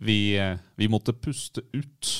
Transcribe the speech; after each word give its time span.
Vi, 0.00 0.38
eh, 0.38 0.56
vi 0.76 0.88
måtte 0.88 1.12
puste 1.12 1.62
ut. 1.72 2.10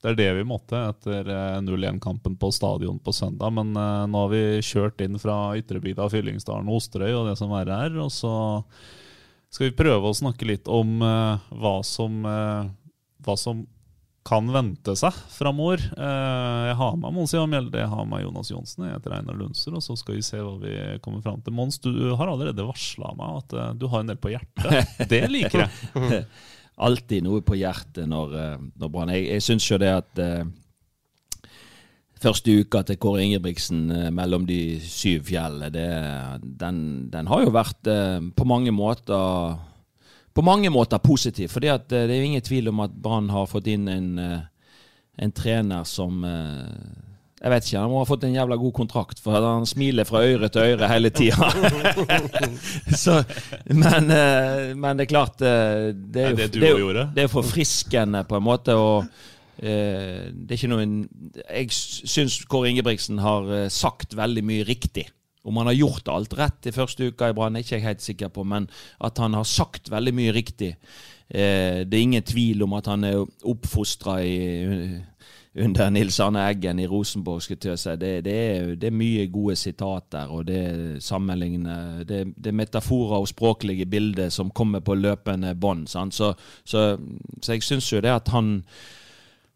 Det 0.00 0.12
er 0.12 0.16
det 0.16 0.30
vi 0.38 0.46
måtte 0.48 0.78
etter 0.90 1.28
eh, 1.28 1.58
0-1-kampen 1.64 2.36
på 2.40 2.52
stadion 2.52 3.00
på 3.00 3.12
søndag. 3.12 3.52
Men 3.56 3.74
eh, 3.76 4.06
nå 4.08 4.24
har 4.24 4.32
vi 4.32 4.44
kjørt 4.64 5.00
inn 5.04 5.18
fra 5.20 5.56
ytrebygda 5.60 6.08
Fyllingsdalen 6.12 6.68
og 6.68 6.80
Osterøy 6.80 7.12
og 7.12 7.28
det 7.30 7.36
som 7.40 7.52
er 7.56 7.72
her. 7.72 7.98
Og 8.00 8.12
så 8.14 8.32
skal 9.50 9.70
vi 9.70 9.76
prøve 9.80 10.08
å 10.08 10.16
snakke 10.16 10.48
litt 10.48 10.70
om 10.70 11.00
eh, 11.04 11.50
hva, 11.60 11.74
som, 11.86 12.22
eh, 12.28 12.70
hva 13.26 13.36
som 13.40 13.64
kan 14.26 14.48
vente 14.52 14.92
seg 14.98 15.16
framover. 15.32 15.82
Eh, 15.96 16.62
jeg 16.70 16.76
har 16.80 16.96
med 17.00 17.16
Mons 17.16 17.32
Johan 17.34 17.50
Mjelde, 17.50 17.80
jeg 17.80 17.90
har 17.90 18.08
med 18.08 18.22
Jonas 18.24 18.50
Johnsen, 18.52 18.84
jeg 18.86 18.98
heter 18.98 19.16
Einar 19.16 19.38
Lundser. 19.40 19.76
Og 19.76 19.84
så 19.84 19.96
skal 19.98 20.18
vi 20.18 20.24
se 20.24 20.40
hva 20.40 20.54
vi 20.60 20.74
kommer 21.04 21.24
fram 21.24 21.40
til. 21.44 21.56
Mons, 21.56 21.80
du 21.80 21.92
har 22.16 22.28
allerede 22.28 22.68
varsla 22.68 23.14
meg 23.18 23.40
at 23.40 23.56
eh, 23.56 23.74
du 23.80 23.88
har 23.90 24.04
en 24.04 24.12
del 24.12 24.20
på 24.20 24.32
hjertet. 24.32 24.96
Det 25.12 25.24
liker 25.32 25.64
jeg. 25.66 26.24
Alltid 26.80 27.26
noe 27.26 27.44
på 27.44 27.58
hjertet 27.60 28.08
når, 28.08 28.34
eh, 28.40 28.58
når 28.80 28.92
Brann 28.92 29.12
Jeg, 29.12 29.26
jeg 29.28 29.44
syns 29.44 29.68
jo 29.68 29.78
det 29.80 29.92
at 29.92 30.22
eh, 30.22 30.44
Første 32.20 32.52
uka 32.52 32.82
til 32.84 32.98
Kåre 33.00 33.24
Ingebrigtsen 33.24 33.86
eh, 33.96 34.10
mellom 34.12 34.44
de 34.48 34.76
syv 34.84 35.24
fjellene, 35.30 35.70
den, 36.44 36.80
den 37.08 37.30
har 37.32 37.44
jo 37.46 37.52
vært 37.54 37.88
eh, 37.88 38.18
på 38.36 38.48
mange 38.48 38.74
måter 38.76 39.56
på 40.34 40.44
mange 40.46 40.70
måter 40.70 41.00
positiv. 41.02 41.50
For 41.52 41.64
eh, 41.64 41.78
det 41.88 42.04
er 42.04 42.16
jo 42.20 42.28
ingen 42.28 42.44
tvil 42.44 42.70
om 42.70 42.84
at 42.84 42.94
Brann 42.94 43.30
har 43.32 43.48
fått 43.50 43.70
inn 43.72 43.88
en, 43.90 44.10
eh, 44.18 44.42
en 45.20 45.32
trener 45.32 45.84
som 45.84 46.24
Jeg 47.40 47.50
vet 47.54 47.64
ikke, 47.70 47.80
han 47.80 47.88
må 47.88 48.00
ha 48.02 48.04
fått 48.04 48.24
en 48.28 48.34
jævla 48.36 48.56
god 48.60 48.72
kontrakt, 48.76 49.20
for 49.24 49.32
han 49.40 49.64
smiler 49.64 50.04
fra 50.04 50.20
øre 50.28 50.50
til 50.52 50.74
øre 50.74 50.88
hele 50.90 51.08
tida. 51.08 51.46
men, 53.82 54.10
eh, 54.12 54.72
men 54.76 54.98
det 54.98 55.06
er 55.06 55.10
klart 55.10 55.40
eh, 55.44 55.90
Det 55.96 56.24
er 56.24 56.34
jo, 56.34 56.36
det 56.36 56.68
er 56.68 56.78
jo- 56.82 57.06
det 57.16 57.24
er 57.24 57.32
forfriskende 57.32 58.24
på 58.28 58.36
en 58.36 58.44
måte. 58.44 58.74
og 58.76 59.06
eh, 59.62 60.28
det 60.32 60.50
er 60.52 60.58
ikke 60.58 60.68
noen 60.74 60.92
Jeg 61.48 61.70
syns 61.72 62.42
Kåre 62.44 62.68
Ingebrigtsen 62.74 63.18
har 63.24 63.48
sagt 63.72 64.16
veldig 64.16 64.44
mye 64.44 64.66
riktig. 64.68 65.06
Om 65.44 65.56
han 65.56 65.70
har 65.70 65.78
gjort 65.80 66.08
alt 66.12 66.34
rett 66.36 66.68
i 66.68 66.74
første 66.76 67.08
uka 67.08 67.30
i 67.30 67.32
Brann, 67.32 67.56
er 67.56 67.64
ikke 67.64 67.78
jeg 67.78 67.86
helt 67.88 68.02
sikker 68.04 68.28
på, 68.28 68.44
men 68.44 68.68
at 69.00 69.16
han 69.16 69.32
har 69.32 69.48
sagt 69.48 69.88
veldig 69.90 70.12
mye 70.12 70.34
riktig. 70.36 70.74
Det 71.30 71.94
er 71.94 72.02
ingen 72.02 72.22
tvil 72.22 72.60
om 72.66 72.74
at 72.76 72.90
han 72.90 73.04
er 73.08 73.22
oppfostra 73.48 74.18
under 75.54 75.90
Nils 75.90 76.20
Arne 76.20 76.44
Eggen 76.46 76.78
i 76.78 76.86
Rosenborg. 76.86 77.42
skulle 77.42 77.72
jeg 77.72 77.78
si. 77.78 77.96
Det, 77.98 78.12
det, 78.24 78.34
er, 78.34 78.74
det 78.78 78.86
er 78.86 78.94
mye 78.94 79.26
gode 79.32 79.56
sitater, 79.56 80.30
og 80.30 80.46
det 80.46 80.60
er 80.60 81.00
sammenlignende 81.02 82.04
Det, 82.08 82.22
det 82.36 82.52
er 82.52 82.60
metaforer 82.62 83.18
og 83.18 83.28
språklige 83.28 83.86
bilder 83.86 84.30
som 84.30 84.50
kommer 84.50 84.80
på 84.80 84.94
løpende 84.94 85.54
bånd. 85.54 85.88
Så, 85.88 86.06
så, 86.64 86.96
så 87.42 87.52
jeg 87.52 87.62
syns 87.62 87.92
jo 87.92 88.00
det 88.00 88.14
at 88.14 88.28
han 88.28 88.60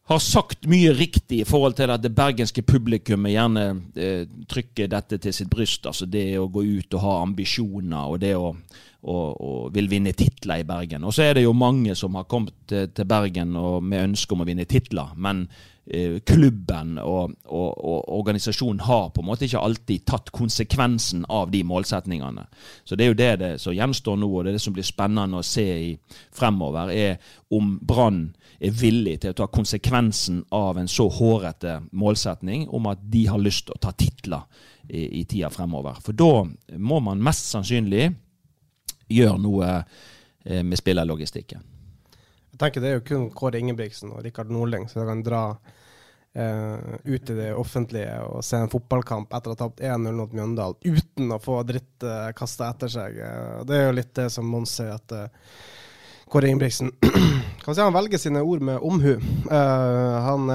har 0.05 0.19
sagt 0.21 0.67
mye 0.69 0.93
riktig 0.93 1.39
i 1.41 1.47
forhold 1.49 1.79
til 1.79 1.91
at 1.91 2.03
det 2.03 2.13
bergenske 2.15 2.63
publikummet 2.63 3.33
gjerne 3.33 3.63
eh, 3.97 4.27
trykker 4.49 4.91
dette 4.93 5.19
til 5.19 5.33
sitt 5.33 5.49
bryst. 5.49 5.87
Altså 5.87 6.05
det 6.07 6.35
å 6.37 6.51
gå 6.53 6.61
ut 6.61 6.95
og 6.99 7.01
ha 7.07 7.23
ambisjoner, 7.23 8.11
og 8.11 8.21
det 8.21 8.35
å 8.37 8.51
og, 9.05 9.41
og 9.41 9.75
vil 9.75 9.89
vinne 9.91 10.15
titler 10.17 10.63
i 10.63 10.65
Bergen. 10.65 11.05
Og 11.05 11.13
så 11.13 11.27
er 11.27 11.35
det 11.37 11.45
jo 11.45 11.53
mange 11.53 11.93
som 11.99 12.15
har 12.17 12.25
kommet 12.25 12.55
til, 12.71 12.89
til 12.89 13.09
Bergen 13.09 13.53
med 13.85 14.01
ønske 14.01 14.33
om 14.33 14.41
å 14.41 14.47
vinne 14.49 14.65
titler, 14.65 15.13
men 15.21 15.45
klubben 16.25 16.99
og, 16.99 17.35
og, 17.45 17.85
og 17.85 18.07
organisasjonen 18.19 18.81
har 18.87 19.11
på 19.13 19.21
en 19.21 19.27
måte 19.29 19.45
ikke 19.45 19.61
alltid 19.61 20.07
tatt 20.09 20.31
konsekvensen 20.33 21.27
av 21.29 21.51
de 21.53 21.61
målsetningene. 21.67 22.47
Så 22.85 22.97
det 22.97 23.05
er 23.05 23.13
jo 23.13 23.19
det, 23.19 23.31
det 23.43 23.51
som 23.61 23.77
gjenstår 23.77 24.17
nå, 24.17 24.31
og 24.31 24.45
det 24.47 24.55
er 24.55 24.57
det 24.57 24.65
som 24.65 24.77
blir 24.77 24.87
spennende 24.87 25.43
å 25.43 25.45
se 25.45 25.67
i 25.91 25.91
fremover, 26.33 26.89
er 26.89 27.19
om 27.53 27.75
Brann 27.85 28.23
er 28.65 28.73
villig 28.73 29.19
til 29.21 29.35
å 29.35 29.39
ta 29.43 29.51
konsekvensen 29.53 30.41
av 30.57 30.81
en 30.81 30.89
så 30.89 31.09
hårete 31.13 31.77
målsetning 31.93 32.65
om 32.73 32.89
at 32.89 33.05
de 33.13 33.27
har 33.29 33.43
lyst 33.43 33.67
til 33.69 33.77
å 33.77 33.83
ta 33.85 33.93
titler 33.93 34.49
i, 34.89 35.21
i 35.21 35.25
tida 35.29 35.53
fremover. 35.53 36.01
For 36.01 36.17
da 36.17 36.47
må 36.81 37.03
man 37.05 37.23
mest 37.25 37.51
sannsynlig 37.53 38.09
gjøre 39.13 39.39
noe 39.43 39.71
eh, 39.77 40.65
med 40.65 40.81
spillerlogistikken. 40.81 41.74
Jeg 42.55 42.61
tenker 42.63 42.85
Det 42.85 42.91
er 42.91 43.01
jo 43.01 43.09
kun 43.09 43.31
Kåre 43.35 43.59
Ingebrigtsen 43.59 44.13
og 44.15 44.23
Rikard 44.23 44.53
Nordling 44.55 44.87
som 44.87 45.09
kan 45.09 45.25
dra 45.27 45.43
eh, 46.39 46.77
ut 47.03 47.31
i 47.31 47.35
det 47.35 47.49
offentlige 47.59 48.21
og 48.29 48.45
se 48.47 48.61
en 48.63 48.71
fotballkamp 48.71 49.35
etter 49.35 49.51
å 49.51 49.57
ha 49.57 49.61
tapt 49.65 49.83
1-0 49.83 50.15
mot 50.15 50.37
Mjøndalen 50.39 50.79
uten 50.87 51.35
å 51.35 51.41
få 51.43 51.59
dritt 51.67 52.07
eh, 52.07 52.31
kasta 52.39 52.71
etter 52.71 52.93
seg. 52.95 53.19
Eh, 53.19 53.65
det 53.67 53.81
er 53.81 53.89
jo 53.89 53.97
litt 53.99 54.15
det 54.15 54.29
som 54.31 54.47
Mons 54.47 54.77
sier, 54.79 54.95
at 54.95 55.17
eh, 55.19 55.51
Kåre 56.31 56.53
Ingebrigtsen 56.53 56.95
kan 57.65 57.75
si 57.75 57.83
han 57.83 57.97
velger 57.99 58.23
sine 58.23 58.47
ord 58.47 58.63
med 58.63 58.79
omhu. 58.87 59.19
Uh, 59.51 60.15
han, 60.25 60.49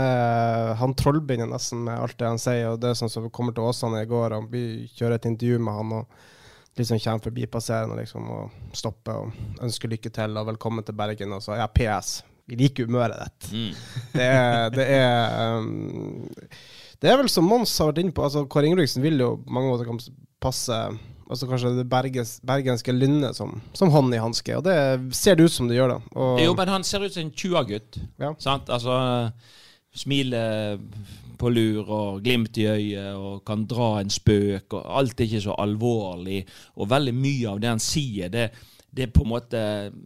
han 0.80 0.96
trollbinder 0.98 1.52
nesten 1.52 1.84
med 1.86 2.00
alt 2.00 2.18
det 2.20 2.32
han 2.32 2.42
sier, 2.42 2.72
og 2.72 2.80
det 2.82 2.94
er 2.94 3.00
sånn 3.00 3.12
som 3.12 3.28
kommer 3.34 3.56
til 3.56 3.68
Åsane 3.68 4.02
i 4.04 4.10
går. 4.10 4.36
Han, 4.36 4.50
vi 4.52 4.88
kjører 4.96 5.20
et 5.20 5.28
intervju 5.30 5.62
med 5.68 5.78
han. 5.78 5.94
og 6.02 6.39
liksom 6.80 7.00
kommer 7.04 7.24
forbipasserende 7.24 8.00
liksom, 8.00 8.30
og 8.34 8.76
stopper 8.78 9.22
og 9.22 9.64
ønsker 9.66 9.92
lykke 9.92 10.12
til 10.16 10.40
og 10.40 10.50
velkommen 10.54 10.86
til 10.88 10.98
Bergen. 10.98 11.36
Og 11.36 11.44
så 11.46 11.60
ja, 11.60 11.68
PS. 11.68 12.20
Vi 12.50 12.58
liker 12.58 12.90
humøret 12.90 13.20
ditt. 13.22 13.52
Det 14.18 14.26
er, 14.26 14.72
det 14.74 14.86
er 14.90 15.60
um, 15.60 16.26
Det 17.00 17.12
er 17.12 17.20
vel 17.20 17.30
som 17.30 17.46
Mons 17.46 17.76
har 17.78 17.92
vært 17.92 18.02
inne 18.02 18.16
på. 18.16 18.26
altså 18.26 18.48
Kåre 18.50 18.66
Ingebrigtsen 18.68 19.06
vil 19.06 19.22
jo 19.22 19.36
mange 19.46 19.70
måter 19.70 20.10
passe 20.42 20.80
altså 21.30 21.46
kanskje 21.46 21.76
det 21.78 21.86
berges, 21.90 22.40
bergenske 22.42 22.94
lynnet 22.96 23.38
som, 23.38 23.60
som 23.78 23.92
hånd 23.94 24.16
i 24.16 24.22
hanske. 24.22 24.56
Og 24.58 24.66
det 24.66 24.76
ser 25.16 25.38
det 25.38 25.46
ut 25.46 25.54
som 25.54 25.70
det 25.70 25.78
gjør, 25.78 25.94
da. 25.94 26.00
Og, 26.18 26.42
Jo, 26.42 26.56
men 26.58 26.72
han 26.74 26.86
ser 26.88 27.06
ut 27.06 27.14
som 27.14 27.28
en 27.28 27.32
20-gutt. 27.32 28.00
Ja. 28.22 28.34
Sant? 28.42 28.72
Altså, 28.74 28.98
smiler 29.96 30.80
på 31.40 31.52
lur 31.54 31.88
og 31.90 32.24
glimt 32.24 32.58
i 32.60 32.68
øyet 32.68 33.16
og 33.16 33.44
kan 33.48 33.66
dra 33.70 34.00
en 34.00 34.12
spøk. 34.14 34.74
og 34.74 34.84
Alt 35.00 35.20
er 35.20 35.30
ikke 35.30 35.46
så 35.48 35.56
alvorlig. 35.60 36.44
Og 36.78 36.90
veldig 36.92 37.16
mye 37.16 37.54
av 37.54 37.64
det 37.64 37.72
han 37.72 37.84
sier, 37.84 38.32
det, 38.34 38.50
det 38.92 39.10
på 39.14 39.24
en 39.24 39.32
måte 39.34 39.60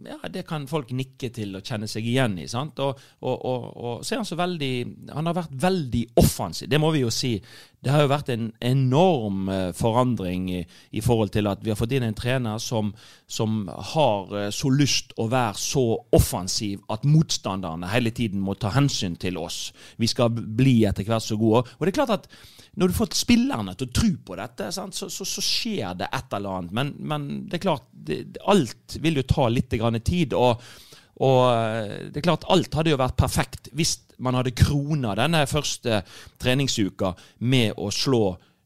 Ja, 0.06 0.18
det 0.30 0.44
kan 0.48 0.66
folk 0.68 0.90
nikke 0.96 1.30
til 1.34 1.56
og 1.56 1.64
kjenne 1.64 1.88
seg 1.90 2.06
igjen 2.06 2.36
i. 2.42 2.48
sant? 2.50 2.78
Og, 2.84 2.98
og, 3.24 3.44
og, 3.44 3.68
og 3.76 4.04
så 4.04 4.14
er 4.14 4.22
han 4.22 4.28
så 4.28 4.38
veldig 4.38 4.72
Han 5.14 5.30
har 5.30 5.38
vært 5.38 5.54
veldig 5.64 6.04
offensiv, 6.20 6.68
det 6.70 6.80
må 6.80 6.92
vi 6.94 7.04
jo 7.04 7.12
si. 7.14 7.36
Det 7.84 7.92
har 7.92 8.04
jo 8.04 8.12
vært 8.14 8.30
en 8.32 8.46
enorm 8.64 9.48
eh, 9.52 9.70
forandring 9.76 10.46
i, 10.54 10.62
i 10.96 11.02
forhold 11.04 11.34
til 11.34 11.50
at 11.50 11.60
vi 11.64 11.72
har 11.72 11.76
fått 11.76 11.92
inn 11.92 12.06
en 12.06 12.16
trener 12.16 12.60
som, 12.62 12.94
som 13.28 13.66
har 13.92 14.32
eh, 14.40 14.48
så 14.54 14.72
lyst 14.72 15.12
å 15.20 15.28
være 15.28 15.60
så 15.60 15.84
offensiv 16.16 16.80
at 16.94 17.04
motstanderne 17.04 17.90
hele 17.92 18.14
tiden 18.16 18.40
må 18.40 18.56
ta 18.56 18.72
hensyn 18.72 19.18
til 19.20 19.36
oss. 19.40 19.66
Vi 20.00 20.08
skal 20.08 20.32
bli 20.32 20.78
etter 20.88 21.04
hvert 21.04 21.26
så 21.26 21.36
gode. 21.40 21.66
Og 21.76 21.84
det 21.84 21.92
er 21.92 22.00
klart 22.00 22.16
at 22.16 22.30
når 22.80 22.90
du 22.90 22.96
får 22.96 23.12
spillerne 23.14 23.74
til 23.78 23.86
å 23.86 23.94
tro 24.00 24.10
på 24.26 24.38
dette, 24.38 24.70
så, 24.74 24.88
så, 24.90 25.10
så 25.12 25.44
skjer 25.44 25.94
det 26.00 26.08
et 26.08 26.32
eller 26.34 26.58
annet. 26.58 26.74
Men, 26.74 26.94
men 26.98 27.28
det 27.50 27.60
er 27.60 27.66
klart, 27.68 27.86
det, 27.92 28.22
alt 28.50 28.73
vil 29.00 29.20
jo 29.20 29.28
ta 29.28 29.48
litt 29.52 29.72
grann 29.78 30.00
tid. 30.00 30.34
og 30.34 30.62
og 31.22 31.40
eh, 31.46 32.10
det 32.10 32.18
er 32.18 32.26
klart, 32.26 32.46
alt 32.50 32.74
hadde 32.74 32.90
jo 32.90 32.98
vært 32.98 33.14
perfekt 33.14 33.68
hvis 33.78 34.00
man 34.24 34.34
hadde 34.34 34.54
krona 34.58 35.14
denne 35.18 35.44
første 35.46 36.00
treningsuka 36.42 37.12
med 37.46 37.78
å 37.78 37.90
slå 37.94 38.24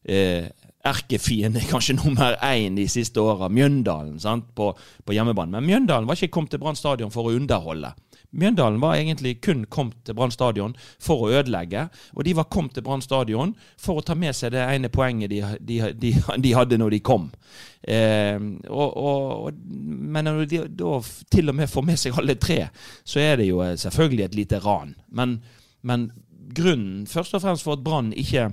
eh, 0.09 0.49
erkefiende 0.89 1.61
kanskje 1.71 1.97
nummer 1.99 2.37
én 2.45 2.77
de 2.79 2.87
siste 2.89 3.21
åra, 3.21 3.51
Mjøndalen, 3.53 4.17
sant, 4.21 4.49
på, 4.55 4.71
på 5.05 5.15
hjemmebane. 5.15 5.57
Men 5.57 5.67
Mjøndalen 5.67 6.09
var 6.09 6.17
ikke 6.17 6.33
kommet 6.37 6.55
til 6.55 6.63
Brann 6.63 6.79
stadion 6.79 7.13
for 7.13 7.29
å 7.29 7.35
underholde. 7.37 7.93
Mjøndalen 8.29 8.77
var 8.81 8.95
egentlig 8.95 9.39
kun 9.41 9.63
kommet 9.65 10.03
til 10.05 10.13
Brann 10.17 10.31
stadion 10.33 10.75
for 11.01 11.25
å 11.25 11.31
ødelegge. 11.39 11.87
Og 12.13 12.25
de 12.27 12.35
var 12.37 12.49
kommet 12.53 12.75
til 12.77 12.85
Brann 12.85 13.01
stadion 13.01 13.55
for 13.79 13.99
å 13.99 14.05
ta 14.05 14.13
med 14.17 14.37
seg 14.37 14.53
det 14.53 14.61
ene 14.65 14.91
poenget 14.93 15.31
de, 15.33 15.41
de, 15.65 15.79
de, 15.97 16.13
de 16.37 16.53
hadde 16.53 16.77
når 16.77 16.93
de 16.93 17.01
kom. 17.09 17.29
Eh, 17.81 18.37
og, 18.69 18.97
og, 19.01 19.59
men 19.65 20.29
når 20.29 20.45
de 20.51 20.63
da 20.77 20.99
til 21.33 21.49
og 21.49 21.57
med 21.57 21.71
får 21.71 21.87
med 21.89 22.01
seg 22.01 22.21
alle 22.21 22.37
tre, 22.37 22.61
så 23.01 23.23
er 23.23 23.41
det 23.41 23.49
jo 23.49 23.63
eh, 23.65 23.77
selvfølgelig 23.81 24.27
et 24.27 24.39
lite 24.43 24.61
ran. 24.65 24.93
Men, 25.09 25.39
men 25.81 26.11
grunnen 26.53 27.07
først 27.09 27.33
og 27.33 27.45
fremst 27.45 27.65
for 27.65 27.79
at 27.79 27.85
Brann 27.85 28.13
ikke 28.13 28.51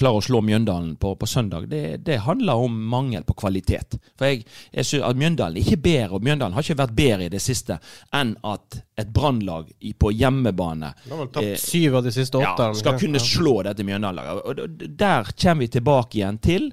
klarer 0.00 0.20
å 0.20 0.24
slå 0.24 0.40
Mjøndalen 0.44 0.94
på, 1.00 1.14
på 1.20 1.28
søndag, 1.28 1.68
det, 1.70 2.00
det, 2.06 2.20
handler 2.24 2.64
om 2.64 2.76
mangel 2.90 3.24
på 3.28 3.36
kvalitet. 3.42 3.98
For 4.18 4.30
jeg, 4.30 4.44
jeg 4.72 4.88
synes 4.88 5.06
at 5.10 5.20
Mjøndalen 5.20 5.60
er 5.60 5.66
ikke 5.66 5.82
bedre, 5.84 6.18
og 6.18 6.26
Mjøndalen 6.26 6.56
har 6.56 6.66
ikke 6.66 6.80
vært 6.82 6.96
bedre 6.96 7.28
i 7.28 7.32
det 7.32 7.42
siste 7.44 7.78
enn 8.16 8.34
at 8.48 8.80
et 9.00 9.12
brannlag 9.14 9.70
på 10.00 10.10
hjemmebane 10.12 10.90
tapt 11.32 11.62
syv 11.62 12.00
av 12.00 12.08
de 12.08 12.12
siste 12.14 12.40
åtte. 12.40 12.70
Ja, 12.70 12.80
skal 12.80 12.98
kunne 13.00 13.22
slå 13.22 13.60
dette 13.66 13.86
Mjøndalen-laget. 13.86 14.42
Og 14.44 14.90
Der 15.00 15.32
kommer 15.36 15.64
vi 15.64 15.72
tilbake 15.76 16.20
igjen 16.20 16.40
til. 16.42 16.70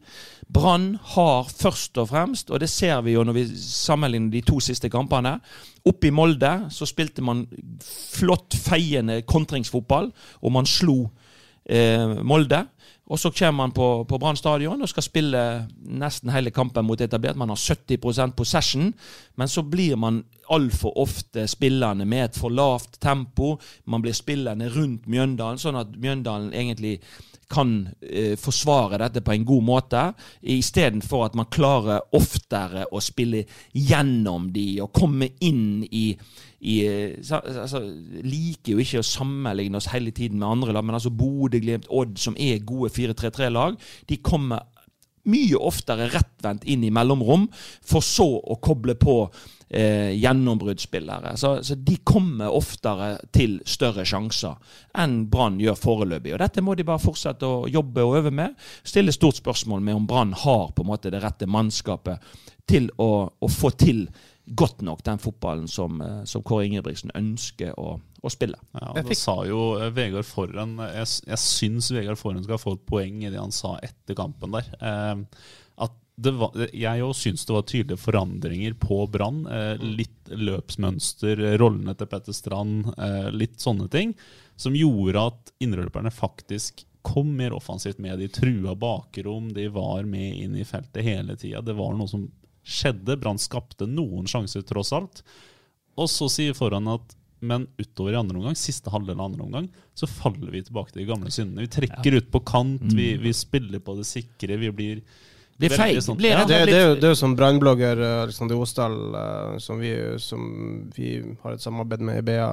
Brann 0.48 0.94
har 1.16 1.48
først 1.52 1.98
og 2.00 2.10
fremst, 2.12 2.52
og 2.52 2.62
det 2.64 2.70
ser 2.72 3.02
vi 3.04 3.18
jo 3.18 3.24
når 3.28 3.36
vi 3.36 3.48
sammenligner 3.60 4.32
de 4.32 4.44
to 4.48 4.62
siste 4.64 4.88
kampene 4.92 5.38
Oppe 5.88 6.10
i 6.10 6.12
Molde 6.12 6.52
så 6.74 6.88
spilte 6.88 7.24
man 7.24 7.46
flott, 7.84 8.56
feiende 8.60 9.22
kontringsfotball, 9.28 10.10
og 10.42 10.52
man 10.52 10.68
slo 10.68 10.98
eh, 11.64 12.18
Molde. 12.28 12.66
Og 13.08 13.20
så 13.20 13.32
kommer 13.32 13.58
man 13.64 13.72
på, 13.72 14.04
på 14.04 14.18
Brann 14.20 14.36
stadion 14.36 14.82
og 14.84 14.90
skal 14.92 15.06
spille 15.06 15.44
nesten 15.80 16.32
hele 16.34 16.52
kampen 16.52 16.86
mot 16.86 17.02
etablert. 17.02 17.40
Man 17.40 17.54
har 17.54 17.60
70% 17.60 18.36
possession, 18.36 18.90
men 19.36 19.48
så 19.48 19.64
blir 19.64 19.96
man 19.96 20.24
altfor 20.52 20.98
ofte 21.00 21.48
spillende 21.48 22.06
med 22.06 22.26
et 22.26 22.40
for 22.40 22.52
lavt 22.52 23.00
tempo. 23.00 23.56
Man 23.86 24.04
blir 24.04 24.16
spillende 24.16 24.68
rundt 24.76 25.08
Mjøndalen, 25.08 25.60
sånn 25.62 25.80
at 25.80 25.96
Mjøndalen 25.96 26.52
egentlig 26.52 26.98
kan 27.48 27.88
eh, 28.02 28.36
forsvare 28.36 29.00
dette 29.00 29.24
på 29.24 29.32
en 29.32 29.46
god 29.48 29.64
måte, 29.64 30.02
istedenfor 30.42 31.30
at 31.30 31.38
man 31.40 31.48
klarer 31.52 32.04
oftere 32.18 32.90
å 32.92 33.00
spille 33.04 33.46
gjennom 33.72 34.50
de 34.52 34.82
og 34.84 34.92
komme 34.96 35.32
inn 35.48 35.86
i, 35.88 36.10
i 36.60 36.78
altså, 37.30 37.84
Liker 38.26 38.74
jo 38.74 38.82
ikke 38.82 39.04
å 39.04 39.06
sammenligne 39.06 39.78
oss 39.78 39.92
hele 39.92 40.14
tiden 40.16 40.40
med 40.42 40.50
andre 40.50 40.74
lag, 40.74 40.86
men 40.88 40.98
altså 40.98 41.14
Bodø, 41.14 41.60
Glimt, 41.62 41.90
Odd, 41.94 42.18
som 42.22 42.38
er 42.40 42.66
gode 42.66 42.90
4-3-3-lag, 42.96 43.78
de 44.10 44.18
kommer 44.26 44.66
mye 45.28 45.60
oftere 45.60 46.08
rettvendt 46.12 46.66
inn 46.72 46.86
i 46.88 46.92
mellomrom, 46.94 47.48
for 47.86 48.06
så 48.06 48.28
å 48.40 48.58
koble 48.64 48.96
på 49.00 49.18
eh, 49.70 50.14
gjennombruddsspillere. 50.16 51.36
Så, 51.40 51.58
så, 51.68 51.76
de 51.76 51.98
kommer 52.08 52.54
oftere 52.56 53.14
til 53.36 53.60
større 53.68 54.06
sjanser 54.08 54.56
enn 54.98 55.26
Brann 55.32 55.60
gjør 55.62 55.80
foreløpig. 55.82 56.34
Og 56.36 56.42
Dette 56.44 56.64
må 56.64 56.78
de 56.78 56.88
bare 56.88 57.04
fortsette 57.04 57.48
å 57.48 57.68
jobbe 57.72 58.06
og 58.08 58.22
øve 58.22 58.34
med. 58.34 58.56
Stille 58.88 59.16
stort 59.16 59.42
spørsmål 59.42 59.84
med 59.84 60.00
om 60.00 60.08
Brann 60.10 60.34
har 60.46 60.72
på 60.72 60.86
en 60.86 60.92
måte 60.94 61.12
det 61.14 61.22
rette 61.24 61.50
mannskapet 61.50 62.24
til 62.68 62.90
å, 63.00 63.28
å 63.28 63.52
få 63.52 63.72
til 63.80 64.08
godt 64.48 64.82
nok 64.82 65.04
den 65.04 65.20
fotballen 65.20 65.68
som, 65.68 66.02
eh, 66.02 66.24
som 66.24 66.44
Kåre 66.44 66.68
Ingebrigtsen 66.68 67.12
ønsker 67.16 67.76
å, 67.80 67.98
å 68.00 68.32
spille. 68.32 68.60
Ja, 68.78 68.94
Det 68.96 69.18
sa 69.20 69.42
jo 69.48 69.76
eh, 69.80 69.92
Vegard 69.96 70.28
Forhen 70.28 70.78
Jeg, 70.80 71.08
jeg 71.28 71.42
syns 71.44 71.92
Vegard 71.92 72.20
Forhen 72.20 72.46
skal 72.46 72.62
få 72.62 72.78
et 72.78 72.86
poeng 72.88 73.24
i 73.24 73.32
det 73.32 73.42
han 73.42 73.56
sa 73.56 73.76
etter 73.84 74.18
kampen 74.18 74.56
der. 74.56 74.70
Eh, 74.80 75.24
at 75.88 75.96
var, 76.18 76.56
jeg 76.74 77.06
òg 77.06 77.14
syns 77.14 77.46
det 77.46 77.54
var 77.54 77.68
tydelige 77.70 78.02
forandringer 78.02 78.78
på 78.82 79.04
Brann. 79.12 79.44
Eh, 79.52 79.84
litt 79.84 80.32
løpsmønster, 80.32 81.44
rollene 81.62 81.94
til 81.98 82.10
Petter 82.10 82.36
Strand, 82.36 82.94
eh, 82.98 83.30
litt 83.36 83.60
sånne 83.62 83.90
ting. 83.94 84.16
Som 84.58 84.78
gjorde 84.80 85.28
at 85.30 85.54
innrøperne 85.62 86.10
faktisk 86.14 86.86
kom 87.06 87.36
mer 87.38 87.54
offensivt 87.56 88.02
med. 88.04 88.20
De 88.20 88.32
trua 88.34 88.74
bakrom, 88.76 89.54
de 89.54 89.68
var 89.72 90.08
med 90.10 90.42
inn 90.42 90.58
i 90.58 90.66
feltet 90.68 91.06
hele 91.06 91.38
tida. 91.40 91.62
Det 91.62 91.76
var 91.78 91.94
noe 91.96 92.10
som 92.10 92.26
skjedde. 92.68 93.16
Brann 93.22 93.40
skapte 93.42 93.88
noen 93.90 94.28
sjanser, 94.30 94.66
tross 94.68 94.92
alt. 94.96 95.24
Og 95.98 96.12
så 96.12 96.28
sier 96.32 96.58
foran 96.58 96.92
at 96.92 97.16
men 97.40 97.68
utover 97.78 98.16
i 98.16 98.18
andre 98.18 98.40
omgang, 98.40 98.56
siste 98.58 98.90
halvdel 98.90 99.20
av 99.20 99.28
andre 99.28 99.44
omgang, 99.46 99.68
så 99.94 100.08
faller 100.10 100.50
vi 100.50 100.64
tilbake 100.66 100.94
til 100.94 101.04
de 101.04 101.10
gamle 101.12 101.32
syndene. 101.34 101.68
Vi 101.68 101.74
trekker 101.76 102.16
ja. 102.16 102.22
ut 102.22 102.32
på 102.34 102.42
kant, 102.50 102.82
mm. 102.82 102.96
vi, 102.98 103.12
vi, 103.22 103.34
spiller 103.38 103.84
på 103.84 103.94
det 104.00 104.08
sikre. 104.10 104.58
Vi 104.58 104.72
blir 104.74 105.04
blir 105.58 105.74
feig. 105.74 106.00
Sånn, 106.06 106.18
blir 106.20 106.34
ja, 106.36 106.44
det, 106.46 106.60
det, 106.70 106.78
er 106.78 106.84
jo, 106.92 106.98
det 106.98 107.08
er 107.10 107.14
jo 107.16 107.18
som 107.18 107.34
brannblogger 107.38 108.02
Alexander 108.24 108.60
Osdal, 108.62 108.98
uh, 109.14 109.56
som, 109.62 109.80
vi, 109.82 109.94
som 110.22 110.44
vi 110.94 111.16
har 111.44 111.56
et 111.58 111.64
samarbeid 111.64 112.04
med 112.06 112.22
i 112.22 112.26
BA. 112.28 112.50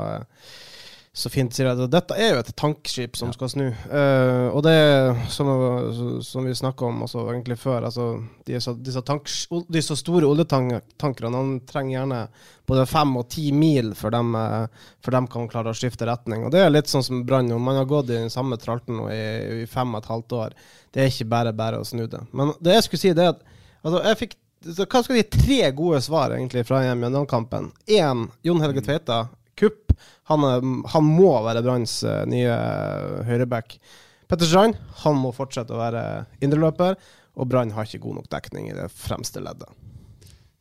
Så 1.14 1.30
fint 1.30 1.54
sier 1.54 1.68
jeg 1.68 1.78
at 1.78 1.92
dette 1.92 2.16
er 2.18 2.32
jo 2.32 2.40
et 2.40 2.48
tankskip 2.58 3.14
som 3.14 3.28
ja. 3.30 3.34
skal 3.36 3.50
snu. 3.52 3.68
Uh, 3.86 4.48
og 4.50 4.64
det 4.66 4.78
som, 5.30 5.50
som 6.26 6.42
vi 6.42 6.54
snakka 6.58 6.88
om 6.88 7.04
også 7.06 7.22
egentlig 7.30 7.54
før, 7.62 7.86
altså 7.86 8.08
disse, 8.48 8.74
disse, 8.82 9.02
tanks, 9.06 9.36
disse 9.70 9.94
store 10.00 10.26
oljetankerne 10.26 11.30
han 11.38 11.52
trenger 11.70 11.94
gjerne 12.00 12.18
både 12.66 12.86
fem 12.90 13.14
og 13.20 13.28
ti 13.30 13.46
mil 13.54 13.92
før 13.94 14.16
de, 14.16 14.42
før 15.06 15.16
de 15.16 15.20
kan 15.36 15.46
klare 15.52 15.70
å 15.70 15.78
skifte 15.78 16.08
retning. 16.10 16.48
Og 16.48 16.50
det 16.50 16.64
er 16.64 16.74
litt 16.74 16.90
sånn 16.90 17.06
som 17.06 17.22
Brann. 17.28 17.52
Om 17.54 17.62
Man 17.62 17.78
har 17.78 17.86
gått 17.86 18.10
i 18.10 18.18
den 18.18 18.34
samme 18.34 18.58
tralten 18.58 18.98
nå 18.98 19.06
i, 19.14 19.22
i, 19.60 19.68
fem 19.70 19.94
og 19.94 20.02
et 20.02 20.10
halvt 20.10 20.36
år. 20.40 20.58
Det 20.90 21.04
er 21.04 21.14
ikke 21.14 21.28
bare 21.30 21.54
bare 21.54 21.78
å 21.78 21.86
snu 21.86 22.08
det. 22.10 22.24
Men 22.34 22.56
det 22.58 22.74
jeg 22.74 22.88
skulle 22.88 23.04
si, 23.04 23.14
det 23.14 23.28
er 23.28 23.36
at 23.36 23.46
altså, 23.84 24.02
jeg 24.02 24.20
fikk 24.24 24.36
hva 24.64 25.02
skal 25.04 25.18
vi 25.18 25.24
Tre 25.28 25.62
gode 25.76 26.02
svar 26.02 26.32
egentlig 26.34 26.66
fra 26.66 26.82
gjennom 26.82 27.26
kampen? 27.28 27.70
Én, 27.86 28.26
Jon 28.42 28.62
Helge 28.64 28.82
Tveita 28.82 29.26
kupp. 29.60 29.92
Han, 30.30 30.44
han 30.88 31.04
må 31.04 31.32
være 31.44 31.62
Branns 31.64 31.98
eh, 32.08 32.22
nye 32.30 32.52
eh, 32.52 33.24
høyreback. 33.28 33.76
Petter 34.30 34.48
Strand 34.48 34.78
han 35.04 35.18
må 35.20 35.34
fortsette 35.36 35.74
å 35.74 35.80
være 35.82 36.04
indreløper, 36.44 36.96
og 37.34 37.50
Brann 37.50 37.74
har 37.76 37.88
ikke 37.88 38.06
god 38.06 38.22
nok 38.22 38.30
dekning 38.32 38.70
i 38.70 38.76
det 38.76 38.88
fremste 38.94 39.42
leddet. 39.44 39.68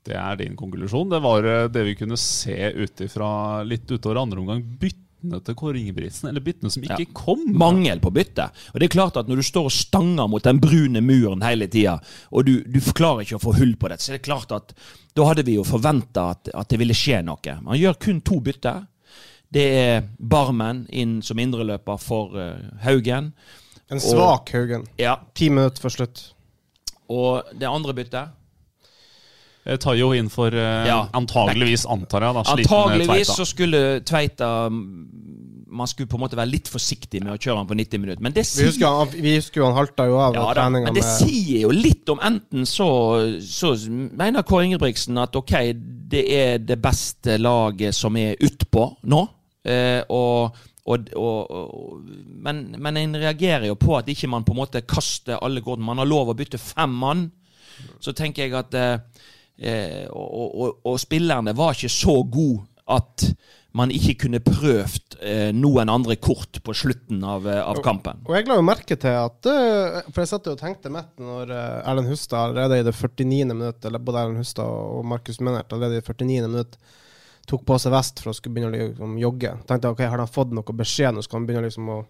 Det 0.04 0.18
er 0.20 0.36
din 0.42 0.58
konklusjon. 0.60 1.08
Det 1.14 1.22
var 1.24 1.48
eh, 1.48 1.70
det 1.72 1.86
vi 1.88 1.96
kunne 1.96 2.20
se 2.20 2.58
ut 2.76 3.06
ifra 3.06 3.64
litt 3.64 3.88
utover 3.88 4.20
andre 4.20 4.44
omgang. 4.44 4.66
Byttene 4.82 5.40
til 5.48 5.56
Kåre 5.56 5.80
Ingebrigtsen, 5.80 6.28
eller 6.28 6.44
byttene 6.44 6.74
som 6.74 6.84
ikke 6.84 7.06
ja. 7.06 7.12
kom. 7.16 7.46
Mangel 7.56 8.04
på 8.04 8.12
bytte. 8.12 8.50
Og 8.74 8.82
det 8.82 8.90
er 8.90 8.96
klart 8.98 9.22
at 9.22 9.32
Når 9.32 9.40
du 9.40 9.48
står 9.48 9.70
og 9.70 9.76
stanger 9.76 10.28
mot 10.28 10.44
den 10.44 10.60
brune 10.60 11.00
muren 11.00 11.46
hele 11.48 11.70
tida, 11.72 12.02
og 12.36 12.50
du, 12.50 12.58
du 12.68 12.82
klarer 12.92 13.24
ikke 13.24 13.40
å 13.40 13.46
få 13.46 13.56
hull 13.62 13.78
på 13.80 13.94
det, 13.94 14.02
så 14.04 14.12
er 14.12 14.20
det 14.20 14.28
klart 14.28 14.52
at 14.52 14.76
da 15.16 15.30
hadde 15.30 15.46
vi 15.48 15.56
jo 15.56 15.64
forventa 15.64 16.32
at, 16.34 16.52
at, 16.52 16.68
det 16.68 16.82
ville 16.82 16.98
skje 16.98 17.22
noe. 17.24 17.56
Man 17.64 17.80
gjør 17.80 17.96
kun 18.02 18.20
to 18.26 18.42
bytter. 18.44 18.84
Det 19.54 19.66
er 19.78 20.06
Barmen 20.18 20.86
inn 20.90 21.20
som 21.26 21.40
indreløper 21.42 22.00
for 22.02 22.38
uh, 22.38 22.56
Haugen. 22.86 23.34
En 23.92 24.02
svak 24.02 24.50
og, 24.50 24.56
Haugen. 24.56 24.88
Ja. 25.02 25.20
Ti 25.36 25.52
minutter 25.54 25.84
for 25.84 25.94
slutt. 25.94 26.24
Og 27.14 27.54
det 27.60 27.70
andre 27.70 27.96
byttet 27.98 28.40
jeg 29.64 29.80
tar 29.80 29.96
jo 29.96 30.10
inn 30.12 30.28
for 30.28 30.52
uh, 30.52 30.84
ja. 30.84 31.06
antageligvis, 31.16 31.86
antar 31.88 32.26
jeg. 32.26 32.36
da 32.36 32.42
Antageligvis 32.52 33.30
så 33.32 33.46
skulle 33.48 34.02
Tveita 34.04 34.50
man 35.74 35.88
skulle 35.88 36.08
på 36.08 36.18
en 36.18 36.24
måte 36.24 36.38
være 36.38 36.52
litt 36.52 36.70
forsiktig 36.70 37.24
med 37.24 37.34
å 37.34 37.38
kjøre 37.40 37.62
han 37.62 37.70
på 37.70 37.78
90 37.78 38.02
minutter. 38.02 38.24
Men 38.24 38.36
det 38.36 38.46
sier, 38.46 38.68
vi, 38.68 38.72
husker 38.72 38.98
han, 39.00 39.14
vi 39.26 39.36
husker 39.40 39.64
han 39.66 39.78
halta 39.78 40.06
jo 40.10 40.20
av 40.22 40.38
ja, 40.38 40.44
da, 40.60 40.68
Men 40.70 40.92
det 40.94 41.02
med... 41.02 41.14
sier 41.18 41.64
jo 41.66 41.72
litt 41.74 42.10
om 42.14 42.22
enten 42.24 42.68
så, 42.70 42.88
så 43.42 43.74
mener 43.90 44.46
Kåre 44.46 44.68
Ingebrigtsen 44.68 45.18
at 45.22 45.36
ok, 45.40 45.56
det 46.14 46.24
er 46.38 46.62
det 46.62 46.78
beste 46.82 47.40
laget 47.42 47.98
som 47.98 48.18
er 48.22 48.38
utpå 48.38 48.86
nå. 49.10 49.24
Eh, 49.64 50.02
og, 50.12 50.58
og, 50.84 51.14
og, 51.16 52.02
men, 52.44 52.66
men 52.76 53.00
en 53.00 53.16
reagerer 53.22 53.70
jo 53.70 53.80
på 53.80 53.96
at 53.98 54.10
ikke 54.12 54.30
man 54.32 54.44
på 54.44 54.56
en 54.56 54.62
måte 54.64 54.84
kaster 54.88 55.40
alle 55.40 55.64
kordene. 55.64 55.88
Man 55.88 56.04
har 56.04 56.10
lov 56.10 56.34
å 56.34 56.38
bytte 56.38 56.62
fem 56.62 56.92
mann. 57.04 57.30
Så 58.04 58.14
tenker 58.16 58.46
jeg 58.46 58.56
at 58.58 58.76
eh, 58.78 59.26
eh 59.64 60.06
og, 60.12 60.84
og, 60.84 60.96
spillerne 61.00 61.56
var 61.58 61.76
ikke 61.76 61.92
så 61.92 62.20
gode 62.24 62.68
at 62.92 63.30
man 63.74 63.90
ikke 63.90 64.26
kunne 64.26 64.42
prøvd 64.44 65.16
eh, 65.24 65.50
noen 65.56 65.90
andre 65.90 66.18
kort 66.22 66.60
på 66.62 66.76
slutten 66.78 67.24
av, 67.26 67.48
eh, 67.48 67.62
av 67.64 67.80
kampen. 67.86 68.20
Og, 68.26 68.34
og 68.34 68.38
jeg 68.38 68.50
la 68.50 68.58
jo 68.60 68.66
merke 68.68 68.98
til 69.00 69.16
at 69.18 69.48
For 69.48 70.20
jeg 70.22 70.30
satt 70.30 70.50
og 70.52 70.60
tenkte 70.60 70.92
mitt 70.94 71.16
når 71.18 71.56
Erlend 71.56 72.12
Hustad 72.12 72.52
allerede 72.52 72.82
i 72.82 72.86
det 72.86 72.94
49. 72.94 73.48
minutt, 73.56 73.80
eller 73.88 74.04
både 74.04 74.26
Erlend 74.26 74.44
Hustad 74.44 74.68
og 74.68 75.08
Markus 75.10 75.40
Menert 75.40 75.74
allerede 75.74 75.98
i 75.98 76.04
det 76.04 76.12
49. 76.12 76.52
minutt 76.52 76.78
tok 77.50 77.66
på 77.68 77.78
seg 77.82 77.94
vest 77.94 78.22
for 78.24 78.32
å 78.32 78.38
skulle 78.38 78.56
begynne 78.56 78.72
å 78.72 78.88
liksom, 78.92 79.18
jogge. 79.22 79.56
Tenkte 79.68 79.92
ok, 79.94 80.06
har 80.08 80.22
de 80.22 80.30
fått 80.32 80.54
noe 80.56 80.78
beskjed 80.80 81.16
nå? 81.16 81.24
Skal 81.26 81.42
han 81.42 81.50
begynne 81.50 81.68
liksom 81.68 81.92
å 81.94 82.04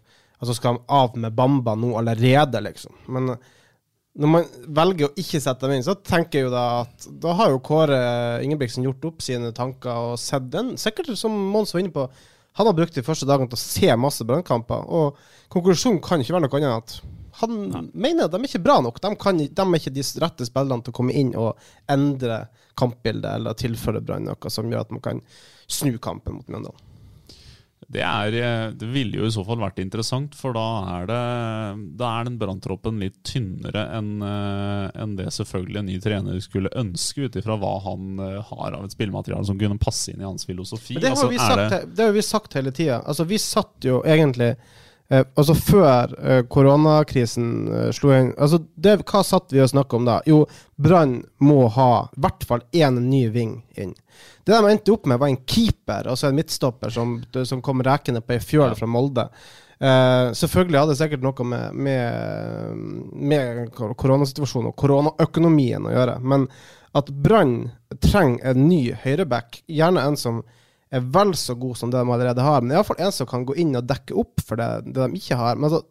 Altså 0.44 0.58
skal 0.58 0.76
de 0.76 0.92
av 0.92 1.14
med 1.16 1.32
Bamba 1.38 1.72
nå 1.80 1.94
allerede, 1.96 2.60
liksom? 2.66 2.92
Men 3.16 3.30
når 4.20 4.30
man 4.30 4.50
velger 4.78 5.08
å 5.08 5.16
ikke 5.22 5.40
sette 5.42 5.64
dem 5.64 5.78
inn, 5.78 5.86
så 5.86 5.96
tenker 5.96 6.42
jeg 6.42 6.48
jo 6.50 6.52
da 6.54 6.64
at 6.84 7.08
da 7.24 7.34
har 7.40 7.54
jo 7.54 7.62
Kåre 7.64 8.00
Ingebrigtsen 8.44 8.84
gjort 8.84 9.08
opp 9.08 9.24
sine 9.24 9.54
tanker 9.56 10.12
og 10.12 10.20
sett 10.22 10.50
den. 10.54 10.76
Sikkert, 10.82 11.14
som 11.18 11.34
Mons 11.54 11.72
var 11.74 11.82
inne 11.82 11.94
på, 11.96 12.06
han 12.60 12.70
har 12.70 12.76
brukt 12.78 12.94
de 12.94 13.06
første 13.06 13.26
dagene 13.30 13.50
til 13.50 13.58
å 13.58 13.64
se 13.64 13.96
masse 13.98 14.28
brannkamper. 14.28 14.84
Og 14.86 15.18
konklusjonen 15.54 16.02
kan 16.04 16.22
ikke 16.22 16.36
være 16.36 16.46
noe 16.46 16.60
annet 16.60 16.68
enn 16.68 16.78
at 16.84 16.98
Han 17.42 17.90
mener 17.94 18.28
de 18.30 18.38
er 18.40 18.48
ikke 18.50 18.64
bra 18.64 18.80
nok. 18.86 19.02
De, 19.02 19.16
kan, 19.20 19.38
de 19.38 19.48
er 19.50 19.80
ikke 19.80 19.94
de 19.96 20.04
rette 20.22 20.46
spillerne 20.46 20.84
til 20.86 20.94
å 20.94 20.98
komme 21.00 21.14
inn 21.18 21.34
og 21.40 21.58
endre 21.90 22.44
kampbildet 22.80 23.36
eller 23.40 23.54
tilføre 23.58 24.02
Brann 24.06 24.26
noe 24.30 24.50
som 24.54 24.70
gjør 24.70 24.86
at 24.86 24.92
man 24.94 25.02
kan 25.02 25.22
snu 25.68 25.98
kampen 26.02 26.40
mot 26.40 26.48
Mjøndalen. 26.50 26.90
Det, 27.94 28.00
er, 28.02 28.34
eh, 28.40 28.70
det 28.80 28.88
ville 28.90 29.20
jo 29.20 29.26
i 29.28 29.32
så 29.34 29.44
fall 29.46 29.60
vært 29.60 29.78
interessant, 29.84 30.34
for 30.40 30.56
da 30.56 30.64
er, 30.96 31.04
det, 31.10 31.18
da 32.00 32.12
er 32.22 32.30
den 32.30 32.38
branntroppen 32.42 32.96
litt 33.04 33.18
tynnere 33.28 33.84
enn 33.98 34.24
en 34.24 35.16
det 35.20 35.28
selvfølgelig 35.36 35.82
en 35.82 35.90
ny 35.92 35.98
trener 36.02 36.40
skulle 36.42 36.72
ønske, 36.80 37.28
ut 37.28 37.36
ifra 37.42 37.58
hva 37.60 37.74
han 37.86 38.24
eh, 38.24 38.40
har 38.50 38.78
av 38.80 38.88
et 38.88 38.96
spillemateriale 38.96 39.46
som 39.46 39.60
kunne 39.60 39.78
passe 39.84 40.14
inn 40.14 40.24
i 40.24 40.26
hans 40.26 40.48
filosofi. 40.48 40.96
Men 40.96 41.04
det 41.06 41.12
har, 41.12 41.18
Altså, 41.20 41.30
vi 41.36 41.42
sagt, 41.44 41.70
det- 41.76 41.96
det 42.00 42.08
har 42.08 42.16
vi 42.16 42.26
sagt 42.32 42.58
hele 42.58 42.72
tida. 42.72 43.02
Altså, 43.04 43.28
vi 43.30 43.38
satt 43.38 43.90
jo 43.92 44.00
egentlig 44.08 44.56
eh, 45.10 45.26
Altså 45.36 45.56
Før 45.58 46.14
eh, 46.20 46.44
koronakrisen 46.52 47.50
eh, 47.68 47.90
slo 47.96 48.14
inn 48.16 48.32
altså 48.38 48.62
det, 48.76 49.00
Hva 49.10 49.24
satt 49.28 49.56
vi 49.56 49.64
og 49.64 49.72
snakka 49.72 50.00
om 50.00 50.08
da? 50.08 50.20
Jo, 50.30 50.44
Brann 50.76 51.20
må 51.44 51.66
ha 51.76 51.90
i 52.06 52.24
hvert 52.24 52.48
fall 52.48 52.64
én 52.72 53.02
ny 53.08 53.26
ving 53.34 53.58
inn. 53.80 53.94
Det 54.44 54.54
de 54.54 54.72
endte 54.72 54.92
opp 54.92 55.06
med, 55.08 55.20
var 55.22 55.32
en 55.32 55.40
keeper, 55.48 56.10
altså 56.12 56.28
en 56.28 56.36
midtstopper, 56.36 56.92
som, 56.92 57.16
som 57.48 57.62
kom 57.64 57.84
rekende 57.86 58.22
på 58.22 58.36
ei 58.36 58.42
fjøl 58.44 58.76
fra 58.76 58.90
Molde. 58.90 59.30
Eh, 59.84 60.32
selvfølgelig 60.36 60.80
hadde 60.80 60.94
det 60.94 61.00
sikkert 61.00 61.24
noe 61.26 61.46
med, 61.48 61.80
med, 61.88 62.84
med 63.32 63.72
koronasituasjonen 64.00 64.72
og 64.72 64.78
koronaøkonomien 64.80 65.88
å 65.88 65.94
gjøre. 65.96 66.18
Men 66.24 66.48
at 66.96 67.10
Brann 67.26 67.72
trenger 68.04 68.54
en 68.54 68.68
ny 68.70 68.94
høyreback, 69.04 69.64
gjerne 69.68 70.06
en 70.08 70.20
som 70.20 70.44
er 70.94 71.06
vel 71.16 71.34
så 71.40 71.56
god 71.60 71.78
som 71.80 71.92
det 71.94 72.00
de 72.02 72.14
allerede 72.14 72.42
har, 72.46 72.62
men 72.62 72.76
iallfall 72.78 73.00
en 73.02 73.12
som 73.16 73.28
kan 73.30 73.46
gå 73.50 73.56
inn 73.64 73.76
og 73.80 73.88
dekke 73.90 74.16
opp 74.20 74.44
for 74.46 74.60
det, 74.62 74.70
det 74.94 75.00
de 75.10 75.20
ikke 75.20 75.38
har. 75.40 75.56
Men 75.58 75.70
altså, 75.72 75.84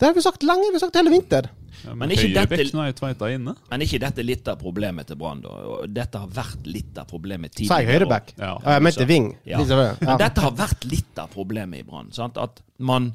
det 0.00 0.08
har 0.08 0.14
vi 0.16 0.22
sagt 0.24 0.42
lenge, 0.46 0.70
vi 0.72 0.78
har 0.78 0.82
sagt 0.86 0.96
hele 0.98 1.12
vinter. 1.12 1.50
Ja, 1.82 1.90
Men 1.94 1.98
men 2.06 2.10
ikke 2.14 2.28
dette- 2.34 2.54
er 2.54 3.34
inne. 3.34 3.54
Men 3.70 3.80
er 3.80 3.84
ikke 3.86 4.00
dette 4.02 4.22
litt 4.24 4.48
av 4.48 4.58
problemet 4.60 5.06
til 5.08 5.16
Brann, 5.18 5.40
da? 5.42 5.50
Dette 5.90 6.18
har 6.22 6.28
vært 6.28 6.66
litt 6.66 6.98
av 6.98 7.06
problemet 7.10 7.50
Sa 7.52 7.58
tidligere. 7.58 7.78
jeg 7.82 7.90
høyreback? 7.92 8.32
Ja. 8.38 8.50
Ja, 8.62 8.72
jeg 8.76 8.82
mente 8.82 9.06
ving. 9.08 9.28
Ja. 9.44 9.58
Liksom, 9.58 9.78
ja. 9.82 9.94
Men 10.00 10.18
dette 10.18 10.40
har 10.44 10.52
vært 10.52 10.84
litt 10.90 11.18
av 11.18 11.30
problemet 11.34 11.80
i 11.80 11.82
Brann. 11.88 12.10
At 12.36 12.60
man, 12.78 13.12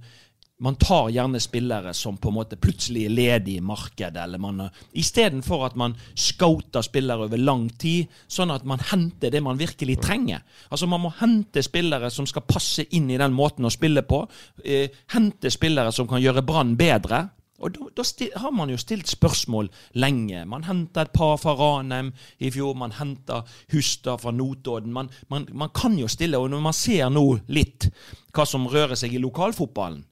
man 0.59 0.75
tar 0.75 1.09
gjerne 1.13 1.39
spillere 1.39 1.93
som 1.93 2.17
på 2.17 2.31
en 2.31 2.37
måte 2.39 2.57
plutselig 2.57 3.03
er 3.05 3.13
ledige 3.13 3.61
i 3.61 3.63
markedet, 3.63 4.17
eller 4.23 4.41
man 4.41 4.63
Istedenfor 4.97 5.67
at 5.67 5.75
man 5.77 5.93
scouter 6.15 6.81
spillere 6.81 7.27
over 7.27 7.37
lang 7.37 7.67
tid, 7.77 8.07
sånn 8.27 8.51
at 8.53 8.65
man 8.65 8.81
henter 8.89 9.33
det 9.33 9.43
man 9.43 9.59
virkelig 9.59 9.99
trenger. 10.01 10.41
Altså 10.71 10.87
Man 10.87 11.03
må 11.03 11.13
hente 11.19 11.61
spillere 11.61 12.09
som 12.09 12.25
skal 12.25 12.47
passe 12.47 12.87
inn 12.97 13.09
i 13.11 13.19
den 13.21 13.35
måten 13.37 13.65
å 13.65 13.73
spille 13.73 14.01
på. 14.01 14.23
Eh, 14.63 14.89
hente 15.13 15.51
spillere 15.53 15.91
som 15.93 16.07
kan 16.09 16.21
gjøre 16.21 16.45
Brann 16.45 16.75
bedre. 16.77 17.27
Og 17.57 17.73
da, 17.73 18.03
har 18.37 18.51
man 18.53 18.69
jo 18.69 18.77
stilt 18.77 19.09
spørsmål 19.09 19.69
lenge. 19.97 20.43
Man 20.45 20.65
henta 20.65 21.05
et 21.05 21.13
par 21.13 21.37
fra 21.41 21.55
Ranheim 21.57 22.11
i 22.37 22.51
fjor, 22.53 22.75
man 22.77 22.93
henta 22.97 23.43
Hustad 23.73 24.21
fra 24.21 24.31
Notodden. 24.31 24.93
Man, 24.93 25.09
man, 25.29 25.47
man 25.53 25.73
kan 25.73 25.97
jo 25.97 26.09
stille, 26.09 26.37
og 26.37 26.49
når 26.49 26.61
man 26.65 26.77
ser 26.77 27.09
nå 27.09 27.25
litt 27.49 27.89
hva 28.33 28.45
som 28.45 28.69
rører 28.69 28.97
seg 28.97 29.13
i 29.17 29.21
lokalfotballen, 29.21 30.05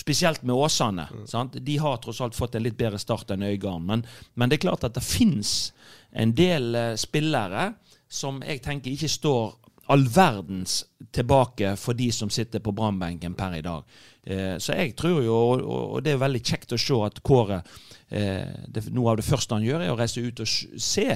spesielt 0.00 0.42
med 0.42 0.54
Åsane 0.56 1.08
sant? 1.26 1.56
De 1.60 1.76
har 1.78 1.96
tross 2.02 2.20
alt 2.20 2.34
fått 2.38 2.54
en 2.54 2.62
litt 2.62 2.76
bedre 2.78 2.98
start 2.98 3.30
enn 3.34 3.42
Øygarden. 3.42 3.86
Men, 3.86 4.04
men 4.34 4.48
det 4.48 4.58
er 4.58 4.66
klart 4.68 4.84
at 4.84 4.94
det 4.94 5.02
fins 5.04 5.72
en 6.12 6.32
del 6.38 6.74
eh, 6.74 6.94
spillere 6.96 7.72
som 8.08 8.38
jeg 8.46 8.62
tenker 8.64 8.90
ikke 8.94 9.08
står 9.12 9.56
all 9.88 10.04
verdens 10.12 10.82
tilbake 11.16 11.70
for 11.80 11.96
de 11.96 12.10
som 12.12 12.28
sitter 12.30 12.60
på 12.60 12.72
brannbenken 12.76 13.34
per 13.36 13.54
i 13.56 13.62
dag. 13.64 13.84
Eh, 14.28 14.56
så 14.60 14.74
jeg 14.76 14.94
tror 14.96 15.22
jo, 15.24 15.34
og, 15.34 15.62
og- 15.96 16.02
det 16.04 16.12
er 16.12 16.20
veldig 16.20 16.42
kjekt 16.44 16.72
å 16.76 16.78
se 16.80 16.98
at 17.06 17.22
Kåre 17.24 17.62
eh, 18.10 18.66
det, 18.68 18.86
Noe 18.92 19.10
av 19.14 19.16
det 19.20 19.24
første 19.28 19.54
han 19.56 19.64
gjør, 19.64 19.80
er 19.86 19.92
å 19.94 19.98
reise 19.98 20.20
ut 20.24 20.40
og 20.44 20.48
se 20.48 21.08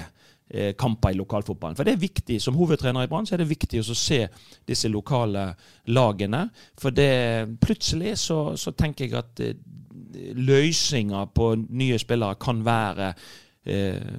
kamper 0.77 1.15
i 1.15 1.17
lokalfotballen. 1.17 1.77
For 1.79 1.89
det 1.89 1.95
er 1.95 2.03
viktig, 2.03 2.41
Som 2.43 2.59
hovedtrener 2.61 3.07
i 3.07 3.09
Brann 3.09 3.27
så 3.27 3.35
er 3.35 3.41
det 3.41 3.49
viktig 3.49 3.81
å 3.81 3.95
se 3.97 4.27
disse 4.69 4.89
lokale 4.89 5.47
lagene. 5.89 6.43
For 6.79 6.93
det, 6.93 7.49
plutselig 7.63 8.19
så, 8.21 8.57
så 8.61 8.75
tenker 8.77 9.07
jeg 9.07 9.17
at 9.17 9.41
løsninga 10.13 10.43
løsninger 10.45 11.31
på 11.35 11.55
nye 11.71 11.99
spillere 11.99 12.37
kan 12.41 12.61
være 12.65 13.13
eh, 13.65 14.19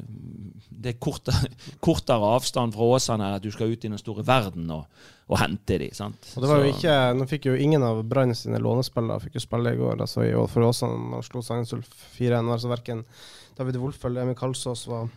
det 0.84 0.94
er 0.94 1.00
kortere, 1.00 1.50
kortere 1.88 2.32
avstand 2.36 2.75
fra 2.75 2.90
Åsane 2.96 3.28
enn 3.28 3.38
at 3.38 3.44
du 3.44 3.52
skal 3.54 3.72
ut 3.72 3.86
i 3.86 3.92
den 3.92 4.02
store 4.02 4.25
verden 4.28 4.70
og, 4.74 4.86
og 5.30 5.40
hente 5.40 5.78
de, 5.80 5.90
sant? 5.96 6.34
Og 6.36 6.44
det 6.44 6.52
var 6.52 6.63
jo 6.63 6.74
ikke, 6.74 6.96
Nå 7.18 7.28
fikk 7.30 7.50
jo 7.52 7.56
ingen 7.56 7.86
av 7.86 8.04
Brann 8.10 8.36
sine 8.38 8.62
lånespillere 8.62 9.24
fikk 9.24 9.40
jo 9.40 9.46
spille 9.46 9.75
i 9.75 9.80
går. 9.80 10.02
altså 10.02 10.25
i, 10.28 10.34
For 10.52 10.70
Åsane 10.70 11.22
slo 11.25 11.44
Sandnes 11.46 11.74
Ulf 11.78 11.94
4-1. 12.18 12.52
Altså 12.52 12.72
verken 12.72 13.06
David 13.58 13.80
Wolff 13.82 14.04
eller 14.06 14.25
Emil 14.25 14.38
Kalsås 14.40 14.88
var 14.90 15.08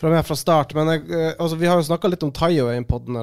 fra 0.00 0.08
meg 0.12 0.24
fra 0.24 0.36
start. 0.38 0.72
Men 0.78 0.88
jeg, 0.94 1.02
eh, 1.12 1.34
altså, 1.36 1.58
vi 1.60 1.68
har 1.68 1.76
jo 1.80 1.84
snakka 1.90 2.08
litt 2.08 2.22
om 2.24 2.32
Tayo 2.32 2.70
i 2.72 2.78
poden. 2.88 3.18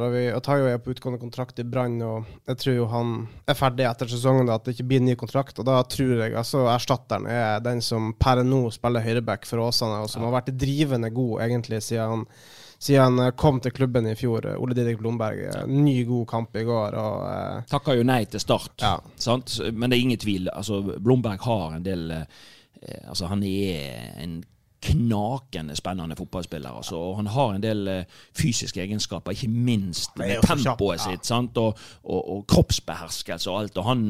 Tayo 0.46 0.68
er 0.70 0.78
på 0.84 0.94
utgående 0.94 1.20
kontrakt 1.22 1.58
i 1.60 1.66
Brann. 1.66 1.98
Og 2.06 2.28
jeg 2.48 2.60
tror 2.62 2.76
jo 2.78 2.86
han 2.92 3.16
er 3.50 3.58
ferdig 3.58 3.88
etter 3.90 4.12
sesongen, 4.12 4.46
da, 4.50 4.60
at 4.60 4.68
det 4.68 4.76
ikke 4.78 4.88
blir 4.92 5.02
ny 5.02 5.16
kontrakt. 5.20 5.58
Og 5.60 5.66
da 5.66 5.80
tror 5.90 6.22
jeg 6.22 6.38
altså 6.38 6.68
erstatteren 6.70 7.26
er 7.32 7.60
den 7.66 7.82
som 7.82 8.14
per 8.20 8.44
nå 8.46 8.68
spiller 8.76 9.02
høyreback 9.06 9.50
for 9.50 9.66
Åsane, 9.66 10.04
og 10.06 10.10
som 10.14 10.24
har 10.28 10.38
vært 10.40 10.54
drivende 10.58 11.10
god 11.14 11.42
egentlig 11.50 11.82
siden 11.88 12.14
han 12.14 12.26
siden 12.78 13.18
han 13.18 13.32
kom 13.34 13.58
til 13.58 13.72
klubben 13.74 14.06
i 14.06 14.12
fjor, 14.14 14.46
eh, 14.46 14.60
Ole 14.62 14.76
Didrik 14.78 15.00
Blomberg. 15.00 15.40
eh, 15.50 15.64
Ny, 15.66 16.04
god 16.06 16.28
kamp 16.30 16.56
i 16.56 16.62
går. 16.64 16.94
og 16.94 17.24
eh, 17.26 17.64
Takka 17.72 17.96
jo 17.98 18.04
nei 18.06 18.20
til 18.30 18.40
start, 18.40 18.76
Ja. 18.84 19.00
sant? 19.18 19.56
men 19.74 19.90
det 19.90 19.98
er 19.98 20.04
ingen 20.04 20.20
tvil. 20.22 20.48
Altså, 20.54 20.84
Blomberg 21.02 21.42
har 21.42 21.74
en 21.74 21.82
del 21.84 22.12
eh, 22.12 22.26
Altså, 23.10 23.26
han 23.26 23.42
er 23.42 24.14
en 24.22 24.44
knakende 24.84 25.76
spennende 25.76 26.16
fotballspiller. 26.16 26.78
Altså, 26.78 27.00
og 27.00 27.16
han 27.22 27.32
har 27.34 27.56
en 27.56 27.64
del 27.64 27.88
eh, 27.92 28.20
fysiske 28.38 28.82
egenskaper, 28.84 29.34
ikke 29.34 29.50
minst 29.50 30.18
med 30.20 30.44
tempoet 30.46 31.00
ja. 31.00 31.10
sitt. 31.10 31.26
Sant? 31.26 31.58
Og, 31.58 31.80
og, 32.04 32.22
og 32.36 32.46
kroppsbeherskelse 32.52 33.52
og 33.52 33.64
alt. 33.64 33.82
Og 33.82 33.90
han 33.90 34.06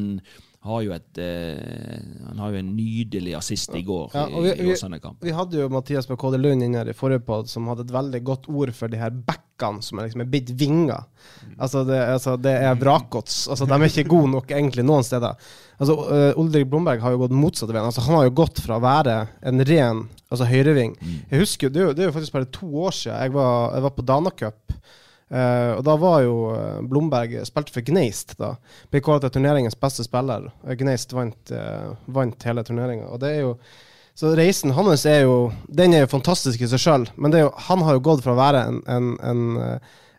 har 0.66 0.82
jo 0.82 0.94
et 0.94 1.20
eh, 1.22 1.98
Han 2.26 2.40
har 2.42 2.52
jo 2.52 2.60
en 2.60 2.70
nydelig 2.76 3.36
assist 3.38 3.74
i 3.78 3.84
går 3.86 4.14
Ja, 4.16 4.24
og 4.26 4.42
i, 4.42 4.48
vi, 4.48 4.72
i 4.72 4.72
vi, 4.74 5.12
vi 5.22 5.34
hadde 5.34 5.60
jo 5.60 5.68
Mathias 5.72 6.08
Bakode 6.10 6.40
Lund 6.40 6.64
inne 6.66 6.82
her 6.82 6.90
i 6.90 6.96
forrige 6.96 7.22
pod, 7.26 7.50
som 7.50 7.68
hadde 7.70 7.86
et 7.86 7.94
veldig 7.94 8.22
godt 8.26 8.48
ord 8.50 8.74
for 8.76 8.90
de 8.90 8.98
her 9.00 9.14
backene 9.14 9.82
som 9.82 9.98
er 9.98 10.06
liksom 10.06 10.22
er 10.22 10.52
vinger. 10.58 11.06
Altså 11.58 11.82
det, 11.86 11.98
altså 11.98 12.36
det 12.38 12.52
er 12.62 12.76
vrakgods. 12.78 13.48
Altså 13.50 13.66
de 13.66 13.74
er 13.74 13.86
ikke 13.88 14.10
gode 14.10 14.30
nok 14.36 14.52
egentlig 14.54 14.84
noen 14.86 15.06
steder. 15.06 15.34
Altså 15.78 15.96
uh, 15.98 16.38
Ulrik 16.38 16.68
Blomberg 16.70 17.02
har 17.02 17.14
jo 17.14 17.24
gått 17.24 17.34
motsatt 17.34 17.72
veien. 17.72 17.88
Altså 17.88 18.04
Han 18.06 18.20
har 18.20 18.28
jo 18.28 18.36
gått 18.38 18.62
fra 18.62 18.78
å 18.78 18.84
være 18.84 19.16
en 19.50 19.64
ren 19.66 20.04
altså 20.28 20.48
høyreving 20.48 20.94
Jeg 21.00 21.40
husker, 21.40 21.72
det 21.72 21.80
er, 21.80 21.90
jo, 21.90 21.96
det 21.96 22.04
er 22.04 22.10
jo 22.10 22.16
faktisk 22.16 22.36
bare 22.36 22.50
to 22.52 22.68
år 22.84 22.94
siden 22.94 23.20
jeg 23.22 23.34
var, 23.36 23.74
jeg 23.74 23.86
var 23.86 23.94
på 23.96 24.04
Dana 24.08 24.32
Cup. 24.36 24.78
Eh, 25.28 25.72
og 25.76 25.82
da 25.84 25.94
var 26.00 26.22
jo 26.24 26.36
eh, 26.54 26.78
Blomberg 26.88 27.34
spilte 27.44 27.74
for 27.74 27.84
Gneist, 27.84 28.32
da. 28.40 28.54
Ble 28.88 29.02
kåret 29.04 29.26
til 29.26 29.34
turneringens 29.36 29.76
beste 29.80 30.06
spiller. 30.06 30.48
Eh, 30.64 30.76
Gneist 30.80 31.12
vant, 31.12 31.52
uh, 31.52 31.92
vant 32.16 32.48
hele 32.48 32.64
turneringa. 32.64 33.10
Og 33.12 33.20
det 33.24 33.34
er 33.36 33.46
jo 33.46 33.54
Så 34.18 34.32
reisen 34.34 34.72
hans 34.74 35.04
er 35.06 35.20
jo 35.22 35.52
Den 35.68 35.92
er 35.94 36.00
jo 36.00 36.10
fantastisk 36.10 36.60
i 36.60 36.66
seg 36.66 36.80
sjøl, 36.82 37.04
men 37.16 37.30
det 37.30 37.44
jo, 37.44 37.52
han 37.68 37.84
har 37.86 37.94
jo 37.94 38.06
gått 38.08 38.24
fra 38.24 38.32
å 38.34 38.40
være 38.40 38.64
en, 38.66 38.80
en, 38.90 39.12
en, 39.22 39.42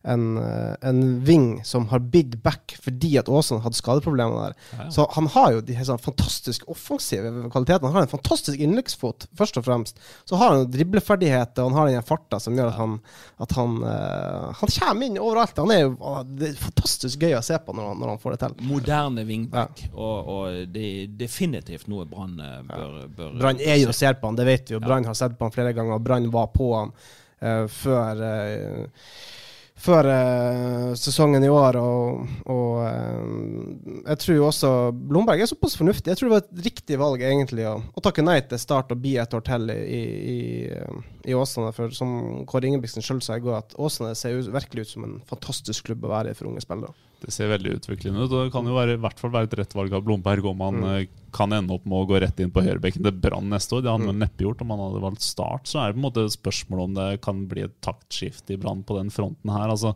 en, 0.04 0.38
eh, 0.38 0.76
en 0.90 1.02
ving 1.26 1.48
som 1.68 1.88
har 1.92 2.00
big 2.00 2.38
back 2.44 2.78
fordi 2.82 3.18
at 3.20 3.30
Aasen 3.30 3.60
hadde 3.64 3.80
skadeproblemer 3.80 4.50
der. 4.50 4.92
Så 4.96 5.06
han 5.16 5.28
har 5.34 5.58
jo 5.58 5.64
de 5.66 5.76
sånn 5.86 6.02
fantastisk 6.02 6.68
offensive 6.72 7.32
kvalitetene. 7.52 7.92
Han 7.92 8.00
har 8.00 8.08
en 8.08 8.14
fantastisk 8.14 8.60
innleggsfot, 8.64 9.28
først 9.38 9.60
og 9.60 9.68
fremst. 9.68 10.00
Så 10.30 10.40
har 10.40 10.54
han 10.54 10.64
jo 10.64 10.72
dribleferdigheter, 10.78 11.64
og 11.64 11.74
han 11.74 11.80
har 11.80 11.92
den 11.92 12.08
farta 12.08 12.40
som 12.40 12.56
gjør 12.56 12.72
at 12.72 12.80
han, 12.80 12.96
at 13.44 13.56
han, 13.58 13.78
uh, 13.84 14.50
han 14.60 14.74
kommer 14.80 15.08
inn 15.08 15.20
overalt. 15.20 15.60
Han 15.60 15.74
er 15.76 15.84
jo 15.84 15.96
det 16.40 16.52
er 16.52 16.60
fantastisk 16.60 17.24
gøy 17.24 17.36
å 17.38 17.44
se 17.46 17.58
på 17.64 17.76
når 17.76 17.92
han, 17.92 18.00
når 18.02 18.14
han 18.14 18.22
får 18.22 18.36
det 18.36 18.42
til. 18.44 18.58
Moderne 18.70 19.26
wingback, 19.28 19.84
og, 19.94 20.32
og 20.34 20.60
det 20.74 20.86
er 20.90 21.16
definitivt 21.20 21.90
noe 21.92 22.08
Brann 22.10 22.40
eh, 22.44 22.60
bør, 22.68 23.00
bør 23.16 23.36
Brann 23.40 23.64
er 23.64 23.80
jo 23.82 23.96
ser 23.96 24.20
på 24.20 24.30
han, 24.30 24.38
det 24.40 24.48
vet 24.48 24.70
vi 24.70 24.78
jo. 24.78 24.84
Brann 24.84 25.08
har 25.08 25.18
sett 25.18 25.38
på 25.38 25.48
han 25.48 25.56
flere 25.56 25.74
ganger, 25.76 25.98
og 25.98 26.06
Brann 26.06 26.30
var 26.34 26.50
på 26.54 26.72
han 26.76 26.94
uh, 26.94 27.66
før 27.72 28.24
eh, 28.30 29.04
før 29.80 30.10
eh, 30.12 30.90
sesongen 31.00 31.44
i 31.46 31.52
år, 31.52 31.78
og, 31.80 32.24
og 32.52 32.80
eh, 32.84 34.00
jeg 34.10 34.22
tror 34.24 34.46
også 34.50 34.72
Blomberg 34.94 35.44
er 35.44 35.50
såpass 35.50 35.78
fornuftig. 35.80 36.12
Jeg 36.12 36.20
tror 36.20 36.30
det 36.30 36.36
var 36.36 36.46
et 36.46 36.66
riktig 36.68 37.00
valg 37.00 37.24
egentlig 37.24 37.68
å, 37.70 37.78
å 37.80 38.04
takke 38.04 38.26
nei 38.26 38.40
til 38.46 38.62
Start 38.62 38.92
og 38.96 39.02
bli 39.04 39.16
et 39.22 39.36
år 39.36 39.46
til 39.48 39.72
i, 39.74 39.80
i, 39.80 40.00
i, 40.36 41.04
i 41.32 41.38
Åsane. 41.38 41.72
For 41.76 41.96
som 41.96 42.44
Kåre 42.50 42.70
Ingebrigtsen 42.70 43.06
sjøl 43.06 43.24
sa 43.26 43.40
i 43.40 43.46
går, 43.46 43.62
at 43.64 43.78
Åsane 43.80 44.16
ser 44.20 44.36
jo 44.36 44.50
virkelig 44.52 44.88
ut 44.88 44.96
som 44.96 45.08
en 45.08 45.22
fantastisk 45.30 45.90
klubb 45.90 46.08
å 46.08 46.14
være 46.14 46.34
i 46.34 46.40
for 46.40 46.52
unge 46.52 46.66
spillere. 46.66 46.94
Det 47.20 47.34
ser 47.36 47.50
veldig 47.52 47.74
utviklende 47.80 48.24
ut. 48.26 48.32
og 48.32 48.46
Det 48.46 48.54
kan 48.54 48.66
jo 48.66 48.74
være, 48.78 48.94
i 48.96 49.02
hvert 49.04 49.20
fall 49.20 49.32
være 49.32 49.44
et 49.50 49.58
rett 49.60 49.74
valg 49.76 49.94
av 49.94 50.04
Blomberg 50.06 50.46
om 50.46 50.60
han 50.62 50.76
Mm. 50.80 51.02
eh, 51.02 51.08
kan 51.34 51.52
ende 51.52 51.74
opp 51.74 51.86
med 51.86 51.98
å 52.00 52.08
gå 52.08 52.20
rett 52.22 52.40
inn 52.40 52.50
på 52.52 52.64
høyrebekken 52.64 53.04
til 53.04 53.12
Brann 53.12 53.50
neste 53.50 53.76
år. 53.76 53.84
Det 53.84 53.92
hadde 53.92 54.06
han 54.08 54.16
Mm. 54.16 54.24
neppe 54.24 54.44
gjort 54.46 54.62
om 54.62 54.70
han 54.70 54.80
hadde 54.80 55.02
valgt 55.02 55.22
start. 55.22 55.64
Så 55.66 55.80
er 55.80 55.92
det 55.92 56.00
på 56.00 56.06
en 56.06 56.12
måte 56.12 56.30
spørsmål 56.32 56.84
om 56.84 56.94
det 56.96 57.22
kan 57.22 57.46
bli 57.48 57.62
et 57.64 57.82
taktskifte 57.82 58.54
i 58.54 58.58
Brann 58.58 58.84
på 58.84 58.96
den 58.98 59.10
fronten 59.10 59.52
her. 59.52 59.68
altså 59.70 59.96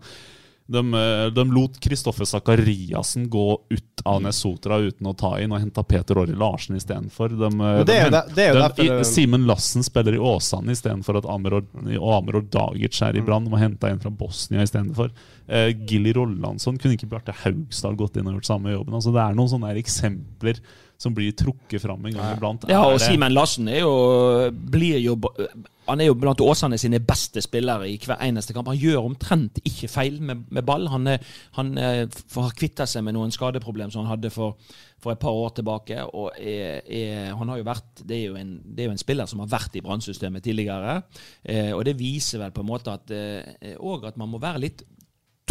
de, 0.69 0.79
eh, 0.79 1.29
de 1.29 1.43
lot 1.51 1.77
Kristoffer 1.79 2.23
Sakariassen 2.25 3.27
gå 3.29 3.59
ut 3.69 3.92
Anes 4.05 4.35
Sotra 4.43 4.77
uten 4.83 5.07
å 5.07 5.13
ta 5.17 5.35
inn, 5.39 5.51
og 5.55 5.61
henta 5.63 5.83
Peter 5.87 6.17
Orri 6.19 6.35
Larsen 6.35 6.75
istedenfor. 6.75 7.29
De, 7.39 7.49
det 7.87 7.95
er 8.01 8.09
de, 8.11 8.21
det 8.35 8.47
er 8.49 8.53
de, 8.57 8.61
derfor- 8.65 9.03
Simen 9.07 9.45
Lassen 9.47 9.83
spiller 9.83 10.17
i 10.17 10.19
Åsane 10.19 10.71
istedenfor 10.75 11.21
at 11.21 11.25
Ameror, 11.29 11.63
og 11.99 12.11
Ameror 12.17 12.43
Dagic 12.51 13.01
er 13.01 13.15
i 13.15 13.21
Mm. 13.23 13.25
Brann. 13.25 13.45
De 13.49 13.57
hente 13.61 13.87
en 13.89 13.99
fra 14.03 14.09
Bosnia 14.11 14.61
istedenfor. 14.65 15.11
Uh, 15.47 15.71
Gilly 15.87 16.13
Rollansson 16.13 16.77
kunne 16.77 16.95
ikke 16.97 17.07
Bjarte 17.11 17.33
Haugstad 17.43 17.95
gått 17.99 18.17
inn 18.17 18.27
og 18.27 18.37
gjort 18.39 18.45
samme 18.51 18.71
jobben. 18.75 18.93
Altså, 18.93 19.11
det 19.15 19.21
er 19.23 19.35
noen 19.35 19.51
sånne 19.51 19.73
eksempler 19.79 20.59
som 21.03 21.13
blir 21.15 21.33
trukket 21.35 21.83
fram 21.83 22.05
en 22.07 22.15
gang 22.15 22.37
iblant. 22.37 22.65
Ja, 22.71 22.83
og 22.87 23.01
Simen 23.03 23.33
Larsen 23.35 23.67
er 23.71 23.83
jo, 23.83 23.93
blir 24.51 25.01
jo 25.03 25.17
Han 25.89 25.99
er 25.99 26.07
jo 26.07 26.15
blant 26.15 26.39
Åsane 26.39 26.77
sine 26.79 27.01
beste 27.03 27.41
spillere 27.43 27.89
i 27.91 27.97
hver 27.99 28.21
eneste 28.23 28.55
kamp. 28.55 28.69
Han 28.71 28.79
gjør 28.79 29.09
omtrent 29.09 29.59
ikke 29.67 29.89
feil 29.91 30.21
med, 30.23 30.45
med 30.47 30.63
ball. 30.63 30.87
Han, 30.93 31.09
er, 31.11 31.19
han 31.57 31.73
er, 31.77 32.05
har 32.07 32.55
kvitta 32.55 32.87
seg 32.87 33.03
med 33.03 33.17
noen 33.17 33.35
skadeproblem 33.35 33.91
som 33.91 34.05
han 34.05 34.13
hadde 34.13 34.31
for, 34.31 34.55
for 35.03 35.11
et 35.11 35.19
par 35.19 35.35
år 35.35 35.51
tilbake. 35.59 35.99
og 36.07 36.39
er, 36.39 36.79
er, 36.87 37.33
han 37.35 37.51
har 37.51 37.59
jo 37.59 37.67
vært, 37.67 37.91
Det 37.99 38.17
er 38.21 38.25
jo 38.29 38.39
en, 38.39 38.55
det 38.63 38.85
er 38.85 38.91
jo 38.91 38.95
en 38.95 39.03
spiller 39.03 39.27
som 39.27 39.43
har 39.43 39.51
vært 39.51 39.75
i 39.75 39.83
brannsystemet 39.83 40.47
tidligere. 40.47 41.01
Eh, 41.43 41.73
og 41.75 41.83
det 41.83 41.99
viser 41.99 42.39
vel 42.45 42.55
på 42.55 42.63
en 42.63 42.71
måte 42.71 42.95
at, 42.95 43.11
eh, 43.11 43.75
at 43.75 44.21
man 44.21 44.31
må 44.31 44.39
være 44.39 44.63
litt 44.63 44.87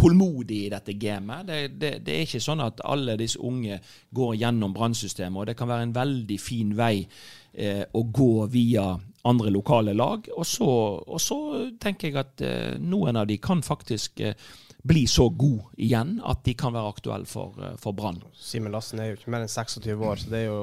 tålmodig 0.02 0.64
i 0.66 0.72
dette 0.72 0.96
gamet. 0.98 1.46
Det, 1.46 1.60
det, 1.78 1.92
det 2.06 2.16
er 2.16 2.26
ikke 2.26 2.42
sånn 2.42 2.64
at 2.64 2.82
alle 2.88 3.16
disse 3.20 3.40
unge 3.42 3.78
går 4.10 4.34
gjennom 4.40 4.74
brannsystemet, 4.74 5.38
og 5.38 5.48
det 5.50 5.56
kan 5.58 5.70
være 5.70 5.88
en 5.88 5.96
veldig 5.96 6.38
fin 6.42 6.74
vei 6.78 7.06
eh, 7.54 7.84
å 7.86 8.02
gå 8.02 8.32
via 8.52 8.90
andre 9.28 9.52
lokale 9.54 9.94
lag. 9.94 10.26
Og 10.36 10.46
så, 10.46 10.68
og 11.06 11.22
så 11.22 11.38
tenker 11.80 12.10
jeg 12.10 12.20
at 12.20 12.44
eh, 12.46 12.74
noen 12.82 13.20
av 13.20 13.30
de 13.30 13.38
kan 13.42 13.62
faktisk 13.62 14.20
eh, 14.26 14.34
bli 14.82 15.06
så 15.06 15.28
god 15.30 15.78
igjen 15.78 16.16
at 16.26 16.42
de 16.46 16.54
kan 16.58 16.74
være 16.74 16.94
aktuelle 16.96 17.28
for, 17.30 17.54
eh, 17.62 17.76
for 17.78 17.94
Brann. 17.96 18.22
Simen 18.34 18.74
Lassen 18.74 19.00
er 19.00 19.12
jo 19.12 19.20
ikke 19.20 19.34
mer 19.34 19.46
enn 19.46 19.52
26 19.52 19.94
år, 20.02 20.22
så 20.22 20.32
det 20.32 20.40
er 20.42 20.48
jo, 20.50 20.62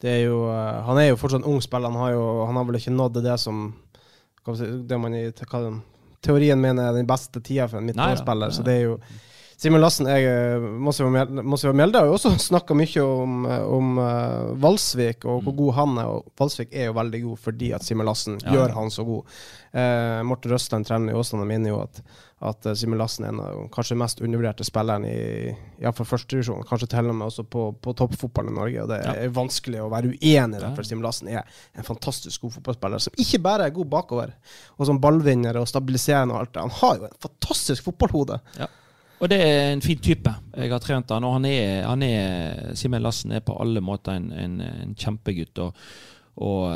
det 0.00 0.12
er 0.14 0.22
jo 0.24 0.38
eh, 0.48 0.84
Han 0.88 1.00
er 1.00 1.10
jo 1.10 1.20
fortsatt 1.20 1.48
ung 1.48 1.60
spiller. 1.62 1.92
Han 1.92 2.00
har, 2.00 2.14
jo, 2.16 2.28
han 2.48 2.56
har 2.56 2.70
vel 2.70 2.80
ikke 2.80 2.96
nådd 2.96 3.20
det 3.24 3.40
som 3.40 3.66
det 4.44 4.96
man 5.00 5.14
i 5.16 5.26
hva, 5.32 5.60
teorien 6.24 6.60
mener 6.60 6.88
er 6.88 6.96
den 6.96 7.08
beste 7.08 7.42
tida 7.44 7.68
for 7.70 7.80
en 7.80 7.88
midtbanespiller. 7.90 8.52
Så 8.54 8.64
det 8.66 8.74
er 8.80 8.88
jo 8.88 8.98
Simen 9.64 9.80
Lassen 9.80 10.04
jeg, 10.10 10.60
må 10.60 10.92
si 10.92 11.70
Mjelde 11.72 11.96
har 12.02 12.08
jo 12.10 12.18
også 12.18 12.34
snakka 12.50 12.74
mye 12.76 13.00
om, 13.04 13.36
eh, 13.48 13.62
om 13.72 13.94
uh, 13.96 14.50
Valsvik 14.60 15.24
og 15.24 15.38
hvor 15.46 15.54
god 15.56 15.72
han 15.78 15.94
er. 16.02 16.10
Og 16.18 16.26
Valsvik 16.36 16.74
er 16.76 16.90
jo 16.90 16.96
veldig 16.98 17.20
god 17.22 17.40
fordi 17.46 17.70
at 17.72 17.86
Simen 17.86 18.04
Lassen 18.04 18.36
Ja. 18.44 18.52
gjør 18.58 18.74
han 18.76 18.92
så 18.92 19.06
god. 19.08 19.24
Uh, 19.72 20.20
Morten 20.28 20.52
Røsland, 20.52 20.84
trener 20.86 21.14
i 21.14 21.16
Åsane, 21.16 21.46
minner 21.48 21.72
jo 21.72 21.78
at, 21.80 22.02
at 22.44 22.68
eh, 22.68 22.76
Simen 22.76 23.00
Lassen 23.00 23.24
er 23.24 23.32
en 23.32 23.40
av 23.40 23.62
kanskje 23.74 23.96
mest 23.98 24.20
undervurderte 24.20 24.66
spilleren 24.68 25.06
i 25.08 25.16
iallfall 25.80 26.10
førstedivisjon. 26.12 26.66
Kanskje 26.68 26.90
til 26.92 27.08
og 27.08 27.16
med 27.16 27.30
også 27.30 27.46
på, 27.48 27.64
på 27.80 27.96
toppfotballen 27.96 28.52
i 28.52 28.58
Norge. 28.60 28.84
Og 28.84 28.92
det 28.92 29.00
Ja. 29.06 29.16
er 29.24 29.32
vanskelig 29.34 29.80
å 29.80 29.88
være 29.96 30.12
uenig 30.12 30.60
i 30.60 30.62
det, 30.66 30.74
for 30.76 30.84
Simen 30.86 31.02
Lassen 31.08 31.32
er 31.32 31.40
en 31.72 31.88
fantastisk 31.88 32.44
god 32.44 32.58
fotballspiller 32.60 33.00
som 33.08 33.16
ikke 33.16 33.40
bare 33.48 33.70
er 33.70 33.74
god 33.80 33.88
bakover, 33.96 34.36
og 34.76 34.86
som 34.92 35.00
ballvinner 35.00 35.56
og 35.62 35.66
stabiliserende 35.72 36.36
og 36.36 36.44
alt 36.44 36.52
det. 36.58 36.68
Han 36.68 36.78
har 36.84 36.96
jo 37.00 37.08
en 37.08 37.20
fantastisk 37.30 37.88
fotballhode. 37.88 38.42
Og 39.24 39.30
det 39.32 39.38
er 39.40 39.70
en 39.72 39.80
fin 39.80 40.00
type. 40.04 40.28
Jeg 40.52 40.68
har 40.68 40.82
trent 40.84 41.12
han, 41.14 41.24
og 41.24 41.38
han 41.38 41.46
er, 41.48 41.86
han 41.88 42.02
er 42.04 42.74
Simen 42.76 43.00
Lassen 43.00 43.32
er 43.32 43.40
på 43.40 43.56
alle 43.56 43.80
måter 43.80 44.18
en, 44.18 44.26
en, 44.36 44.58
en 44.60 44.92
kjempegutt. 45.00 45.62
Og, 45.64 45.78
og, 46.44 46.66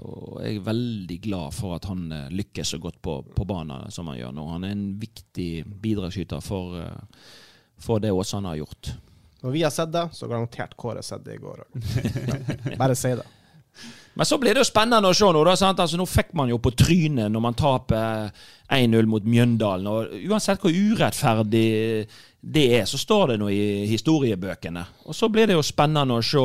og 0.00 0.38
jeg 0.40 0.56
er 0.56 0.64
veldig 0.70 1.18
glad 1.26 1.52
for 1.52 1.76
at 1.76 1.90
han 1.90 2.06
eh, 2.16 2.30
lykkes 2.32 2.72
så 2.72 2.80
godt 2.80 2.96
på, 3.04 3.18
på 3.36 3.44
banen 3.44 3.92
som 3.92 4.08
han 4.08 4.16
gjør 4.22 4.32
nå. 4.38 4.46
Han 4.54 4.64
er 4.64 4.72
en 4.72 4.86
viktig 5.02 5.50
bidragsyter 5.84 6.40
for, 6.40 6.80
eh, 6.80 7.36
for 7.76 8.00
det 8.00 8.14
Åsane 8.16 8.54
har 8.54 8.62
gjort. 8.62 8.94
Når 9.42 9.56
vi 9.58 9.66
har 9.66 9.74
sett 9.74 9.92
det, 9.92 10.06
så 10.16 10.30
garantert 10.30 10.72
Kåre 10.80 11.04
sett 11.04 11.26
det 11.28 11.36
i 11.36 11.42
går 11.44 11.66
òg. 11.66 11.78
Bare 12.80 12.96
si 12.96 13.12
det. 13.20 13.28
Men 14.14 14.28
så 14.28 14.36
blir 14.40 14.52
det 14.52 14.60
jo 14.60 14.68
spennende 14.68 15.08
å 15.08 15.16
se 15.16 15.28
nå. 15.32 15.44
Da? 15.46 15.54
Altså, 15.72 15.96
nå 15.96 16.06
fikk 16.08 16.34
man 16.36 16.50
jo 16.52 16.58
på 16.60 16.74
trynet 16.76 17.32
når 17.32 17.44
man 17.46 17.56
taper 17.56 18.28
1-0 18.72 19.08
mot 19.08 19.24
Mjøndalen. 19.24 19.88
Og 19.88 20.28
uansett 20.28 20.60
hvor 20.60 20.74
urettferdig 20.74 21.68
det 22.44 22.62
er, 22.74 22.86
så 22.90 22.98
står 22.98 23.28
det 23.30 23.34
noe 23.38 23.52
i 23.54 23.84
historiebøkene. 23.86 24.82
Og 25.06 25.14
så 25.14 25.28
blir 25.30 25.46
det 25.46 25.54
jo 25.54 25.62
spennende 25.62 26.16
å 26.18 26.24
se. 26.26 26.42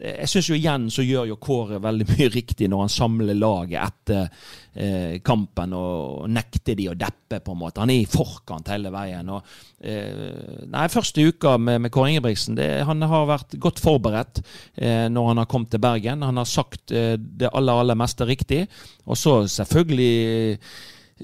Jeg 0.00 0.28
syns 0.28 0.50
jo 0.50 0.58
igjen 0.58 0.84
så 0.92 1.04
gjør 1.04 1.30
jo 1.30 1.38
Kåre 1.40 1.78
veldig 1.80 2.06
mye 2.10 2.28
riktig 2.34 2.68
når 2.68 2.82
han 2.84 2.92
samler 2.92 3.38
laget 3.38 3.78
etter 3.80 4.26
eh, 4.74 5.16
kampen 5.24 5.72
og 5.76 6.28
nekter 6.28 6.76
de 6.76 6.90
å 6.92 6.98
deppe, 6.98 7.40
på 7.40 7.56
en 7.56 7.60
måte. 7.62 7.80
Han 7.80 7.92
er 7.94 8.02
i 8.02 8.10
forkant 8.12 8.68
hele 8.68 8.92
veien. 8.92 9.32
Og, 9.32 9.56
eh, 9.80 10.60
nei, 10.68 10.84
første 10.92 11.24
uka 11.24 11.56
med, 11.56 11.86
med 11.86 11.94
Kåre 11.96 12.12
Ingebrigtsen, 12.12 12.60
det, 12.60 12.68
han 12.84 13.08
har 13.08 13.28
vært 13.32 13.56
godt 13.64 13.80
forberedt 13.80 14.44
eh, 14.44 15.08
når 15.08 15.32
han 15.32 15.40
har 15.40 15.48
kommet 15.48 15.72
til 15.72 15.84
Bergen. 15.88 16.28
Han 16.28 16.44
har 16.44 16.52
sagt 16.52 16.92
det 16.92 17.48
aller, 17.48 17.80
aller 17.80 17.96
meste 17.96 18.28
riktig. 18.28 18.66
Og 19.08 19.16
så 19.16 19.40
selvfølgelig 19.48 20.68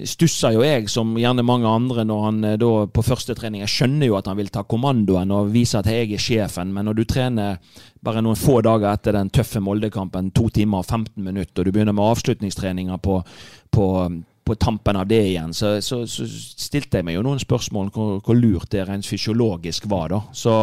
stusser 0.05 0.53
jo 0.57 0.63
jeg, 0.65 0.91
som 0.93 1.15
gjerne 1.17 1.45
mange 1.47 1.69
andre, 1.71 2.05
når 2.05 2.23
han 2.27 2.45
eh, 2.45 2.59
da 2.61 2.71
på 2.93 3.05
første 3.07 3.37
trening. 3.39 3.63
Jeg 3.65 3.73
skjønner 3.73 4.11
jo 4.11 4.19
at 4.19 4.29
han 4.31 4.39
vil 4.39 4.53
ta 4.53 4.67
kommandoen 4.69 5.33
og 5.33 5.53
vise 5.55 5.81
at 5.81 5.89
jeg 5.91 6.13
er 6.13 6.23
sjefen, 6.23 6.73
men 6.75 6.89
når 6.89 6.99
du 6.99 7.05
trener 7.09 7.61
bare 8.05 8.23
noen 8.23 8.39
få 8.39 8.61
dager 8.65 8.91
etter 8.93 9.17
den 9.17 9.33
tøffe 9.35 9.63
Molde-kampen, 9.65 10.31
to 10.37 10.49
timer 10.55 10.85
og 10.85 10.91
15 10.91 11.23
minutter, 11.25 11.61
og 11.61 11.67
du 11.67 11.73
begynner 11.73 11.97
med 11.97 12.07
avslutningstreninger 12.13 13.01
på, 13.03 13.21
på, 13.73 13.87
på 14.47 14.55
tampen 14.55 14.97
av 14.97 15.09
det 15.11 15.19
igjen, 15.33 15.55
så, 15.57 15.77
så, 15.83 16.05
så 16.07 16.27
stilte 16.27 17.01
jeg 17.01 17.07
meg 17.09 17.17
jo 17.17 17.25
noen 17.27 17.41
spørsmål 17.43 17.91
hvor, 17.95 18.21
hvor 18.23 18.39
lurt 18.39 18.71
det 18.71 18.85
rent 18.87 19.07
fysiologisk 19.09 19.89
var. 19.91 20.13
da. 20.13 20.21
Så, 20.37 20.55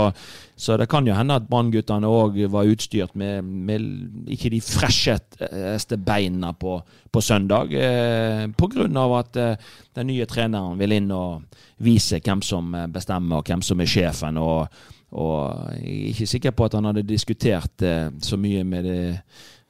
så 0.55 0.77
det 0.79 0.87
kan 0.91 1.07
jo 1.07 1.17
hende 1.17 1.35
at 1.35 1.49
Brannguttene 1.49 2.07
òg 2.07 2.39
var 2.53 2.69
utstyrt 2.71 3.17
med, 3.19 3.43
med 3.43 4.31
ikke 4.31 4.53
de 4.53 4.61
fresheste 4.63 5.99
beina 5.99 6.53
på, 6.55 6.77
på 7.11 7.23
søndag, 7.23 7.75
eh, 7.75 8.47
pga. 8.55 9.05
at 9.19 9.43
eh, 9.43 9.69
den 9.99 10.11
nye 10.13 10.29
treneren 10.31 10.79
vil 10.79 10.95
inn 10.95 11.11
og 11.11 11.61
vise 11.83 12.23
hvem 12.23 12.41
som 12.41 12.71
bestemmer, 12.93 13.41
og 13.41 13.51
hvem 13.51 13.61
som 13.61 13.83
er 13.83 13.95
sjefen. 13.97 14.39
og 14.39 14.67
og 15.13 15.73
jeg 15.77 15.93
er 15.93 16.05
ikke 16.09 16.29
sikker 16.29 16.53
på 16.57 16.65
at 16.65 16.75
han 16.77 16.87
hadde 16.89 17.05
diskutert 17.05 17.83
eh, 17.85 18.09
så 18.23 18.37
mye 18.39 18.63
med, 18.65 18.87
det, 18.87 19.01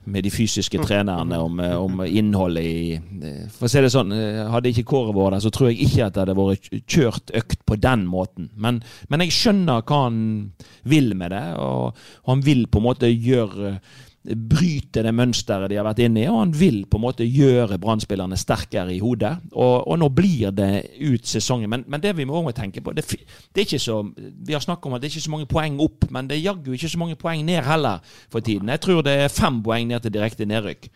med 0.06 0.26
de 0.26 0.32
fysiske 0.34 0.80
trenerne 0.84 1.38
om, 1.40 1.60
eh, 1.60 1.76
om 1.76 2.02
innholdet 2.06 2.64
i 2.64 2.94
eh, 2.96 3.44
For 3.54 3.68
å 3.68 3.72
si 3.72 3.84
det 3.84 3.92
sånn, 3.94 4.14
eh, 4.16 4.44
hadde 4.52 4.72
ikke 4.72 4.86
Kåre 4.90 5.16
vært 5.16 5.38
der, 5.38 5.44
så 5.46 5.52
tror 5.54 5.72
jeg 5.72 5.88
ikke 5.88 6.08
at 6.08 6.16
det 6.16 6.24
hadde 6.24 6.38
vært 6.38 6.70
kjørt 6.88 7.36
økt 7.40 7.66
på 7.70 7.80
den 7.82 8.06
måten. 8.10 8.50
Men, 8.56 8.82
men 9.10 9.26
jeg 9.26 9.36
skjønner 9.38 9.84
hva 9.84 10.02
han 10.08 10.18
vil 10.90 11.14
med 11.20 11.36
det, 11.36 11.46
og, 11.62 12.08
og 12.24 12.34
han 12.34 12.44
vil 12.46 12.66
på 12.68 12.82
en 12.82 12.88
måte 12.90 13.12
gjøre 13.12 13.78
bryte 14.24 15.04
det 15.04 15.12
mønsteret 15.16 15.68
de 15.72 15.78
har 15.78 15.86
vært 15.88 16.00
inne 16.06 16.22
i, 16.22 16.28
og 16.32 16.40
han 16.40 16.54
vil 16.56 16.84
på 16.88 17.00
en 17.00 17.04
måte 17.04 17.26
gjøre 17.28 17.80
Brann-spillerne 17.82 18.38
sterkere 18.40 18.94
i 18.96 19.02
hodet. 19.04 19.34
Og, 19.52 19.88
og 19.88 20.00
nå 20.00 20.08
blir 20.16 20.54
det 20.56 20.70
ut 21.02 21.28
sesongen. 21.28 21.70
Men, 21.70 21.84
men 21.92 22.04
det 22.04 22.14
vi 22.16 22.28
må 22.30 22.40
tenke 22.56 22.84
på 22.84 22.94
det, 22.96 23.04
det 23.10 23.64
er 23.64 23.68
ikke 23.68 23.82
så, 23.84 24.00
Vi 24.16 24.56
har 24.56 24.64
snakket 24.64 24.88
om 24.88 24.96
at 24.96 25.04
det 25.04 25.10
er 25.10 25.18
ikke 25.18 25.28
så 25.28 25.34
mange 25.34 25.50
poeng 25.52 25.80
opp, 25.84 26.08
men 26.14 26.30
det 26.30 26.38
er 26.38 26.48
jaggu 26.48 26.72
ikke 26.74 26.94
så 26.94 27.02
mange 27.02 27.20
poeng 27.20 27.44
ned 27.46 27.64
heller 27.68 28.00
for 28.32 28.40
tiden. 28.40 28.72
Jeg 28.72 28.84
tror 28.84 29.04
det 29.04 29.18
er 29.26 29.34
fem 29.34 29.60
poeng 29.64 29.92
ned 29.92 30.06
til 30.06 30.16
direkte 30.16 30.48
nedrykk. 30.48 30.88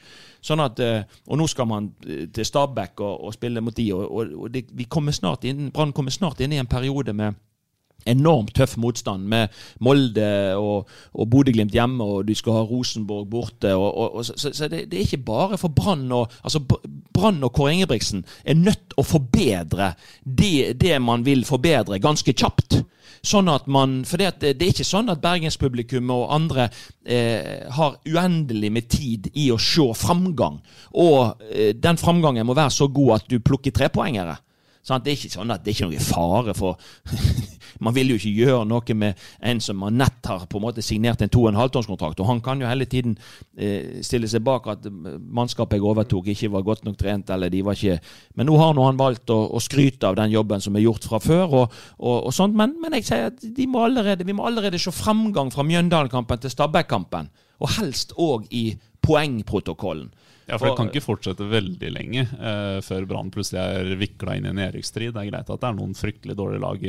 Sånn 0.48 0.62
at, 0.64 0.80
eh, 0.80 1.04
Og 1.28 1.40
nå 1.40 1.48
skal 1.52 1.68
man 1.68 1.92
eh, 2.08 2.28
til 2.32 2.46
Stabæk 2.46 3.02
og, 3.02 3.26
og 3.28 3.34
spille 3.36 3.62
mot 3.62 3.76
de, 3.76 3.90
og, 3.94 4.08
og, 4.14 4.48
det, 4.54 4.68
vi 4.72 4.86
kommer 4.86 5.12
snart 5.12 5.44
inn, 5.44 5.72
Brann 5.74 5.92
kommer 5.92 6.14
snart 6.14 6.40
inn 6.40 6.54
i 6.54 6.62
en 6.62 6.70
periode 6.70 7.14
med 7.14 7.36
enormt 8.06 8.54
tøff 8.56 8.78
motstand 8.78 9.28
med 9.28 9.54
Molde 9.84 10.56
og, 10.56 10.90
og 11.14 11.30
Bodø-Glimt 11.32 11.76
hjemme, 11.76 12.04
og 12.04 12.28
du 12.28 12.36
skal 12.38 12.60
ha 12.60 12.66
Rosenborg 12.68 13.30
borte. 13.32 13.74
Og, 13.76 13.88
og, 13.88 14.16
og, 14.16 14.26
så 14.26 14.52
så 14.54 14.70
det, 14.72 14.86
det 14.92 15.00
er 15.00 15.08
ikke 15.08 15.26
bare 15.28 15.58
for 15.58 15.74
Brann 15.74 16.12
og 16.12 16.32
altså 16.44 16.62
Brann 17.14 17.44
og 17.44 17.54
Kåre 17.54 17.74
Ingebrigtsen 17.76 18.24
er 18.46 18.60
nødt 18.60 18.96
å 18.98 19.06
forbedre 19.06 19.94
det, 20.24 20.78
det 20.80 21.02
man 21.02 21.26
vil 21.26 21.46
forbedre, 21.48 22.00
ganske 22.04 22.34
kjapt. 22.34 22.82
Sånn 23.26 23.50
at 23.50 23.66
man, 23.72 24.02
for 24.08 24.22
det 24.22 24.54
det 24.58 24.62
er 24.62 24.72
ikke 24.72 24.88
sånn 24.88 25.10
at 25.12 25.22
bergenspublikum 25.24 26.12
og 26.14 26.30
andre 26.36 26.68
eh, 27.04 27.66
har 27.74 27.98
uendelig 28.06 28.72
med 28.74 28.90
tid 28.92 29.32
i 29.34 29.50
å 29.52 29.58
se 29.62 29.88
framgang. 29.98 30.60
Og 31.02 31.42
eh, 31.50 31.74
den 31.76 32.00
framgangen 32.00 32.48
må 32.48 32.56
være 32.58 32.76
så 32.76 32.88
god 32.94 33.18
at 33.18 33.32
du 33.32 33.40
plukker 33.44 33.74
trepoengere. 33.76 34.38
Sant? 34.88 35.04
Det 35.04 35.12
er 35.12 35.20
ikke 35.20 35.36
sånn 35.36 35.52
at 35.52 35.64
det 35.66 35.74
er 35.74 35.76
ikke 35.76 35.90
noe 35.92 36.04
fare 36.04 36.54
for 36.56 36.78
Man 37.84 37.94
vil 37.94 38.14
jo 38.14 38.16
ikke 38.18 38.32
gjøre 38.34 38.66
noe 38.66 38.96
med 38.98 39.20
en 39.46 39.60
som 39.62 39.78
man 39.78 39.98
nett 40.00 40.26
har 40.26 40.48
på 40.50 40.58
en 40.58 40.64
måte 40.64 40.82
signert 40.82 41.22
en 41.22 41.30
2,5-tonnskontrakt. 41.30 42.22
Og 42.24 42.30
han 42.30 42.40
kan 42.42 42.62
jo 42.62 42.66
hele 42.66 42.88
tiden 42.90 43.14
eh, 43.54 44.00
stille 44.06 44.30
seg 44.32 44.42
bak 44.48 44.66
at 44.72 44.88
eh, 44.90 45.20
mannskapet 45.20 45.78
jeg 45.78 45.86
overtok, 45.86 46.32
ikke 46.32 46.50
var 46.56 46.66
godt 46.66 46.88
nok 46.88 46.98
trent. 46.98 47.30
eller 47.30 47.54
de 47.54 47.62
var 47.68 47.78
ikke... 47.78 48.00
Men 48.34 48.50
nå 48.50 48.58
har 48.58 48.74
nå 48.74 48.88
han 48.88 48.98
valgt 48.98 49.30
å, 49.30 49.38
å 49.54 49.62
skryte 49.62 50.10
av 50.10 50.18
den 50.18 50.34
jobben 50.34 50.64
som 50.64 50.74
er 50.74 50.88
gjort 50.88 51.06
fra 51.06 51.22
før. 51.22 51.46
og, 51.62 51.78
og, 52.00 52.16
og 52.18 52.34
sånt, 52.34 52.58
men, 52.58 52.74
men 52.82 52.98
jeg 52.98 53.10
sier 53.12 53.30
at 53.30 53.46
må 53.70 53.84
allerede, 53.86 54.26
vi 54.26 54.34
må 54.34 54.48
allerede 54.48 54.82
se 54.82 54.96
framgang 54.96 55.54
fra 55.54 55.68
Mjøndalen-kampen 55.68 56.42
til 56.42 56.56
Stabæk-kampen. 56.56 57.30
Og 57.62 57.78
helst 57.78 58.16
òg 58.18 58.50
i 58.50 58.72
poengprotokollen. 59.06 60.10
Ja, 60.48 60.56
for 60.56 60.70
det 60.70 60.78
kan 60.80 60.90
ikke 60.92 61.04
fortsette 61.04 61.44
veldig 61.52 61.90
lenge 61.92 62.24
eh, 62.24 62.78
før 62.86 63.08
Brann 63.10 63.32
plutselig 63.34 63.60
er 63.60 64.00
vikla 64.00 64.38
inn 64.38 64.48
i 64.48 64.52
en 64.54 64.62
nedrykksstrid. 64.62 65.12
Det 65.12 65.26
er 65.26 65.32
greit 65.34 65.50
at 65.52 65.64
det 65.64 65.68
er 65.68 65.76
noen 65.76 65.98
fryktelig 65.98 66.38
dårlige 66.40 66.64
lag 66.64 66.86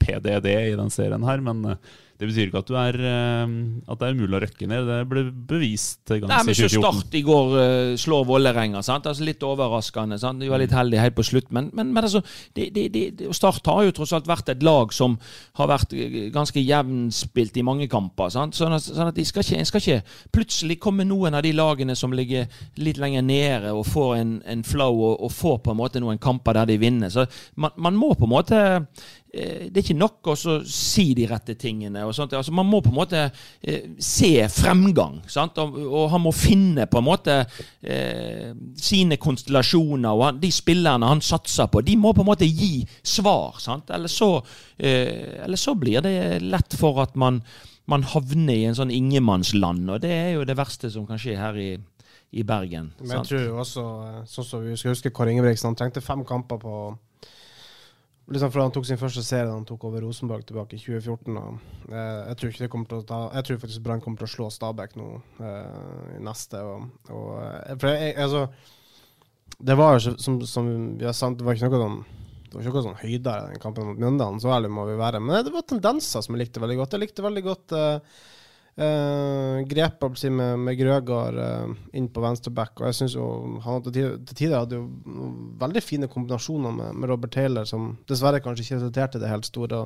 PDD 0.00 0.54
i 0.72 0.78
den 0.78 0.90
serien 0.94 1.26
her, 1.28 1.42
men 1.44 1.64
eh, 1.74 1.90
det 2.20 2.28
betyr 2.28 2.50
ikke 2.50 2.60
at, 2.60 2.68
du 2.68 2.74
er, 2.76 2.96
eh, 3.00 3.52
at 3.88 4.00
det 4.00 4.08
er 4.10 4.16
umulig 4.18 4.36
å 4.36 4.40
røkke 4.42 4.66
ned. 4.68 4.88
Det 4.90 4.96
ble 5.08 5.22
bevist 5.48 6.10
men 6.12 6.50
i 6.52 6.52
så 6.52 6.66
2014. 6.68 6.74
Start 6.74 7.14
i 7.16 7.22
går 7.24 7.54
eh, 7.62 7.92
slår 7.96 8.26
Vålerenga. 8.28 8.82
Altså 8.84 9.24
Litt 9.24 9.40
overraskende. 9.48 10.18
sant? 10.20 10.42
De 10.44 10.50
var 10.52 10.60
litt 10.60 10.74
heldige 10.76 11.00
helt 11.00 11.16
på 11.16 11.24
slutt. 11.24 11.48
Men, 11.56 11.70
men, 11.72 11.94
men 11.96 12.04
altså, 12.04 12.20
de, 12.58 12.66
de, 12.76 12.84
det- 12.92 13.30
Start 13.36 13.64
har 13.72 13.86
jo 13.86 13.94
tross 13.96 14.12
alt 14.18 14.28
vært 14.28 14.52
et 14.52 14.66
lag 14.66 14.92
som 14.92 15.14
har 15.56 15.70
vært 15.72 15.94
ganske 16.34 16.60
jevnspilt 16.60 17.56
i 17.56 17.64
mange 17.64 17.88
kamper. 17.88 18.28
sant? 18.36 18.58
Sånn 18.58 18.76
at, 18.76 18.84
sånn 18.84 19.08
at 19.14 19.16
de 19.16 19.24
skal 19.24 19.46
ikke, 19.46 19.62
en 19.62 19.70
skal 19.72 19.80
ikke 19.86 20.28
plutselig 20.36 20.76
komme 20.84 21.08
noen 21.08 21.38
av 21.40 21.46
de 21.48 21.54
lagene 21.56 21.96
som 21.96 22.12
ligger 22.12 22.52
litt 22.84 23.00
lenger 23.00 23.24
nede 23.24 23.72
og 23.72 23.86
får 23.88 24.12
en, 24.18 24.36
en 24.44 24.66
flow 24.68 24.92
og, 25.08 25.16
og 25.24 25.32
får 25.32 25.56
på 25.64 25.72
en 25.72 25.80
måte 25.80 26.04
noen 26.04 26.20
kamper 26.20 26.60
der 26.60 26.68
de 26.74 26.76
vinner. 26.84 27.08
Så 27.16 27.24
man, 27.56 27.72
man 27.80 27.96
må 27.96 28.12
på 28.12 28.28
en 28.28 28.34
måte 28.36 28.60
det 29.30 29.78
er 29.78 29.84
ikke 29.84 29.94
nok 29.94 30.30
å 30.32 30.34
si 30.66 31.12
de 31.14 31.26
rette 31.30 31.54
tingene. 31.54 32.02
Altså, 32.02 32.26
man 32.54 32.66
må 32.66 32.80
på 32.82 32.90
en 32.90 32.96
måte 32.96 33.20
eh, 33.62 33.92
se 34.02 34.32
fremgang. 34.50 35.20
Sant? 35.30 35.60
Og, 35.62 35.76
og 35.86 36.08
han 36.10 36.24
må 36.24 36.32
finne 36.34 36.88
på 36.90 36.98
en 36.98 37.06
måte 37.06 37.36
eh, 37.38 38.50
sine 38.74 39.20
konstellasjoner. 39.22 40.10
og 40.10 40.24
han, 40.26 40.40
De 40.42 40.50
spillerne 40.54 41.12
han 41.12 41.22
satser 41.22 41.70
på, 41.70 41.84
de 41.86 41.94
må 42.00 42.10
på 42.16 42.24
en 42.24 42.30
måte 42.32 42.48
gi 42.48 42.80
svar. 43.06 43.60
Sant? 43.62 43.92
Eller, 43.94 44.10
så, 44.10 44.32
eh, 44.78 45.38
eller 45.44 45.60
så 45.60 45.76
blir 45.78 46.02
det 46.02 46.40
lett 46.42 46.74
for 46.80 46.98
at 47.04 47.14
man, 47.14 47.38
man 47.90 48.06
havner 48.10 48.56
i 48.56 48.66
en 48.66 48.78
sånn 48.78 48.90
ingenmannsland. 48.94 49.86
Og 49.94 50.02
det 50.02 50.10
er 50.16 50.32
jo 50.34 50.48
det 50.48 50.58
verste 50.58 50.90
som 50.90 51.06
kan 51.06 51.22
skje 51.22 51.38
her 51.38 51.60
i, 51.60 51.70
i 52.34 52.42
Bergen. 52.46 52.90
Men 52.98 53.14
jeg 53.14 53.22
sant? 53.22 53.30
tror 53.30 53.62
også, 53.62 53.86
eh, 54.08 54.18
sånn 54.34 54.50
som 54.50 54.66
vi 54.66 54.74
skal 54.74 54.96
huske 54.96 55.14
Kåre 55.14 55.36
Ingebrigtsen, 55.36 55.70
han 55.70 55.78
trengte 55.78 56.02
fem 56.02 56.26
kamper 56.26 56.58
på 56.66 56.74
Liksom 58.30 58.52
fra 58.54 58.62
han 58.62 58.70
tok 58.74 58.86
sin 58.86 58.98
første 59.00 59.24
serie 59.26 59.48
da 59.48 59.56
han 59.56 59.66
tok 59.66 59.88
over 59.88 60.04
Rosenborg 60.04 60.44
tilbake 60.46 60.76
i 60.76 60.82
2014. 60.82 61.38
Og, 61.40 61.56
eh, 61.90 62.20
jeg 62.28 62.38
tror 62.38 62.52
ikke 62.52 62.62
det 62.62 62.88
til 62.92 63.00
å 63.00 63.06
ta 63.08 63.18
Jeg 63.34 63.46
tror 63.46 63.58
faktisk 63.64 63.82
Brann 63.82 64.02
kommer 64.04 64.22
til 64.22 64.28
å 64.28 64.34
slå 64.34 64.50
Stabæk 64.54 64.94
nå 65.00 65.08
eh, 65.42 66.14
i 66.14 66.20
neste. 66.22 66.62
Og, 66.62 66.86
og, 67.10 67.32
eh, 67.42 67.74
for 67.74 67.90
jeg, 67.90 68.14
altså 68.16 68.46
Det 69.58 69.76
var 69.76 69.96
jo 69.96 70.14
som, 70.14 70.38
som 70.46 70.70
har 71.02 71.16
sagt, 71.16 71.38
det 71.40 71.44
var 71.44 71.58
ikke 71.58 71.72
noe 71.72 71.82
sånn 71.82 72.00
det 72.50 72.56
var 72.58 72.64
ikke 72.64 72.80
noe 72.80 72.86
sånn 72.88 72.98
høydere 72.98 73.50
den 73.52 73.60
kampen 73.62 73.86
mot 73.86 73.98
Mjøndalen, 74.02 74.40
så 74.42 74.50
ærlig 74.50 74.72
må 74.74 74.82
vi 74.88 74.96
være. 74.98 75.20
Men 75.22 75.44
det 75.46 75.52
var 75.54 75.62
tendenser 75.70 76.24
som 76.24 76.34
jeg 76.34 76.48
likte 76.48 76.62
veldig 76.62 76.80
godt. 76.80 76.96
Jeg 76.96 77.02
likte 77.04 77.22
veldig 77.22 77.42
godt 77.46 77.74
eh, 77.78 78.16
Uh, 78.78 79.60
grepet 79.68 80.16
si, 80.16 80.30
med, 80.32 80.54
med 80.62 80.76
Grøgaard 80.78 81.36
uh, 81.36 81.72
inn 81.96 82.06
på 82.08 82.22
venstreback. 82.22 82.78
Og 82.78 82.86
jeg 82.88 82.96
synes 83.00 83.16
jo 83.18 83.24
han 83.64 83.82
til, 83.88 84.14
tider 84.30 84.62
hadde 84.62 84.78
jo 84.78 84.86
veldig 85.60 85.82
fine 85.84 86.08
kombinasjoner 86.08 86.72
med, 86.76 86.94
med 86.96 87.10
Robert 87.10 87.34
Taylor, 87.34 87.66
som 87.68 87.90
dessverre 88.08 88.40
kanskje 88.40 88.64
ikke 88.64 88.78
resulterte 88.78 89.18
i 89.18 89.24
det 89.24 89.32
helt 89.32 89.48
store. 89.48 89.82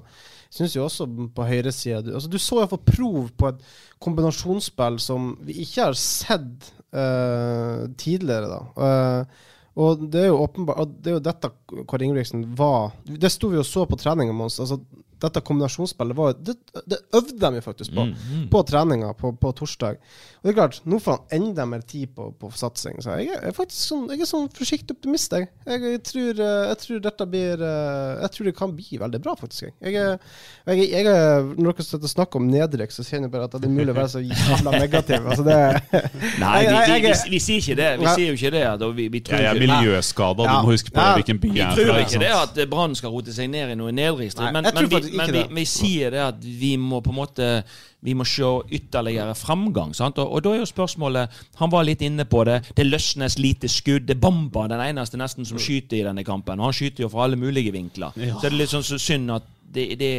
Jeg 0.51 0.59
syns 0.59 0.77
jo 0.77 0.85
også 0.85 1.09
på 1.35 1.49
høyresida 1.49 2.05
altså, 2.05 2.31
du 2.31 2.38
så 2.38 2.61
iallfall 2.61 2.85
prov 2.87 3.33
på 3.35 3.51
et 3.51 3.64
kombinasjonsspill 4.05 5.01
som 5.03 5.33
vi 5.42 5.59
ikke 5.64 5.88
har 5.88 5.99
sett 5.99 6.70
uh, 6.94 7.88
tidligere, 7.99 8.53
da. 8.53 9.27
Og 9.75 10.05
det 10.07 10.20
er 10.20 10.29
jo 10.29 10.42
åpenbart 10.44 10.92
det 11.03 11.11
er 11.11 11.16
jo 11.16 11.23
dette 11.25 11.49
Kåre 11.90 12.07
Ingebrigtsen 12.07 12.44
var 12.55 12.92
Det 13.03 13.31
sto 13.33 13.49
vi 13.51 13.59
og 13.59 13.66
så 13.66 13.83
på 13.90 13.99
treninga 13.99 14.37
oss. 14.44 14.61
Altså, 14.62 14.79
dette 15.22 15.40
kombinasjonsspillet 15.40 16.16
var 16.16 16.35
det, 16.38 16.55
det 16.90 16.98
øvde 17.14 17.38
de 17.40 17.50
jo 17.61 17.64
faktisk 17.64 17.94
på 17.94 18.05
Mm, 18.05 18.14
mm. 18.14 18.48
på 18.53 18.61
treninga 18.68 19.12
på, 19.16 19.31
på 19.40 19.53
torsdag. 19.57 19.96
Og 19.96 20.44
det 20.44 20.50
er 20.50 20.57
klart, 20.59 20.81
nå 20.85 20.98
får 21.00 21.12
han 21.16 21.40
enda 21.42 21.64
mer 21.66 21.81
tid 21.88 22.11
på, 22.14 22.27
på 22.37 22.50
satsing. 22.53 22.98
Så 23.00 23.14
jeg 23.16 23.31
er, 23.38 23.53
faktisk 23.57 23.81
sånn, 23.88 24.03
jeg 24.12 24.20
er 24.20 24.29
sånn 24.29 24.48
forsiktig 24.53 24.92
optimist, 24.96 25.33
jeg. 25.33 25.48
Jeg, 25.66 25.81
jeg, 25.94 26.03
tror, 26.05 26.40
eh, 26.44 26.66
jeg 26.68 26.79
tror 26.83 27.00
dette 27.07 27.27
blir 27.33 27.62
eh, 27.64 28.20
Jeg 28.24 28.31
tror 28.35 28.44
det 28.50 28.55
kan 28.59 28.74
bli 28.77 28.98
veldig 29.00 29.20
bra, 29.24 29.35
faktisk. 29.40 29.70
Jeg, 29.81 29.94
jeg, 29.94 30.18
jeg, 30.66 30.90
jeg, 30.92 31.07
når 31.57 31.72
dere 31.79 31.87
støtter 31.88 32.12
snakk 32.12 32.37
om 32.37 32.48
nedrykk, 32.50 32.92
så 32.92 33.07
kjenner 33.07 33.29
jeg 33.31 33.33
bare 33.38 33.48
at 33.48 33.57
det 33.57 33.70
er 33.70 33.72
mulig 33.79 33.94
å 33.94 33.96
være 33.96 34.12
så 34.16 34.20
jævla 34.24 34.74
negativ. 34.85 35.31
Altså 35.33 35.46
det 35.48 35.59
Nei, 36.44 36.61
vi, 36.61 36.74
Jeg- 36.74 36.74
vi, 36.74 36.92
jeg- 36.92 37.03
vi, 37.05 37.31
vi 37.31 37.40
sier 37.46 37.62
ikke 37.64 37.77
det. 37.81 37.88
Vi 38.03 38.05
ja. 38.11 38.14
sier 38.18 38.29
jo 38.29 38.37
ikke 38.38 38.53
det. 38.59 38.64
Da, 38.85 38.90
Vi, 39.00 39.09
vi 39.09 39.20
tror 39.24 39.40
ja, 39.40 39.55
er 39.55 39.61
miljøskader, 39.64 40.44
Ja. 40.44 40.59
du 40.61 40.66
må 40.68 40.74
huske 40.77 40.90
på 40.94 41.00
Ja. 41.00 41.14
hvilken 41.18 41.40
by 41.40 41.48
vi 41.55 41.59
jeg 41.59 41.70
er 41.70 41.74
tror 41.81 41.98
ikke 42.05 42.20
det 42.20 42.33
at 42.35 42.68
Brann 42.70 42.94
skal 42.94 43.11
rote 43.14 43.33
seg 43.33 43.48
ned 43.50 43.72
i 43.72 43.74
noe 43.81 43.92
nedrykksstrid, 43.92 44.53
men, 44.53 44.68
men, 44.74 44.88
vi, 44.90 45.00
faktisk 45.05 45.14
ikke 45.14 45.21
men 45.23 45.35
vi, 45.35 45.43
det. 45.43 45.57
vi 45.61 45.64
sier 45.69 46.14
det 46.14 46.23
at 46.25 46.47
vi 46.64 46.77
må 46.81 47.01
på 47.05 47.12
en 47.14 47.19
måte 47.23 47.49
Vi 48.05 48.12
må 48.12 48.25
se 48.29 48.45
ytterligere 48.77 49.33
framgang. 49.35 49.95
Sant? 49.97 50.19
Og, 50.21 50.29
og 50.37 50.43
da 50.45 50.51
er 50.53 50.59
jo 50.61 50.67
spørsmålet 50.69 51.38
Han 51.57 51.71
var 51.73 51.87
litt 51.88 52.03
inne 52.05 52.27
på 52.29 52.43
det. 52.45 52.59
Det 52.77 52.85
løsnes 52.85 53.38
lite 53.40 53.69
skudd. 53.73 54.05
Det 54.05 54.19
bomber 54.21 54.69
den 54.69 54.83
eneste 54.85 55.17
nesten 55.17 55.47
som 55.49 55.57
skyter 55.59 56.03
i 56.03 56.05
denne 56.05 56.25
kampen. 56.25 56.61
Og 56.61 56.69
han 56.69 56.77
skyter 56.77 57.07
jo 57.07 57.09
fra 57.09 57.25
alle 57.25 57.38
mulige 57.40 57.73
vinkler. 57.73 58.12
Ja. 58.21 58.35
Så 58.37 58.45
det 58.45 58.53
er 58.53 58.59
litt 58.61 58.75
sånn 58.75 58.85
så 58.85 58.99
synd 59.01 59.33
at 59.33 59.47
det, 59.75 59.95
det 59.99 60.11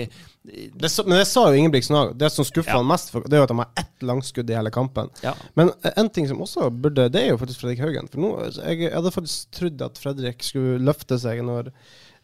Det, 0.45 0.89
men 1.07 1.17
det 1.17 1.25
sa 1.25 1.47
jo 1.49 1.57
Ingebrigtsen 1.57 1.95
òg. 1.97 2.15
Det 2.17 2.27
som 2.33 2.45
skuffer 2.45 2.73
Ja. 2.73 2.77
han 2.81 2.89
mest, 2.89 3.09
for, 3.13 3.23
det 3.25 3.33
er 3.33 3.43
jo 3.43 3.47
at 3.47 3.53
han 3.53 3.61
har 3.63 3.71
ett 3.81 4.03
langskudd 4.05 4.49
i 4.49 4.57
hele 4.57 4.69
kampen. 4.73 5.09
Ja. 5.23 5.33
Men 5.57 5.71
en 5.95 6.09
ting 6.09 6.27
som 6.27 6.41
også 6.41 6.67
burde 6.69 7.07
Det 7.09 7.21
er 7.21 7.29
jo 7.31 7.37
faktisk 7.41 7.61
Fredrik 7.61 7.79
Haugen. 7.85 8.09
For 8.11 8.21
nå, 8.21 8.31
jeg, 8.49 8.81
jeg 8.87 8.93
hadde 8.93 9.13
faktisk 9.13 9.51
trodd 9.57 9.81
at 9.81 9.97
Fredrik 10.01 10.43
skulle 10.45 10.81
løfte 10.81 11.17
seg 11.21 11.41
når 11.45 11.71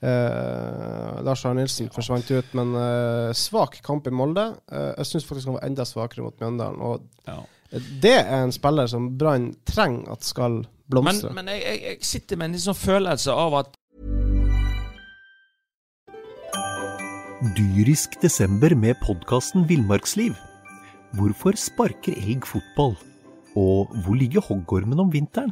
eh, 0.01 1.21
Lars 1.23 1.45
Arne 1.45 1.61
Nilsen 1.61 1.89
forsvant 1.93 2.29
ut. 2.31 2.53
Men 2.57 2.75
eh, 2.75 3.31
svak 3.37 3.79
kamp 3.85 4.07
i 4.07 4.13
Molde. 4.15 4.47
Eh, 4.71 4.91
jeg 4.97 5.05
syns 5.11 5.27
faktisk 5.29 5.51
han 5.51 5.57
var 5.59 5.67
enda 5.69 5.85
svakere 5.87 6.23
mot 6.27 6.37
Mjøndalen. 6.41 6.81
Og 6.81 7.01
Ja. 7.27 7.39
det 8.01 8.17
er 8.25 8.43
en 8.43 8.51
spiller 8.51 8.87
som 8.91 9.11
Brann 9.17 9.53
trenger 9.65 10.11
at 10.11 10.23
skal 10.27 10.51
Men, 10.61 10.67
blomstre. 10.89 11.33
men 11.33 11.47
jeg, 11.47 11.61
jeg, 11.63 11.81
jeg 11.87 11.97
sitter 12.03 12.37
med 12.37 12.49
en 12.51 12.59
sånn 12.59 12.75
følelse 12.75 13.31
av 13.31 13.53
at 13.61 13.77
Dyrisk 17.57 18.19
desember 18.21 18.75
med 18.77 18.99
podkasten 19.01 19.63
Villmarksliv. 19.69 20.35
Hvorfor 21.17 21.57
sparker 21.57 22.13
elg 22.21 22.45
fotball? 22.45 22.93
Og 23.57 23.89
hvor 24.05 24.15
ligger 24.15 24.43
hoggormen 24.45 24.99
om 25.01 25.09
vinteren? 25.11 25.51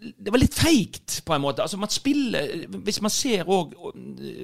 Det 0.00 0.32
var 0.32 0.40
litt 0.40 0.56
feigt, 0.56 1.18
på 1.26 1.34
en 1.34 1.42
måte. 1.44 1.60
Altså, 1.60 1.76
man 1.76 1.90
spiller 1.92 2.64
Hvis 2.72 3.02
man 3.04 3.12
ser 3.12 3.48
òg 3.52 3.74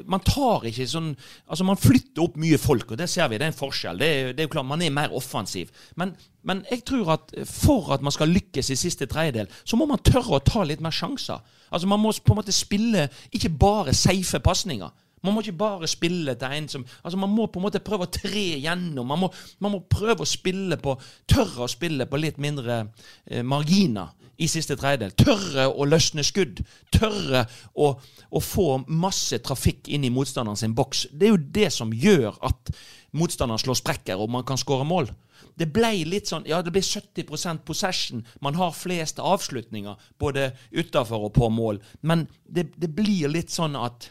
Man 0.05 0.21
tar 0.21 0.67
ikke 0.69 0.85
sånn 0.91 1.15
Altså, 1.47 1.65
man 1.65 1.81
flytter 1.81 2.27
opp 2.27 2.37
mye 2.41 2.59
folk, 2.61 2.91
og 2.93 3.01
det 3.01 3.09
ser 3.09 3.31
vi. 3.33 3.39
Det 3.41 3.47
er 3.47 3.55
en 3.55 3.57
forskjell. 3.57 4.03
Det 4.03 4.09
er, 4.09 4.33
det 4.37 4.45
er 4.45 4.51
jo 4.51 4.53
klart, 4.53 4.69
Man 4.69 4.85
er 4.85 4.93
mer 4.93 5.15
offensiv. 5.17 5.73
Men, 5.97 6.13
men 6.45 6.61
jeg 6.71 6.85
tror 6.89 7.15
at 7.17 7.33
for 7.49 7.95
at 7.97 8.05
man 8.05 8.13
skal 8.13 8.33
lykkes 8.37 8.71
i 8.71 8.79
siste 8.79 9.09
tredjedel, 9.09 9.49
så 9.65 9.81
må 9.81 9.89
man 9.89 10.05
tørre 10.05 10.37
å 10.37 10.45
ta 10.45 10.67
litt 10.67 10.85
mer 10.85 10.95
sjanser. 10.95 11.41
Altså, 11.71 11.89
Man 11.89 12.05
må 12.05 12.13
på 12.13 12.35
en 12.37 12.43
måte 12.43 12.55
spille 12.55 13.09
ikke 13.33 13.55
bare 13.57 13.97
safe 13.97 14.43
pasninger. 14.45 14.93
Man 15.27 15.35
må 15.37 15.43
ikke 15.43 15.59
bare 15.61 15.91
spille 15.91 16.37
til 16.39 16.55
en 16.57 16.69
som 16.71 16.85
Altså 17.03 17.19
Man 17.21 17.35
må 17.35 17.49
på 17.51 17.61
en 17.61 17.67
måte 17.67 17.83
prøve 17.85 18.07
å 18.07 18.13
tre 18.13 18.47
gjennom. 18.63 19.09
Man 19.11 19.25
må, 19.25 19.31
man 19.63 19.75
må 19.75 19.83
prøve 19.91 20.23
å 20.23 20.29
spille 20.29 20.79
på 20.81 20.97
Tørre 21.29 21.67
å 21.67 21.71
spille 21.71 22.07
på 22.09 22.21
litt 22.21 22.39
mindre 22.43 22.85
eh, 23.27 23.43
marginer 23.43 24.15
i 24.37 24.49
siste 24.51 24.77
tredjedel. 24.77 25.15
Tørre 25.17 25.67
å 25.71 25.87
løsne 25.89 26.25
skudd. 26.27 26.61
Tørre 26.95 27.47
å, 27.75 27.93
å 27.97 28.43
få 28.43 28.67
masse 28.87 29.39
trafikk 29.45 29.89
inn 29.89 30.05
i 30.05 30.13
motstanderen 30.13 30.61
sin 30.61 30.77
boks. 30.77 31.07
Det 31.13 31.29
er 31.29 31.35
jo 31.35 31.45
det 31.59 31.71
som 31.75 31.95
gjør 31.95 32.37
at 32.45 32.73
motstanderen 33.17 33.63
slår 33.63 33.81
sprekker, 33.81 34.21
og 34.21 34.33
man 34.33 34.45
kan 34.47 34.61
skåre 34.61 34.87
mål. 34.89 35.09
Det 35.57 35.69
ble 35.73 35.93
litt 36.09 36.29
sånn 36.29 36.45
Ja, 36.49 36.61
det 36.65 36.73
ble 36.75 36.83
70% 36.85 37.65
possession. 37.69 38.27
Man 38.45 38.59
har 38.61 38.77
flest 38.77 39.21
avslutninger, 39.23 39.97
både 40.21 40.51
utafor 40.73 41.31
og 41.31 41.35
på 41.37 41.49
mål. 41.53 41.81
Men 42.03 42.27
det, 42.45 42.71
det 42.77 42.93
blir 42.97 43.33
litt 43.33 43.55
sånn 43.55 43.77
at 43.79 44.11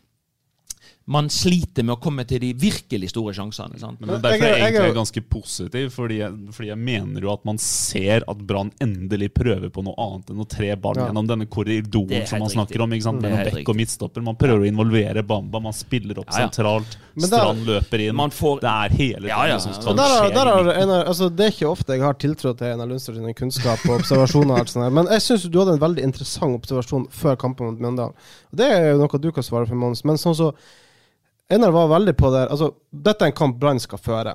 man 1.07 1.27
sliter 1.29 1.83
med 1.85 1.93
å 1.93 2.01
komme 2.01 2.23
til 2.25 2.39
de 2.41 2.47
virkelig 2.57 3.11
store 3.11 3.29
sjansene. 3.37 3.77
Sant? 3.77 3.99
Men 4.01 4.15
derfor 4.23 4.41
er 4.41 4.55
jeg 4.57 4.73
egentlig 4.73 4.95
ganske 4.95 5.21
positiv, 5.29 5.91
fordi 5.93 6.15
jeg, 6.17 6.31
fordi 6.55 6.69
jeg 6.71 6.79
mener 6.81 7.21
jo 7.21 7.29
at 7.29 7.43
man 7.45 7.59
ser 7.61 8.23
at 8.27 8.39
Brann 8.49 8.71
endelig 8.81 9.27
prøver 9.37 9.69
på 9.69 9.83
noe 9.85 9.93
annet 10.01 10.31
enn 10.33 10.41
å 10.41 10.47
tre 10.49 10.71
ballen 10.75 11.03
Ja. 11.03 11.11
gjennom 11.11 11.27
denne 11.29 11.45
korridoren 11.45 12.25
som 12.25 12.39
man 12.41 12.47
helt 12.49 12.55
snakker 12.55 12.73
riktig. 12.73 12.81
om. 12.81 12.95
ikke 12.97 13.03
sant? 13.05 13.21
Mellom 13.21 13.43
bekk 13.51 13.69
og 13.69 13.75
midtstopper. 13.77 14.23
Man 14.25 14.35
prøver 14.35 14.65
å 14.65 14.67
involvere 14.71 15.21
Bamba, 15.23 15.59
man 15.61 15.73
spiller 15.77 16.17
opp 16.23 16.31
Ja, 16.31 16.39
ja. 16.39 16.47
sentralt. 16.49 16.97
Men 17.13 17.29
der- 17.29 17.37
Strand 17.37 17.65
løper 17.69 17.99
inn. 18.07 18.15
Man 18.15 18.31
får- 18.31 18.61
Det 18.61 18.69
er 18.73 18.89
hele 18.97 19.27
Ja, 19.27 19.45
ja. 19.45 19.57
som 19.59 19.73
skal 19.73 19.93
skje. 19.93 20.33
der 20.33 20.47
er. 20.47 20.73
Einar, 20.81 21.05
altså, 21.05 21.29
det 21.29 21.45
er 21.45 21.51
ikke 21.51 21.69
ofte 21.69 21.93
jeg 21.93 22.01
har 22.01 22.13
tiltro 22.15 22.57
til 22.57 22.65
Einar 22.67 22.87
Lundstrøm 22.87 23.15
sine 23.21 23.33
kunnskap 23.35 23.77
og 23.85 23.99
observasjoner. 24.01 24.51
og 24.53 24.57
alt 24.59 24.69
sånt 24.69 24.85
der. 24.85 24.89
Men 24.89 25.05
jeg 25.05 25.21
syns 25.21 25.49
du 25.51 25.59
hadde 25.59 25.73
en 25.73 25.79
veldig 25.79 26.01
interessant 26.03 26.55
observasjon 26.59 27.07
før 27.11 27.37
kampen 27.37 27.67
mot 27.67 27.79
Mjøndalen. 27.79 28.13
Det 28.53 28.65
er 28.71 28.91
jo 28.93 28.97
noe 28.97 29.19
du 29.21 29.31
kan 29.31 29.43
svare 29.43 29.67
for, 29.67 29.75
Mons. 29.75 30.03
Men 30.03 30.15
sånn 30.15 30.33
så 30.35 30.53
Einar 31.49 31.71
var 31.71 31.87
veldig 31.87 32.17
på 32.17 32.31
det 32.33 32.47
Altså, 32.47 32.71
dette 32.89 33.25
er 33.25 33.31
en 33.31 33.37
kamp 33.37 33.59
Brann 33.61 33.79
skal 33.81 34.01
føre. 34.01 34.33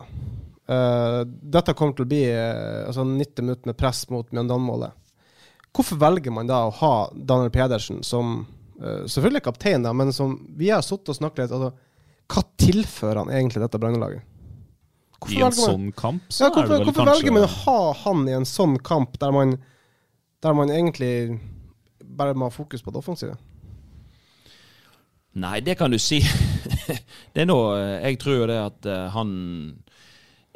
Uh, 0.71 1.27
dette 1.27 1.75
kommer 1.75 1.97
til 1.99 2.07
å 2.07 2.11
bli 2.11 2.23
uh, 2.31 2.87
altså 2.87 3.03
90 3.03 3.43
minutter 3.43 3.71
med 3.73 3.79
press 3.79 4.05
mot 4.13 4.29
Mjøndalen-målet. 4.31 4.95
Hvorfor 5.75 5.99
velger 5.99 6.35
man 6.35 6.51
da 6.51 6.65
å 6.67 6.75
ha 6.79 6.95
Daniel 7.15 7.51
Pedersen 7.55 8.05
som 8.07 8.45
uh, 8.79 9.03
selvfølgelig 9.11 9.43
kaptein, 9.49 9.83
da, 9.87 9.95
men 9.97 10.15
som 10.15 10.37
vi 10.59 10.71
har 10.71 10.87
sittet 10.87 11.11
og 11.11 11.19
snakket 11.19 11.45
litt 11.49 11.57
altså, 11.59 11.73
Hva 12.31 12.45
tilfører 12.63 13.25
han 13.25 13.35
egentlig 13.35 13.65
dette 13.65 13.83
Brann-laget? 13.83 14.27
I 15.29 15.43
en 15.45 15.53
sånn 15.53 15.91
kamp 15.93 16.31
så 16.33 16.47
Ja, 16.47 16.49
er 16.49 16.55
hvorfor 16.55 16.71
det 16.71 16.79
vel 16.79 16.87
hvorfor 16.89 17.09
kanskje 17.11 17.27
velger 17.27 17.35
man 17.35 17.45
å 17.45 17.55
ha 17.59 17.81
han 18.07 18.23
i 18.31 18.37
en 18.39 18.47
sånn 18.49 18.79
kamp 18.87 19.19
der 19.21 19.35
man, 19.35 19.59
der 20.41 20.55
man 20.57 20.71
egentlig 20.73 21.13
bare 22.01 22.39
må 22.39 22.47
ha 22.47 22.55
fokus 22.55 22.87
på 22.87 22.95
det 22.95 23.03
offensive? 23.03 23.35
Nei, 25.39 25.61
det 25.63 25.77
kan 25.79 25.93
du 25.93 25.99
si. 26.03 26.19
det 27.35 27.45
er 27.45 27.47
nå 27.47 27.59
Jeg 28.03 28.19
tror 28.19 28.41
jo 28.41 28.49
det 28.51 28.59
at 28.59 28.89
eh, 28.91 29.07
han 29.15 29.31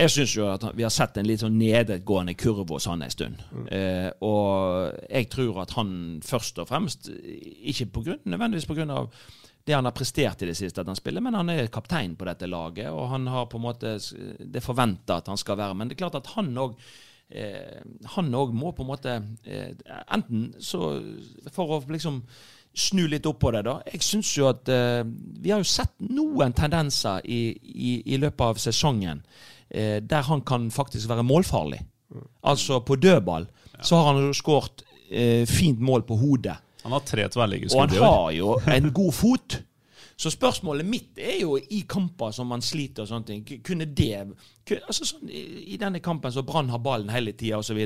Jeg 0.00 0.10
syns 0.10 0.34
jo 0.34 0.48
at 0.50 0.66
vi 0.74 0.82
har 0.82 0.90
sett 0.90 1.20
en 1.20 1.28
litt 1.28 1.44
sånn 1.44 1.54
nedadgående 1.60 2.34
kurve 2.34 2.74
hos 2.74 2.88
han 2.90 3.04
en 3.06 3.14
stund. 3.14 3.38
Eh, 3.70 4.10
og 4.26 4.90
jeg 5.06 5.28
tror 5.30 5.60
at 5.62 5.76
han 5.76 5.92
først 6.26 6.58
og 6.58 6.66
fremst, 6.66 7.06
ikke 7.14 7.92
på 7.94 8.02
grunn, 8.08 8.24
nødvendigvis 8.26 8.66
pga. 8.66 9.06
det 9.64 9.76
han 9.76 9.86
har 9.86 9.94
prestert 9.94 10.42
i 10.42 10.48
det 10.50 10.56
siste, 10.58 10.80
at 10.80 10.90
han 10.90 10.98
spiller, 10.98 11.22
men 11.22 11.38
han 11.38 11.48
er 11.48 11.70
kaptein 11.70 12.16
på 12.16 12.26
dette 12.26 12.50
laget, 12.50 12.90
og 12.90 13.08
han 13.14 13.26
har 13.30 13.46
på 13.46 13.56
en 13.56 13.62
måte 13.68 13.98
Det 14.40 14.62
forventa 14.62 15.20
at 15.22 15.28
han 15.30 15.38
skal 15.38 15.56
være, 15.56 15.74
men 15.74 15.88
det 15.88 15.94
er 15.94 16.02
klart 16.02 16.18
at 16.18 16.34
han 16.34 16.50
òg 16.58 16.74
eh, 17.30 17.78
han 18.16 18.34
òg 18.34 18.52
må 18.52 18.72
på 18.74 18.82
en 18.82 18.90
måte 18.90 19.14
eh, 19.46 19.78
Enten 20.10 20.54
så 20.58 20.98
For 21.52 21.78
å 21.78 21.80
liksom 21.86 22.24
snu 22.74 23.04
litt 23.08 23.26
opp 23.26 23.38
på 23.44 23.50
det, 23.54 23.62
da. 23.66 23.78
Jeg 23.92 24.02
syns 24.02 24.32
jo 24.36 24.48
at 24.50 24.68
eh, 24.72 25.02
Vi 25.42 25.52
har 25.54 25.62
jo 25.62 25.68
sett 25.68 25.92
noen 26.10 26.52
tendenser 26.56 27.20
i, 27.24 27.42
i, 27.62 27.92
i 28.14 28.18
løpet 28.18 28.40
av 28.48 28.60
sesongen 28.62 29.22
eh, 29.68 30.00
der 30.02 30.26
han 30.26 30.42
kan 30.46 30.70
faktisk 30.74 31.08
være 31.08 31.22
målfarlig. 31.26 31.80
Altså 32.46 32.80
på 32.86 32.96
dødball 32.96 33.46
så 33.82 33.96
har 33.98 34.12
han 34.12 34.26
jo 34.28 34.34
skåret 34.36 34.84
eh, 35.10 35.46
fint 35.50 35.80
mål 35.82 36.04
på 36.06 36.16
hodet. 36.20 36.56
Han 36.84 36.92
har 36.92 37.00
tre 37.06 37.24
Og 37.26 37.32
tverrliggerskudd 37.32 37.80
han 37.80 37.96
i 37.96 38.00
år. 38.00 38.10
har 38.10 38.34
jo 38.36 38.58
en 38.76 38.90
god 39.00 39.12
fot. 39.12 39.56
Så 40.16 40.30
spørsmålet 40.30 40.86
mitt 40.86 41.18
er 41.18 41.40
jo 41.40 41.56
i 41.58 41.80
kamper 41.90 42.30
som 42.30 42.46
man 42.46 42.62
sliter 42.62 43.02
og 43.02 43.08
sånne 43.10 43.26
ting, 43.26 43.62
kunne 43.66 43.88
det 43.90 44.20
kunne, 44.66 44.84
altså 44.86 45.08
sånn, 45.08 45.26
i, 45.26 45.72
I 45.74 45.78
denne 45.80 45.98
kampen 46.04 46.30
så 46.32 46.44
Brann 46.46 46.70
har 46.70 46.78
ballen 46.78 47.10
hele 47.10 47.32
tida 47.34 47.58
osv. 47.58 47.80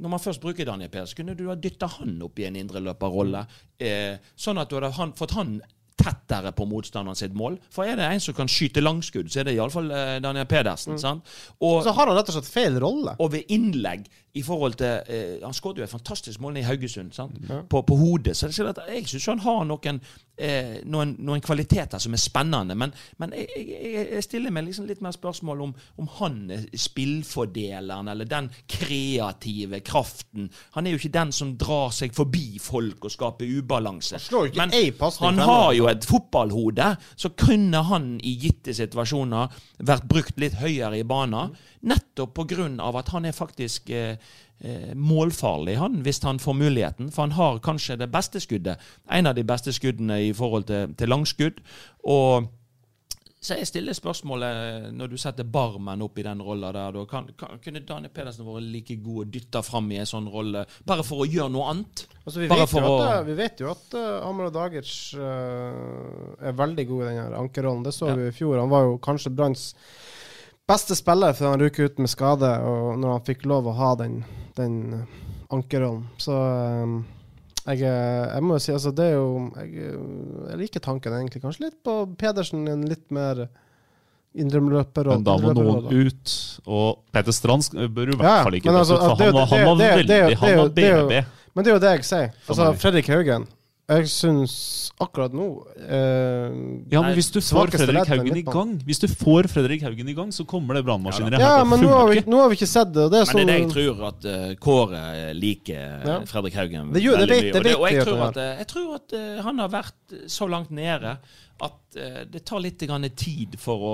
Når 0.00 0.10
man 0.10 0.20
først 0.22 0.40
bruker 0.42 0.66
Daniel 0.66 0.90
Pedersen, 0.90 1.16
kunne 1.20 1.36
du 1.38 1.46
ha 1.50 1.54
dytta 1.54 1.86
han 1.98 2.16
opp 2.24 2.38
i 2.40 2.46
en 2.48 2.56
indreløperrolle? 2.56 3.44
Eh, 3.78 4.16
sånn 4.36 4.58
at 4.58 4.70
du 4.70 4.78
hadde 4.78 4.90
han, 4.96 5.12
fått 5.18 5.36
han 5.36 5.58
tettere 5.94 6.50
på 6.56 6.66
motstanderen 6.66 7.16
sitt 7.18 7.34
mål. 7.38 7.58
For 7.72 7.86
er 7.86 7.96
det 8.00 8.08
en 8.10 8.22
som 8.22 8.34
kan 8.34 8.50
skyte 8.50 8.82
langskudd, 8.82 9.30
så 9.30 9.40
er 9.42 9.48
det 9.48 9.54
iallfall 9.54 9.92
eh, 9.94 10.16
Daniel 10.24 10.48
Pedersen. 10.50 10.98
sant? 10.98 11.22
Og, 11.60 11.82
Så 11.86 11.94
har 11.94 12.10
han 12.10 12.18
rett 12.18 12.32
og 12.32 12.38
slett 12.38 12.50
feil 12.50 12.78
rolle. 12.82 13.14
og 13.18 13.30
ved 13.36 13.46
innlegg 13.54 14.08
i 14.34 14.42
forhold 14.42 14.74
til 14.74 15.00
eh, 15.06 15.38
Han 15.44 15.54
skåret 15.54 15.78
jo 15.78 15.84
et 15.86 15.90
fantastisk 15.90 16.40
mål 16.42 16.56
i 16.58 16.66
Haugesund, 16.66 17.12
sant? 17.14 17.36
På, 17.70 17.82
på 17.86 17.96
hodet. 17.96 18.36
Så 18.36 18.50
jeg 18.50 19.06
syns 19.06 19.26
han 19.30 19.42
har 19.44 19.60
noen, 19.68 20.00
eh, 20.38 20.80
noen, 20.90 21.14
noen 21.22 21.42
kvaliteter 21.44 22.02
som 22.02 22.16
er 22.16 22.22
spennende. 22.22 22.74
Men, 22.74 22.90
men 23.22 23.34
jeg, 23.38 23.46
jeg, 23.62 24.08
jeg 24.16 24.26
stiller 24.26 24.54
meg 24.54 24.66
liksom 24.66 24.88
litt 24.90 25.04
mer 25.06 25.14
spørsmål 25.14 25.62
om, 25.68 25.74
om 26.02 26.10
han 26.18 26.40
er 26.50 26.64
spillfordeleren, 26.74 28.10
eller 28.10 28.26
den 28.30 28.50
kreative 28.70 29.80
kraften. 29.86 30.50
Han 30.74 30.86
er 30.86 30.96
jo 30.96 31.02
ikke 31.02 31.14
den 31.14 31.30
som 31.34 31.54
drar 31.60 31.94
seg 31.94 32.16
forbi 32.16 32.58
folk 32.62 33.06
og 33.06 33.14
skaper 33.14 33.54
ubalanse. 33.60 34.18
Men 34.58 34.74
han 35.28 35.38
har 35.46 35.76
jo 35.78 35.86
et 35.92 36.08
fotballhode, 36.10 36.90
så 37.14 37.30
kunne 37.38 37.84
han 37.86 38.16
i 38.18 38.34
gitte 38.42 38.74
situasjoner 38.74 39.54
vært 39.86 40.10
brukt 40.10 40.42
litt 40.42 40.58
høyere 40.58 40.98
i 40.98 41.06
banen. 41.06 41.54
Nettopp 41.84 42.34
pga. 42.34 42.66
at 42.98 43.08
han 43.12 43.26
er 43.28 43.32
faktisk 43.36 43.90
eh, 43.90 44.16
målfarlig, 44.96 45.74
han, 45.76 45.98
hvis 46.06 46.22
han 46.24 46.38
får 46.40 46.54
muligheten. 46.56 47.10
For 47.12 47.26
han 47.26 47.32
har 47.36 47.58
kanskje 47.64 47.96
det 48.00 48.10
beste 48.14 48.40
skuddet. 48.40 48.80
En 49.12 49.26
av 49.26 49.34
de 49.36 49.42
beste 49.44 49.72
skuddene 49.74 50.20
i 50.28 50.32
forhold 50.32 50.64
til, 50.70 50.94
til 50.96 51.10
langskudd. 51.10 51.58
Og 52.08 52.46
så 53.44 53.58
jeg 53.58 53.66
stiller 53.68 53.92
spørsmålet, 53.92 54.86
når 54.96 55.10
du 55.12 55.18
setter 55.20 55.44
Barmen 55.44 56.00
opp 56.06 56.16
i 56.16 56.22
den 56.24 56.40
rolla 56.40 56.70
der, 56.72 56.96
kan, 57.10 57.26
kan, 57.36 57.58
kunne 57.60 57.82
Daniel 57.84 58.08
Pedersen 58.14 58.46
vært 58.46 58.70
like 58.72 58.96
god 59.04 59.26
og 59.26 59.34
dytta 59.34 59.60
fram 59.66 59.90
i 59.92 59.98
en 60.00 60.08
sånn 60.08 60.30
rolle, 60.32 60.62
bare 60.88 61.04
for 61.04 61.26
å 61.26 61.28
gjøre 61.28 61.52
noe 61.52 61.66
annet? 61.74 62.06
Altså, 62.24 62.40
vi, 62.40 62.48
Bare 62.48 62.64
vet 62.64 62.72
for 62.72 62.80
jo 62.86 62.94
at, 62.94 63.02
å- 63.04 63.10
eh, 63.18 63.26
vi 63.28 63.36
vet 63.42 63.60
jo 63.60 63.68
at 63.74 63.98
uh, 64.00 64.28
Amar 64.30 64.48
Dagic 64.54 64.88
uh, 65.20 66.40
er 66.40 66.56
veldig 66.56 66.86
god 66.88 67.04
i 67.04 67.10
den 67.18 67.36
ankerrollen. 67.42 67.84
Det 67.84 67.92
så 67.92 68.08
Ja. 68.08 68.16
vi 68.22 68.30
i 68.30 68.32
fjor. 68.38 68.56
Han 68.62 68.72
var 68.72 68.88
jo 68.88 68.96
kanskje 69.10 69.34
Branns 69.36 69.74
beste 70.70 70.96
spiller 70.96 71.34
før 71.36 71.54
han 71.54 71.62
røk 71.62 71.80
ut 71.82 72.00
med 72.00 72.10
skade, 72.12 72.50
og 72.64 72.94
når 73.00 73.18
han 73.18 73.26
fikk 73.26 73.44
lov 73.48 73.68
å 73.68 73.76
ha 73.76 73.90
den, 74.00 74.22
den 74.58 74.78
ankerrollen. 75.52 76.06
Så 76.20 76.36
eh, 76.36 76.94
jeg, 77.64 77.84
eh, 77.88 78.22
jeg 78.30 78.46
må 78.46 78.56
jo 78.56 78.64
si 78.64 78.72
altså 78.74 78.92
det 78.96 79.10
er 79.10 79.18
jo 79.18 79.28
jeg, 79.58 79.74
eh, 79.88 80.00
jeg 80.50 80.62
liker 80.62 80.84
tanken 80.84 81.16
egentlig 81.18 81.44
kanskje 81.44 81.68
litt 81.68 81.78
på 81.84 81.98
Pedersen 82.20 82.66
en 82.70 82.86
litt 82.88 83.06
mer 83.14 83.46
indreløperrolle. 84.34 85.20
Men 85.20 85.26
da 85.28 85.36
må 85.38 85.52
noen 85.54 85.90
ut. 85.92 86.36
Og 86.66 87.04
Peter 87.14 87.36
Strand 87.36 87.68
bør 87.94 88.14
i 88.14 88.18
hvert 88.18 88.48
fall 88.48 88.58
ikke 88.58 88.72
altså, 88.72 88.98
ut, 88.98 89.04
for 89.04 89.52
han 89.52 89.68
var, 89.68 89.84
veldig 90.00 90.22
Han 90.40 90.56
var 90.62 90.72
BB. 90.74 91.20
Men 91.54 91.66
det 91.66 91.70
er 91.70 91.76
jo 91.76 91.84
det 91.84 91.92
jeg 91.92 92.08
sier. 92.08 92.32
Altså. 92.48 92.72
Fredrik 92.82 93.12
Haugen 93.12 93.46
Jeg 93.84 94.06
syns 94.08 94.52
akkurat 94.96 95.34
nå 95.36 95.46
eh, 95.76 96.54
Ja, 96.88 97.02
men 97.04 97.12
hvis 97.18 97.28
du 97.34 97.36
får 97.44 97.68
Fredrik 97.74 98.08
Haugen 98.08 98.38
i 98.40 98.44
gang 98.46 98.70
Hvis 98.88 99.02
du 99.02 99.04
får 99.10 99.50
Fredrik 99.52 99.84
Haugen 99.84 100.08
i 100.08 100.14
gang, 100.16 100.30
så 100.32 100.46
kommer 100.48 100.78
det 100.78 100.86
brannmaskineriet 100.86 101.42
Ja, 101.44 101.58
her 101.58 101.68
men 101.68 101.84
nå 101.84 101.90
har, 101.92 102.08
vi, 102.08 102.22
nå 102.24 102.40
har 102.40 102.48
vi 102.48 102.56
ikke 102.56 102.70
sett 102.70 102.94
det. 102.96 103.04
Og 103.04 103.12
det 103.12 103.20
er 103.20 103.28
Men 103.28 103.36
det 103.36 103.44
er 103.44 103.50
det 103.52 103.58
jeg 103.60 103.72
tror 103.74 104.04
at 104.08 104.28
uh, 104.30 104.48
Kåre 104.64 105.04
liker 105.36 106.08
Ja. 106.08 106.18
Fredrik 106.30 106.56
Haugen 106.56 106.94
Det 106.96 107.04
gjør- 107.04 107.20
det 107.20 107.28
veldig 107.28 107.40
mye. 107.42 107.52
det 107.52 107.58
Og, 107.60 107.64
det, 107.64 107.74
vet 107.74 107.76
og 107.76 107.84
vi 107.84 107.94
jeg, 107.98 108.06
tror 108.08 108.22
at, 108.30 108.40
eh, 108.40 108.54
jeg 108.62 108.70
tror 108.72 108.94
at 108.96 109.16
uh, 109.18 109.42
han 109.50 109.64
har 109.64 109.74
vært 109.74 110.16
så 110.32 110.48
langt 110.48 110.72
nede 110.72 111.16
at 111.64 111.98
uh, 112.00 112.22
det 112.32 112.42
tar 112.48 112.64
litt 112.64 112.80
grann 112.88 113.04
tid 113.14 113.58
for 113.60 113.84
å 113.90 113.92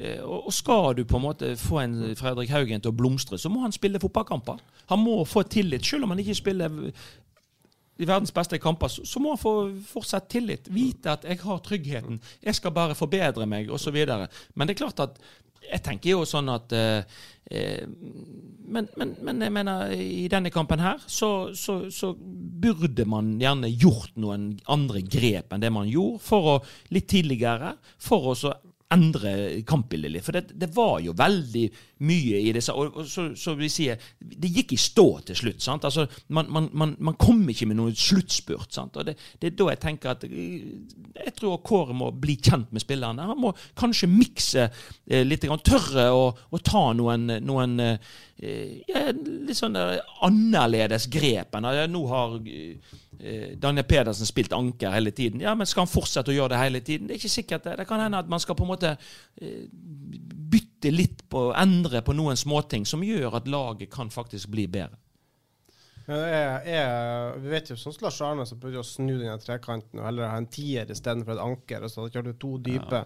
eh, 0.00 0.18
og 0.24 0.48
skal 0.52 0.96
du 0.96 1.04
på 1.06 1.20
en 1.20 1.26
måte 1.28 1.52
få 1.60 1.82
en 1.84 2.00
Fredrik 2.18 2.50
Haugen 2.50 2.80
til 2.82 2.90
å 2.90 2.96
blomstre, 2.96 3.38
så 3.38 3.52
må 3.52 3.60
han 3.62 3.74
spille 3.76 4.00
fotballkamper. 4.02 4.58
Han 4.90 5.04
må 5.04 5.20
få 5.28 5.44
tillit, 5.44 5.84
selv 5.86 6.08
om 6.08 6.16
han 6.16 6.24
ikke 6.24 6.34
spiller 6.40 6.72
i 7.96 8.06
verdens 8.06 8.34
beste 8.34 8.58
kamper, 8.60 8.92
så, 8.92 9.20
må 9.22 9.32
han 9.34 9.40
få 9.40 9.54
fortsatt 9.88 10.28
tillit. 10.32 10.68
Vite 10.72 11.14
at 11.14 11.24
jeg 11.24 11.40
har 11.40 11.64
tryggheten. 11.64 12.20
Jeg 12.44 12.58
skal 12.58 12.74
bare 12.76 12.98
forbedre 12.98 13.48
meg, 13.48 13.70
osv. 13.72 13.96
Men 14.54 14.68
det 14.68 14.76
er 14.76 14.82
klart 14.84 15.02
at 15.04 15.20
jeg 15.66 15.82
tenker 15.82 16.12
jo 16.12 16.26
sånn 16.28 16.50
at 16.52 16.72
eh, 16.76 17.16
eh, 17.50 17.86
men, 18.66 18.88
men, 18.98 19.14
men 19.24 19.42
jeg 19.42 19.54
mener, 19.54 19.92
i 19.94 20.26
denne 20.30 20.52
kampen 20.54 20.82
her 20.82 21.00
så, 21.06 21.50
så, 21.58 21.78
så 21.94 22.12
burde 22.16 23.06
man 23.08 23.34
gjerne 23.40 23.70
gjort 23.72 24.14
noen 24.20 24.52
andre 24.70 25.02
grep 25.02 25.54
enn 25.54 25.64
det 25.64 25.72
man 25.74 25.90
gjorde, 25.90 26.22
for 26.26 26.50
å 26.52 26.56
litt 26.94 27.08
tidligere, 27.10 27.74
for 28.02 28.32
å 28.32 28.36
så 28.38 28.54
endre 28.94 29.62
kampbildet 29.66 30.12
litt. 30.12 30.24
For 30.26 30.36
det, 30.36 30.54
det 30.54 30.68
var 30.74 31.00
jo 31.02 31.14
veldig 31.16 31.64
mye 32.06 32.40
i 32.44 32.52
disse 32.54 32.74
Og, 32.76 32.98
og 33.00 33.06
så, 33.08 33.24
så 33.38 33.54
vi 33.58 33.70
sier, 33.72 33.98
det 34.20 34.50
gikk 34.52 34.74
i 34.76 34.78
stå 34.80 35.06
til 35.26 35.38
slutt. 35.40 35.62
sant? 35.64 35.86
Altså, 35.88 36.06
Man, 36.28 36.50
man, 36.52 36.68
man, 36.72 36.94
man 37.00 37.16
kom 37.18 37.40
ikke 37.50 37.66
med 37.66 37.80
noen 37.80 37.96
sluttspurt. 37.96 38.70
sant? 38.76 38.96
Og 38.96 39.08
det, 39.08 39.16
det 39.40 39.50
er 39.50 39.56
da 39.58 39.70
jeg 39.72 39.82
tenker 39.82 40.12
at 40.12 40.26
eh, 40.28 40.68
Jeg 41.16 41.34
tror 41.38 41.58
Kåre 41.66 41.96
må 41.96 42.12
bli 42.12 42.36
kjent 42.38 42.70
med 42.70 42.84
spillerne. 42.84 43.26
Han 43.32 43.42
må 43.42 43.54
kanskje 43.78 44.10
mikse 44.12 44.68
eh, 44.68 45.24
litt, 45.26 45.46
grann, 45.48 45.64
tørre 45.66 46.10
å, 46.14 46.30
å 46.36 46.62
ta 46.62 46.90
noen, 46.94 47.40
noen 47.42 47.80
eh, 47.80 47.98
litt 48.36 49.56
sånn 49.56 49.78
annerledes 50.26 51.08
grep 51.10 51.56
enn 51.56 51.66
Nå 51.90 52.02
har 52.10 52.36
eh, 52.44 52.94
Daniel 53.62 53.86
Pedersen 53.88 54.28
spilt 54.28 54.52
anker 54.52 54.92
hele 54.94 55.10
tiden. 55.10 55.40
Ja, 55.40 55.54
men 55.54 55.66
Skal 55.66 55.86
han 55.86 55.92
fortsette 55.92 56.32
å 56.32 56.36
gjøre 56.36 56.54
det 56.54 56.62
hele 56.62 56.80
tiden? 56.80 57.08
Det 57.08 57.16
er 57.16 57.22
ikke 57.22 57.32
sikkert. 57.32 57.64
Det 57.64 57.78
Det 57.78 57.88
kan 57.88 58.00
hende 58.00 58.18
at 58.18 58.28
man 58.28 58.40
skal 58.40 58.54
på 58.58 58.66
en 58.66 58.72
måte 58.72 58.96
eh, 59.40 59.66
bytte 60.52 60.90
litt 60.90 61.24
på, 61.28 61.52
endre 61.56 62.02
på 62.02 62.14
noen 62.16 62.36
småting 62.36 62.86
som 62.86 63.04
gjør 63.04 63.40
at 63.40 63.48
laget 63.48 63.90
kan 63.90 64.10
faktisk 64.10 64.52
bli 64.52 64.66
bedre. 64.66 64.98
Men 66.06 66.22
jeg, 66.22 66.78
er, 66.78 67.36
Vi 67.42 67.50
vet 67.50 67.72
jo 67.72 67.76
sånn 67.80 67.94
som 67.96 68.06
Lars 68.06 68.20
Arne 68.22 68.46
som 68.46 68.60
prøvde 68.62 68.82
å 68.82 68.86
snu 68.86 69.16
den 69.18 69.42
trekanten 69.42 70.00
og 70.00 70.06
heller 70.06 70.30
ha 70.30 70.38
en 70.38 70.48
tier 70.50 70.86
istedenfor 70.92 71.34
et 71.34 71.42
anker. 71.42 71.82
og 71.82 71.90
så 71.92 72.06
hadde 72.06 72.30
du 72.30 72.38
to 72.40 72.56
dype. 72.62 73.04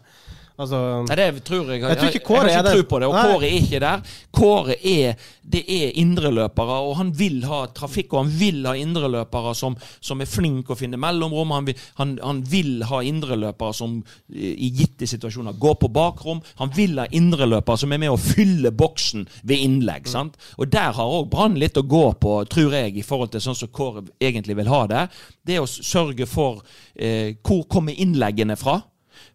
Altså, 0.60 0.78
Nei, 1.08 1.16
det 1.16 1.44
tror 1.46 1.70
jeg. 1.72 1.80
Jeg 1.80 1.96
tror 1.96 2.10
ikke 2.12 2.26
Kåre 2.26 2.50
jeg 2.50 2.60
er 2.60 2.66
det. 2.68 2.88
på 2.88 2.98
det, 3.00 3.08
og 3.08 3.14
Nei. 3.16 3.22
Kåre 3.30 3.48
er 3.48 3.54
ikke 3.62 3.80
der. 3.80 4.02
Kåre 4.36 4.76
er 4.76 5.28
det 5.50 5.62
er 5.66 5.94
indreløpere, 5.98 6.76
og 6.84 6.92
han 6.98 7.12
vil 7.16 7.40
ha 7.48 7.62
trafikk, 7.74 8.12
og 8.12 8.26
han 8.26 8.34
vil 8.38 8.66
ha 8.68 8.74
indreløpere 8.78 9.54
som, 9.56 9.76
som 10.04 10.20
er 10.20 10.28
flinke 10.30 10.74
å 10.74 10.78
finne 10.78 11.00
mellomrom. 11.00 11.54
Han 11.56 11.70
vil, 11.70 11.80
han, 11.98 12.12
han 12.22 12.42
vil 12.46 12.84
ha 12.90 13.00
indreløpere 13.08 13.76
som 13.76 13.96
eh, 14.34 14.52
i 14.52 14.68
gitte 14.76 15.08
situasjoner 15.08 15.56
går 15.60 15.78
på 15.80 15.90
bakrom. 15.96 16.42
Han 16.60 16.74
vil 16.76 17.00
ha 17.00 17.08
indreløpere 17.08 17.80
som 17.80 17.96
er 17.96 18.02
med 18.04 18.12
å 18.12 18.20
fylle 18.20 18.70
boksen 18.70 19.24
ved 19.40 19.64
innlegg. 19.64 20.06
Mm. 20.06 20.12
sant? 20.12 20.38
Og 20.60 20.68
der 20.70 20.92
har 20.98 21.16
òg 21.16 21.30
Brann 21.32 21.56
litt 21.60 21.80
å 21.80 21.86
gå 21.86 22.04
på, 22.20 22.36
tror 22.52 22.76
jeg, 22.76 22.89
i 22.98 23.04
forhold 23.06 23.32
til 23.34 23.42
sånn 23.44 23.58
som 23.58 23.70
Kåre 23.72 24.02
egentlig 24.20 24.56
vil 24.58 24.70
ha 24.72 24.84
det. 24.90 25.04
Det 25.46 25.56
er 25.56 25.64
å 25.64 25.70
sørge 25.70 26.26
for 26.26 26.64
eh, 26.94 27.36
hvor 27.46 27.66
kommer 27.70 27.94
innleggene 27.94 28.56
fra. 28.58 28.80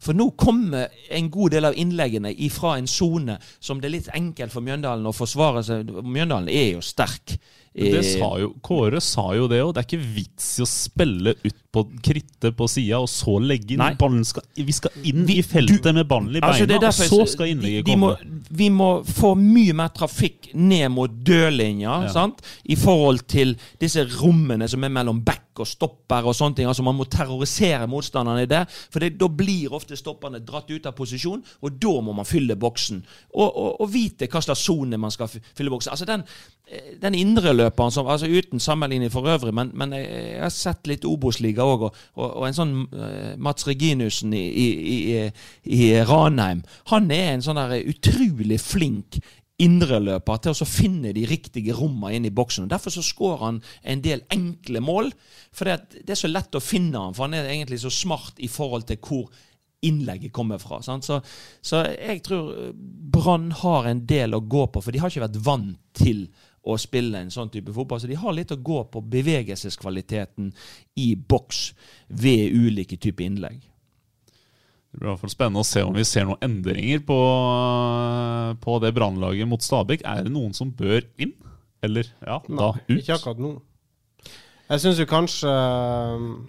For 0.02 0.18
nå 0.18 0.32
kommer 0.40 0.90
en 1.14 1.30
god 1.32 1.56
del 1.56 1.70
av 1.70 1.78
innleggene 1.78 2.34
ifra 2.34 2.76
en 2.80 2.90
sone 2.90 3.38
som 3.60 3.80
det 3.80 3.90
er 3.90 3.96
litt 3.98 4.10
enkelt 4.18 4.54
for 4.54 4.66
Mjøndalen 4.66 5.06
å 5.08 5.16
forsvare 5.16 5.64
seg 5.66 5.92
Mjøndalen 6.02 6.50
er 6.52 6.72
jo 6.76 6.84
sterk 6.84 7.38
Det 7.76 7.92
Eh, 8.00 8.20
sa 8.20 8.30
jo, 8.40 8.54
Kåre 8.64 9.02
sa 9.04 9.34
jo 9.36 9.50
det 9.52 9.60
òg. 9.60 9.74
Det 9.76 9.82
er 9.82 9.88
ikke 9.90 10.14
vits 10.16 10.60
i 10.60 10.64
å 10.64 10.68
spille 10.70 11.34
ut 11.44 11.58
på 11.76 11.84
krittet 12.00 12.56
på 12.56 12.68
sida 12.72 13.02
og 13.04 13.10
så 13.12 13.36
legge 13.44 13.76
inn. 13.76 13.84
Ballen 14.00 14.24
skal, 14.28 14.46
vi 14.56 14.76
skal 14.76 14.94
inn 15.04 15.26
i 15.28 15.42
feltet 15.44 15.92
med 15.96 16.08
ballen 16.08 16.32
i 16.32 16.40
beina, 16.40 16.80
Altså, 16.86 17.10
og 17.20 17.28
så 17.28 17.34
skal 17.34 17.52
innlegget 17.52 17.90
de 17.90 17.98
må, 18.00 18.14
komme. 18.16 18.44
Vi 18.56 18.70
må 18.72 18.90
få 19.04 19.34
mye 19.36 19.76
mer 19.76 19.92
trafikk 19.96 20.54
ned 20.56 20.88
mot 20.94 21.12
dørlinja, 21.12 21.98
Ja. 22.06 22.14
sant? 22.14 22.40
i 22.64 22.76
forhold 22.80 23.28
til 23.28 23.58
disse 23.82 24.06
rommene 24.22 24.70
som 24.70 24.84
er 24.84 24.90
mellom 24.90 25.20
back 25.26 25.60
og 25.60 25.68
stopper 25.68 26.26
og 26.26 26.36
sånne 26.36 26.56
ting. 26.56 26.68
Altså 26.68 26.84
Man 26.84 26.96
må 26.96 27.06
terrorisere 27.10 27.88
motstanderne 27.88 28.44
i 28.44 28.50
det, 28.50 28.66
for 28.92 29.00
det, 29.00 29.18
da 29.20 29.28
blir 29.28 29.74
ofte 29.74 29.98
stopperne 30.00 30.40
dratt 30.46 30.72
ut 30.72 30.86
av 30.86 30.96
posisjon, 30.96 31.44
og 31.62 31.80
da 31.80 32.02
må 32.02 32.16
man 32.16 32.26
fylle 32.28 32.56
boksen. 32.56 33.04
Og, 33.34 33.50
og, 33.56 33.82
og 33.82 33.92
vite 33.92 34.28
hva 34.32 34.42
slags 34.44 34.64
sone 34.64 34.98
man 34.98 35.12
skal 35.12 35.28
fylle 35.28 35.72
boksen. 35.74 35.92
Altså 35.92 36.06
Den, 36.06 36.24
indre 37.16 37.54
den 37.54 37.65
indreløperen 37.66 37.92
som 37.92 38.08
altså 38.08 38.28
Uten 38.28 38.60
sammenligning 38.60 39.12
for 39.12 39.28
øvrig, 39.28 39.54
men, 39.54 39.72
men 39.74 39.94
jeg, 39.94 40.42
har 40.42 40.50
sett 40.50 40.88
litt 40.88 41.06
Obos-liga 41.06 41.64
òg, 41.64 41.88
og, 41.88 41.96
og, 42.16 42.30
og 42.42 42.48
en 42.48 42.58
sånn 42.58 42.76
uh, 42.94 43.36
Mats 43.38 43.68
Reginussen 43.68 44.34
i, 44.34 44.46
i, 44.46 44.68
i, 45.16 45.32
i 45.64 46.04
Ranheim, 46.04 46.64
han 46.92 47.10
er 47.12 47.34
en 47.34 47.46
sånn 47.46 47.60
der 47.60 47.82
utrolig 47.86 48.60
flink 48.62 49.20
indreløper 49.58 50.42
til 50.44 50.52
å 50.52 50.68
finne 50.68 51.14
de 51.16 51.24
riktige 51.30 51.74
rommene 51.74 52.18
inn 52.18 52.26
i 52.28 52.34
boksen. 52.34 52.66
og 52.66 52.74
Derfor 52.74 52.92
så 52.92 53.04
skårer 53.06 53.46
han 53.46 53.60
en 53.88 54.02
del 54.04 54.26
enkle 54.30 54.82
mål. 54.84 55.14
For 55.56 55.70
det, 55.70 56.10
er 56.12 56.20
så 56.20 56.28
lett 56.28 56.58
å 56.58 56.64
finne 56.64 57.00
han, 57.00 57.16
for 57.16 57.30
han 57.30 57.38
er 57.38 57.48
egentlig 57.48 57.80
så 57.80 57.92
smart 57.94 58.42
i 58.44 58.50
forhold 58.52 58.84
til 58.90 59.00
hvor 59.00 59.30
innlegget 59.86 60.34
kommer 60.36 60.60
fra. 60.60 60.82
Så, 60.84 61.22
så 61.64 61.86
jeg 61.94 62.20
tror 62.26 62.74
Brann 62.76 63.48
har 63.62 63.88
en 63.88 64.04
del 64.04 64.36
å 64.36 64.44
gå 64.44 64.66
på, 64.68 64.84
for 64.84 64.92
de 64.92 65.00
har 65.00 65.14
ikke 65.14 65.24
vært 65.30 65.40
vant 65.46 65.80
til 65.96 66.26
å 66.66 66.76
spille 66.82 67.22
en 67.22 67.32
sånn 67.34 67.52
type 67.54 67.74
fotball. 67.76 68.02
Så 68.02 68.10
de 68.10 68.18
har 68.18 68.34
litt 68.34 68.54
å 68.54 68.58
gå 68.58 68.82
på 68.90 69.02
bevegelseskvaliteten 69.14 70.52
i 71.02 71.12
boks 71.16 71.68
ved 72.08 72.56
ulike 72.58 72.98
typer 72.98 73.28
innlegg. 73.28 73.62
Det 74.96 75.02
blir 75.02 75.10
i 75.10 75.12
hvert 75.12 75.24
fall 75.26 75.34
spennende 75.34 75.62
å 75.62 75.68
se 75.68 75.84
om 75.84 75.96
vi 75.96 76.06
ser 76.08 76.26
noen 76.26 76.44
endringer 76.46 77.02
på, 77.04 77.20
på 78.64 78.78
det 78.80 78.94
brannlaget 78.96 79.50
mot 79.52 79.64
Stabæk. 79.64 80.06
Er 80.08 80.24
det 80.26 80.32
noen 80.34 80.56
som 80.56 80.72
bør 80.72 81.04
inn? 81.22 81.34
Eller 81.84 82.08
ja, 82.24 82.40
da 82.48 82.72
Nei, 82.72 82.86
ut? 82.88 83.00
ikke 83.02 83.18
akkurat 83.20 83.42
nå. 83.44 83.56
Jeg 84.66 84.82
syns 84.82 84.98
jo 84.98 85.06
kanskje 85.06 85.52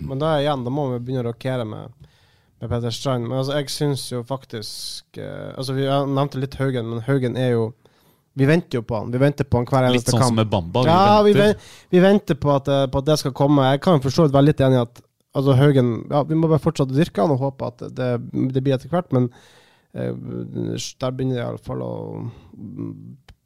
Men 0.09 0.21
da 0.23 0.39
igjen, 0.41 0.63
da 0.65 0.71
må 0.73 0.87
vi 0.95 1.01
begynne 1.05 1.27
å 1.27 1.27
rokere 1.27 1.67
med, 1.69 2.07
med 2.63 2.71
Petter 2.71 2.95
Strand. 2.95 3.27
Men 3.29 3.43
altså, 3.43 3.59
jeg 3.59 3.75
syns 3.75 4.07
jo 4.15 4.23
faktisk 4.25 5.19
eh, 5.21 5.51
Altså, 5.53 5.75
Vi 5.77 5.85
nevnte 5.85 6.41
litt 6.41 6.57
Haugen, 6.57 6.89
men 6.95 7.05
Haugen 7.05 7.37
er 7.37 7.53
jo 7.59 7.67
Vi 8.37 8.47
venter 8.49 8.79
jo 8.79 8.85
på 8.85 8.99
han. 8.99 9.11
Vi 9.15 9.21
venter 9.23 9.49
på 9.49 9.61
han 9.61 9.67
hver 9.71 9.87
Litt 9.89 10.03
eneste 10.03 10.13
sånn 10.13 10.21
kamp. 10.21 10.35
som 10.35 10.41
med 10.43 10.51
Bamba. 10.53 10.83
Vi 10.85 10.91
ja, 10.93 11.23
vi, 11.25 11.33
venter. 11.33 11.57
ven, 11.57 11.91
vi 11.95 12.01
venter 12.05 12.39
på 12.43 12.53
at, 12.53 12.69
eh, 12.69 12.87
på 12.93 13.01
at 13.01 13.09
det 13.09 13.19
skal 13.23 13.33
komme. 13.37 13.69
Jeg 13.73 13.81
kan 13.87 14.03
for 14.05 14.13
så 14.13 14.27
vidt 14.27 14.37
være 14.37 14.51
litt 14.51 14.61
enig 14.61 14.77
i 14.77 14.83
at 14.85 15.01
altså 15.37 15.57
Haugen 15.57 15.93
ja, 16.11 16.23
Vi 16.25 16.37
må 16.39 16.49
bare 16.49 16.63
fortsette 16.65 16.93
å 16.95 16.97
dyrke 16.97 17.25
han 17.25 17.33
og 17.35 17.43
håpe 17.45 17.71
at 17.73 17.87
det, 17.97 18.11
det 18.55 18.63
blir 18.65 18.77
etter 18.77 18.93
hvert, 18.93 19.09
men 19.17 19.31
eh, 19.97 20.13
der 20.13 21.17
begynner 21.17 21.41
det 21.41 21.45
iallfall 21.45 21.85
å 21.85 21.93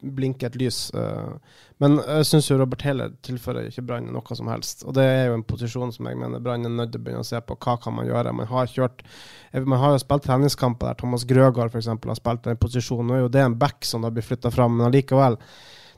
blinke 0.01 0.47
et 0.47 0.55
lys. 0.57 0.91
eh. 0.97 1.57
men 1.83 1.97
jeg 1.99 2.25
syns 2.29 2.49
Robert 2.51 2.81
Heller 2.85 3.13
tilfører 3.25 3.69
ikke 3.69 3.83
Brann 3.85 4.09
noe 4.13 4.37
som 4.37 4.49
helst. 4.51 4.83
Og 4.85 4.95
det 4.97 5.05
er 5.05 5.29
jo 5.29 5.37
en 5.37 5.45
posisjon 5.47 5.93
som 5.93 6.09
jeg 6.09 6.17
mener 6.19 6.43
Brann 6.43 6.65
er 6.65 6.73
nødt 6.73 6.91
til 6.93 7.01
å 7.01 7.05
begynne 7.05 7.23
å 7.25 7.27
se 7.27 7.39
på. 7.41 7.57
Hva 7.61 7.77
kan 7.81 7.95
man 7.97 8.09
gjøre? 8.09 8.33
Man 8.33 8.49
har 8.49 8.69
kjørt 8.71 9.03
eh, 9.51 9.61
Man 9.61 9.79
har 9.81 9.95
jo 9.95 10.03
spilt 10.03 10.25
treningskamper 10.27 10.91
der 10.91 10.99
Thomas 11.01 11.25
Grøgaard 11.29 11.73
f.eks. 11.73 11.89
har 11.93 12.19
spilt 12.19 12.45
den 12.49 12.61
posisjonen. 12.61 13.07
Nå 13.07 13.17
er 13.17 13.25
jo 13.25 13.33
det 13.33 13.45
en 13.45 13.57
back 13.61 13.85
som 13.85 14.05
da 14.05 14.11
blir 14.13 14.25
flytta 14.25 14.51
fram, 14.53 14.77
men 14.77 14.89
allikevel. 14.89 15.37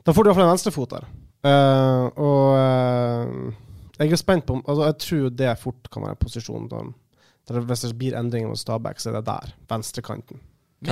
Da 0.04 0.12
får 0.12 0.24
du 0.24 0.30
iallfall 0.30 0.46
en 0.48 0.54
venstrefot 0.54 0.96
der. 0.96 1.10
Eh, 1.44 2.06
og 2.24 3.54
jeg 4.00 4.10
er 4.10 4.18
spent 4.18 4.46
på 4.48 4.56
altså 4.64 4.86
Jeg 4.88 4.96
tror 5.04 5.20
jo 5.20 5.34
det 5.42 5.52
fort 5.60 5.90
kan 5.92 6.02
være 6.02 6.16
en 6.16 6.22
posisjon 6.24 6.70
der, 6.72 6.88
der 7.50 7.66
hvis 7.68 7.84
det 7.84 7.96
blir 8.00 8.16
endringer 8.18 8.50
hos 8.54 8.64
Stabæk, 8.64 9.00
så 9.00 9.12
er 9.12 9.20
det 9.20 9.28
der. 9.28 9.54
Venstrekanten. 9.70 10.40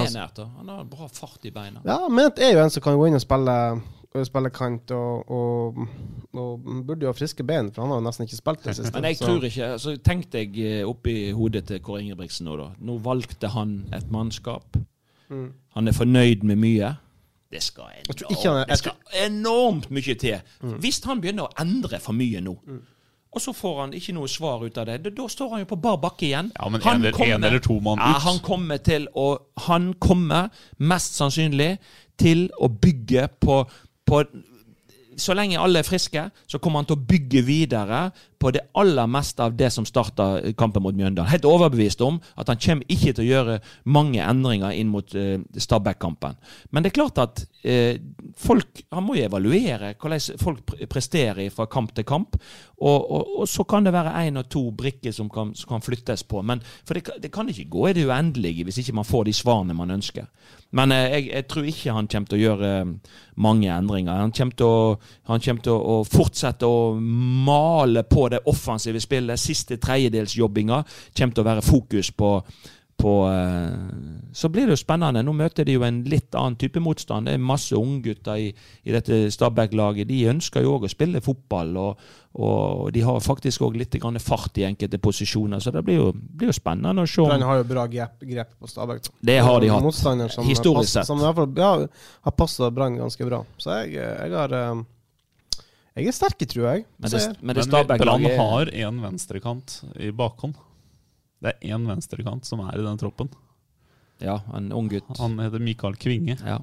Menert, 0.01 0.37
da. 0.37 0.47
Han 0.57 0.69
har 0.69 0.85
bra 0.89 1.09
fart 1.13 1.45
i 1.45 1.51
beina. 1.53 1.81
Ja, 1.85 2.09
Ment 2.09 2.39
er 2.39 2.53
jo 2.55 2.63
en 2.65 2.71
som 2.71 2.83
kan 2.83 2.97
gå 2.97 3.07
inn 3.11 3.15
og 3.19 3.21
spille, 3.23 3.57
og 4.15 4.27
spille 4.29 4.51
kant, 4.51 4.91
og, 4.97 5.31
og, 5.31 5.79
og 6.33 6.65
burde 6.87 7.05
jo 7.07 7.13
ha 7.13 7.17
friske 7.17 7.45
bein, 7.49 7.71
for 7.73 7.83
han 7.85 7.91
har 7.93 8.01
jo 8.01 8.07
nesten 8.07 8.27
ikke 8.27 8.37
spilt 8.41 8.65
det 8.65 8.77
siste. 8.77 8.93
Men 8.97 9.05
jeg 9.11 9.17
så- 9.21 9.27
tror 9.29 9.45
ikke 9.49 9.69
altså, 9.77 9.97
Tenk 10.05 10.31
deg 10.33 10.59
eh, 10.59 10.83
oppi 10.89 11.17
hodet 11.37 11.65
til 11.69 11.81
Kåre 11.85 12.03
Ingebrigtsen 12.05 12.49
nå, 12.49 12.57
da. 12.61 12.71
Nå 12.81 12.99
valgte 13.05 13.49
han 13.55 13.79
et 13.93 14.11
mannskap. 14.13 14.77
Mm. 15.33 15.49
Han 15.77 15.89
er 15.89 15.97
fornøyd 15.97 16.43
med 16.45 16.57
mye. 16.61 16.95
Det 17.53 17.61
skal 17.63 17.85
enormt, 18.01 18.69
det 18.71 18.79
skal 18.81 18.93
enormt 19.27 19.91
mye 19.93 20.15
til. 20.17 20.39
Mm. 20.65 20.79
Hvis 20.81 21.03
han 21.05 21.21
begynner 21.21 21.51
å 21.51 21.53
endre 21.61 21.99
for 22.01 22.17
mye 22.17 22.41
nå, 22.41 22.55
og 23.33 23.41
så 23.41 23.53
får 23.57 23.81
han 23.81 23.93
ikke 23.97 24.13
noe 24.15 24.29
svar 24.29 24.61
ut 24.67 24.77
av 24.79 24.87
det, 24.87 24.99
da, 25.17 25.27
står 25.29 25.51
han 25.55 25.63
jo 25.63 25.69
på 25.71 25.81
bar 25.81 25.97
bakke 26.03 26.27
igjen. 26.29 26.51
Ja, 26.59 26.69
men 26.69 26.81
Han 26.83 26.97
en 26.97 27.01
eller- 27.05 27.13
kommer- 27.17 27.35
en 27.35 27.45
eller 27.45 27.59
to 27.65 27.81
mann 27.81 27.99
ja. 27.99 28.19
Han 28.27 28.39
kommer 28.41 28.79
til 28.79 29.09
å 29.17 29.39
Han 29.69 29.95
kommer 29.95 30.51
mest 30.79 31.15
sannsynlig 31.17 31.79
til 32.19 32.51
å 32.61 32.69
bygge 32.69 33.29
på, 33.41 33.65
på 34.07 34.25
så 35.17 35.35
lenge 35.37 35.59
alle 35.61 35.79
er 35.81 35.83
friske, 35.87 36.31
så 36.49 36.59
kommer 36.59 36.81
han 36.81 36.87
til 36.89 36.97
å 36.97 37.07
bygge 37.07 37.43
videre 37.45 38.13
på 38.43 38.51
det 38.51 38.65
aller 38.79 39.07
meste 39.07 39.45
av 39.45 39.55
det 39.55 39.71
som 39.71 39.87
starta 39.87 40.27
kampen 40.59 40.83
mot 40.83 40.97
Mjøndalen. 40.97 41.31
Helt 41.31 41.47
overbevist 41.47 42.03
om 42.03 42.19
at 42.35 42.51
han 42.51 42.61
kommer 42.63 42.91
ikke 42.91 43.15
til 43.15 43.25
å 43.25 43.29
gjøre 43.29 43.59
mange 43.95 44.23
endringer 44.25 44.75
inn 44.75 44.91
mot 44.91 45.15
uh, 45.15 45.37
Stabæk-kampen. 45.55 46.35
Men 46.71 46.83
det 46.83 46.91
er 46.91 46.99
klart 46.99 47.23
at 47.23 47.45
uh, 47.47 47.95
folk 48.39 48.83
Han 48.93 49.05
må 49.07 49.17
jo 49.17 49.27
evaluere 49.27 49.93
hvordan 50.01 50.39
folk 50.41 50.75
presterer 50.91 51.53
fra 51.55 51.69
kamp 51.71 51.95
til 51.95 52.07
kamp. 52.09 52.37
Og, 52.83 52.99
og, 52.99 53.29
og 53.43 53.49
så 53.49 53.63
kan 53.69 53.87
det 53.87 53.93
være 53.95 54.15
én 54.25 54.41
og 54.41 54.49
to 54.51 54.65
brikker 54.75 55.15
som 55.15 55.29
kan, 55.31 55.53
som 55.55 55.77
kan 55.77 55.85
flyttes 55.85 56.25
på. 56.27 56.43
Men 56.43 56.63
for 56.83 56.99
det, 56.99 57.21
det 57.23 57.31
kan 57.33 57.49
ikke 57.49 57.71
gå 57.71 57.89
i 57.89 57.95
det 57.97 58.09
uendelige 58.09 58.67
hvis 58.67 58.83
ikke 58.83 58.97
man 58.99 59.07
får 59.07 59.29
de 59.29 59.37
svarene 59.39 59.77
man 59.79 59.95
ønsker. 59.95 60.27
Men 60.75 60.95
uh, 60.95 60.99
jeg, 60.99 61.29
jeg 61.31 61.47
tror 61.53 61.71
ikke 61.71 61.95
han 61.95 62.11
kommer 62.11 62.33
til 62.33 62.41
å 62.41 62.45
gjøre 62.49 62.73
mange 63.43 63.71
endringer. 63.73 64.19
Han 64.25 64.35
kommer 64.35 64.59
til 64.59 64.67
å, 64.69 64.97
kommer 65.31 65.65
til 65.65 65.75
å, 65.77 65.79
å 65.79 65.97
fortsette 66.09 66.69
å 66.69 66.95
male 66.99 68.03
på 68.09 68.29
det 68.33 68.45
offensive 68.51 69.01
spillet. 69.03 69.41
Siste 69.41 69.79
tredjedelsjobbinga 69.83 70.83
kommer 71.17 71.35
til 71.35 71.45
å 71.45 71.49
være 71.49 71.65
fokus 71.67 72.11
på, 72.17 72.31
på 73.03 73.13
eh, 73.29 73.73
Så 74.33 74.49
blir 74.53 74.67
det 74.67 74.77
jo 74.77 74.81
spennende. 74.81 75.23
Nå 75.25 75.35
møter 75.37 75.67
de 75.67 75.77
jo 75.77 75.85
en 75.87 76.03
litt 76.09 76.35
annen 76.39 76.57
type 76.61 76.81
motstand. 76.83 77.29
Det 77.29 77.37
er 77.37 77.43
masse 77.43 77.77
unggutter 77.77 78.41
i, 78.41 78.51
i 78.85 78.95
dette 78.95 79.25
Stabæk-laget. 79.35 80.09
De 80.09 80.23
ønsker 80.33 80.65
jo 80.65 80.77
òg 80.77 80.87
å 80.87 80.93
spille 80.93 81.23
fotball, 81.25 81.75
og, 81.83 82.07
og 82.41 82.89
de 82.95 83.05
har 83.05 83.21
faktisk 83.25 83.67
òg 83.67 83.77
litt 83.83 83.99
grann 84.01 84.21
fart 84.23 84.63
i 84.63 84.67
enkelte 84.69 85.01
posisjoner. 85.03 85.61
Så 85.63 85.75
det 85.75 85.85
blir 85.87 86.01
jo, 86.01 86.09
blir 86.13 86.53
jo 86.53 86.57
spennende 86.57 87.05
å 87.05 87.11
se. 87.11 87.27
Brann 87.27 87.47
har 87.49 87.61
jo 87.61 87.69
bra 87.75 87.87
grep, 87.91 88.17
grep 88.23 88.57
på 88.59 88.71
Stabæk. 88.71 89.13
Det 89.21 89.39
har 89.43 89.61
de 89.61 89.71
hatt. 89.75 89.85
Motstander 89.85 90.33
som 90.33 90.49
Historisk 90.49 90.95
sett. 90.95 91.09
Som 91.09 91.21
i 91.21 91.27
hvert 91.27 91.43
fall 91.43 91.63
ja, 91.63 91.77
har 92.29 92.37
passa 92.39 92.73
Brann 92.73 93.01
ganske 93.01 93.29
bra. 93.29 93.45
Så 93.61 93.83
jeg, 93.83 93.97
jeg 94.01 94.37
har 94.37 94.57
eh, 94.57 94.83
Jeg 95.97 96.09
er 96.09 96.15
sterk 96.17 96.41
i 96.41 96.47
trua, 96.49 96.77
jeg. 96.79 96.87
Men 96.99 97.11
det, 97.13 97.21
men 97.43 97.57
det 97.59 97.67
Men 97.69 97.99
Brann 98.01 98.25
har 98.39 98.71
én 98.73 99.01
venstrekant 99.03 99.75
i 100.01 100.09
bakhånd. 100.17 100.57
Det 101.43 101.53
er 101.53 101.75
én 101.75 101.85
venstrekant 101.89 102.47
som 102.49 102.63
er 102.65 102.79
i 102.79 102.85
den 102.87 103.01
troppen. 103.01 103.29
Ja, 104.23 104.39
en 104.55 104.71
ung 104.73 104.89
gutt. 104.89 105.11
Han 105.19 105.37
heter 105.43 105.59
Mikael 105.61 105.97
Kvinge. 106.01 106.39
Ja. 106.41 106.61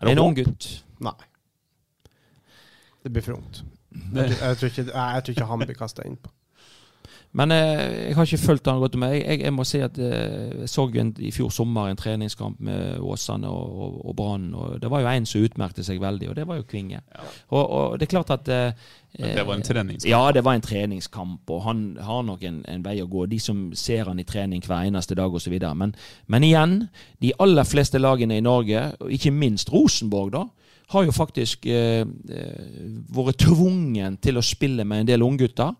Er 0.00 0.06
det 0.06 0.12
En 0.14 0.22
ung 0.22 0.34
gutt. 0.38 0.68
Nei. 1.02 1.12
Det 3.02 3.12
blir 3.12 3.22
for 3.26 3.36
ungt. 3.36 3.62
Jeg, 4.14 4.56
tror- 4.58 4.70
ikke, 4.70 4.84
jeg, 4.86 4.94
jeg 4.94 5.24
tror 5.26 5.34
ikke 5.36 5.48
han 5.50 5.64
blir 5.66 5.78
kasta 5.78 6.04
innpå. 6.06 6.30
Men 7.36 7.52
eh, 7.52 8.08
jeg 8.08 8.16
har 8.16 8.28
ikke 8.28 8.40
fulgt 8.40 8.68
han 8.70 8.80
godt 8.80 8.94
med. 9.00 9.14
Jeg, 9.18 9.40
jeg, 9.42 9.52
må 9.52 9.64
si 9.68 9.80
at 9.84 9.98
eh, 10.00 10.62
jeg 10.62 10.70
så 10.72 10.86
en, 10.88 11.12
i 11.20 11.32
fjor 11.34 11.50
sommer 11.52 11.90
en 11.90 11.98
treningskamp 12.00 12.62
med 12.64 13.02
Åsane 13.04 13.48
og, 13.48 13.80
og, 13.82 13.98
og 14.08 14.16
Brann. 14.16 14.46
Det 14.80 14.90
var 14.90 15.04
jo 15.04 15.10
en 15.10 15.28
som 15.28 15.44
utmerkte 15.44 15.84
seg 15.84 16.00
veldig, 16.00 16.30
og 16.30 16.38
det 16.38 16.46
var 16.48 16.60
jo 16.62 16.68
Kvinge. 16.70 17.02
Og, 17.50 17.60
og 17.60 17.98
det 17.98 18.08
er 18.08 18.12
klart 18.14 18.32
at 18.32 18.48
eh, 18.48 18.88
Men 19.18 19.36
det 19.36 19.46
var 19.46 19.58
en 19.58 19.66
treningskamp. 19.68 20.10
Ja, 20.10 20.22
det 20.32 20.44
var 20.44 20.56
en 20.56 20.64
treningskamp, 20.64 21.50
og 21.50 21.62
han 21.68 21.84
har 22.00 22.24
nok 22.24 22.42
en, 22.48 22.62
en 22.72 22.84
vei 22.84 22.96
å 23.04 23.10
gå. 23.10 23.26
De 23.28 23.40
som 23.40 23.66
ser 23.76 24.08
han 24.08 24.20
i 24.20 24.28
trening 24.28 24.64
hver 24.64 24.88
eneste 24.88 25.18
dag 25.18 25.34
osv. 25.34 25.58
Men, 25.76 25.92
men 26.26 26.44
igjen, 26.44 26.78
de 27.20 27.36
aller 27.38 27.68
fleste 27.68 28.00
lagene 28.00 28.40
i 28.40 28.44
Norge, 28.44 28.94
og 28.96 29.12
ikke 29.12 29.34
minst 29.34 29.72
Rosenborg, 29.72 30.32
da, 30.32 30.46
har 30.94 31.04
jo 31.04 31.12
faktisk 31.14 31.66
eh, 31.66 32.04
eh, 32.06 32.80
vært 33.10 33.40
tvungen 33.42 34.18
til 34.22 34.38
å 34.38 34.44
spille 34.44 34.84
med 34.86 35.02
en 35.02 35.08
del 35.10 35.24
unggutter. 35.26 35.72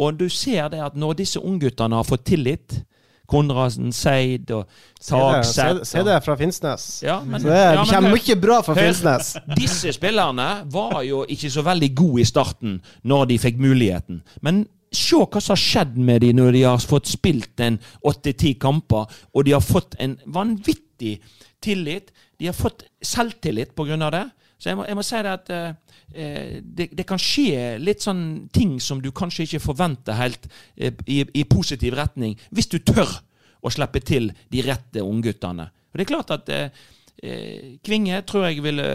Og 0.00 0.16
du 0.18 0.28
ser 0.32 0.70
det 0.72 0.80
at 0.80 0.96
når 0.96 1.18
disse 1.20 1.40
ungguttene 1.42 1.98
har 1.98 2.08
fått 2.08 2.24
tillit 2.32 2.78
Konradsen, 3.26 3.90
Seid 3.90 4.50
og 4.54 4.68
Tagseth 5.02 5.82
se 5.88 6.02
det 6.06 6.20
fra 6.22 6.36
Finnsnes. 6.38 7.02
Ja, 7.02 7.20
men- 7.24 7.40
Så 7.40 7.48
det 7.48 7.56
ja, 7.56 7.82
men 7.82 7.86
kommer 7.90 8.14
mye 8.14 8.40
bra 8.40 8.62
fra 8.62 8.74
Finnsnes. 8.74 9.36
Disse 9.56 9.92
spillerne 9.92 10.62
var 10.70 11.02
jo 11.02 11.24
ikke 11.26 11.50
så 11.50 11.64
veldig 11.66 11.94
gode 11.94 12.20
i 12.22 12.24
starten 12.24 12.80
når 13.02 13.26
de 13.26 13.38
fikk 13.38 13.58
muligheten. 13.58 14.22
Men 14.42 14.66
se 14.92 15.16
hva 15.16 15.40
som 15.42 15.56
har 15.56 15.62
skjedd 15.62 15.96
med 15.98 16.20
dem 16.22 16.36
når 16.36 16.52
de 16.52 16.62
har 16.62 16.78
fått 16.78 17.06
spilt 17.10 17.60
en 17.60 17.80
åtte-ti 18.04 18.54
kamper, 18.58 19.06
og 19.34 19.44
de 19.44 19.52
har 19.52 19.60
fått 19.60 19.96
en 19.98 20.16
vanvittig 20.26 21.18
tillit. 21.60 22.12
De 22.38 22.46
har 22.46 22.54
fått 22.54 22.84
selvtillit 23.02 23.74
av 23.76 24.12
det. 24.12 24.30
Så 24.56 24.70
jeg 24.70 24.78
må, 24.78 24.86
jeg 24.88 24.96
må 24.96 25.04
si 25.04 25.20
det 25.20 25.32
at 25.36 25.52
eh, 25.52 25.96
eh, 26.16 26.58
det, 26.64 26.88
det 26.96 27.04
kan 27.08 27.20
skje 27.20 27.76
litt 27.82 28.04
sånn 28.04 28.48
ting 28.54 28.78
som 28.80 29.02
du 29.04 29.10
kanskje 29.12 29.44
ikke 29.44 29.64
forventer 29.66 30.16
helt 30.16 30.48
eh, 30.76 30.94
i, 31.04 31.22
i 31.36 31.44
positiv 31.48 31.96
retning, 31.98 32.38
hvis 32.50 32.70
du 32.72 32.78
tør 32.80 33.18
å 33.60 33.72
slippe 33.72 34.00
til 34.04 34.30
de 34.52 34.62
rette 34.64 35.04
ungguttene. 35.04 35.68
Og 35.68 35.98
det 35.98 36.06
er 36.06 36.08
klart 36.08 36.32
at 36.34 36.50
eh, 36.52 36.80
eh, 37.20 37.76
Kvinge 37.84 38.22
tror 38.28 38.46
jeg 38.46 38.64
ville, 38.64 38.88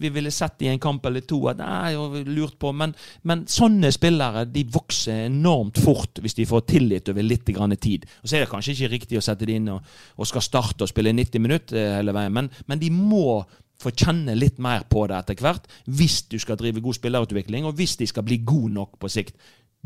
vi 0.00 0.10
ville 0.14 0.32
sett 0.34 0.62
i 0.62 0.70
en 0.70 0.80
kamp 0.82 1.04
eller 1.06 1.26
to 1.26 1.40
at 1.50 1.62
har 1.66 2.18
lurt 2.28 2.58
på, 2.60 2.72
men, 2.76 2.94
men 3.26 3.46
sånne 3.50 3.90
spillere 3.94 4.44
de 4.50 4.64
vokser 4.70 5.26
enormt 5.26 5.80
fort 5.82 6.22
hvis 6.22 6.38
de 6.38 6.46
får 6.50 6.66
tillit 6.74 7.10
over 7.10 7.26
litt 7.26 7.46
tid. 7.46 8.06
Og 8.22 8.28
Så 8.28 8.36
er 8.36 8.44
det 8.44 8.52
kanskje 8.52 8.74
ikke 8.76 8.94
riktig 8.96 9.18
å 9.18 9.24
sette 9.24 9.46
de 9.46 9.58
inn 9.58 9.70
og, 9.74 9.82
og 10.16 10.30
skal 10.30 10.46
starte 10.46 10.84
og 10.86 10.92
spille 10.92 11.14
90 11.14 11.42
minutter 11.42 11.78
eh, 11.78 11.96
hele 11.98 12.14
veien, 12.14 12.34
men, 12.34 12.50
men 12.66 12.78
de 12.78 12.90
må 12.94 13.42
få 13.82 13.92
kjenne 13.94 14.34
litt 14.34 14.58
mer 14.58 14.82
på 14.90 15.04
det 15.06 15.20
etter 15.20 15.38
hvert, 15.44 15.68
hvis 15.86 16.22
du 16.32 16.38
skal 16.42 16.58
drive 16.58 16.82
god 16.82 16.96
spillerutvikling, 16.98 17.64
og 17.68 17.76
hvis 17.78 17.96
de 18.00 18.08
skal 18.10 18.26
bli 18.26 18.40
gode 18.42 18.72
nok 18.74 18.96
på 18.98 19.10
sikt. 19.12 19.36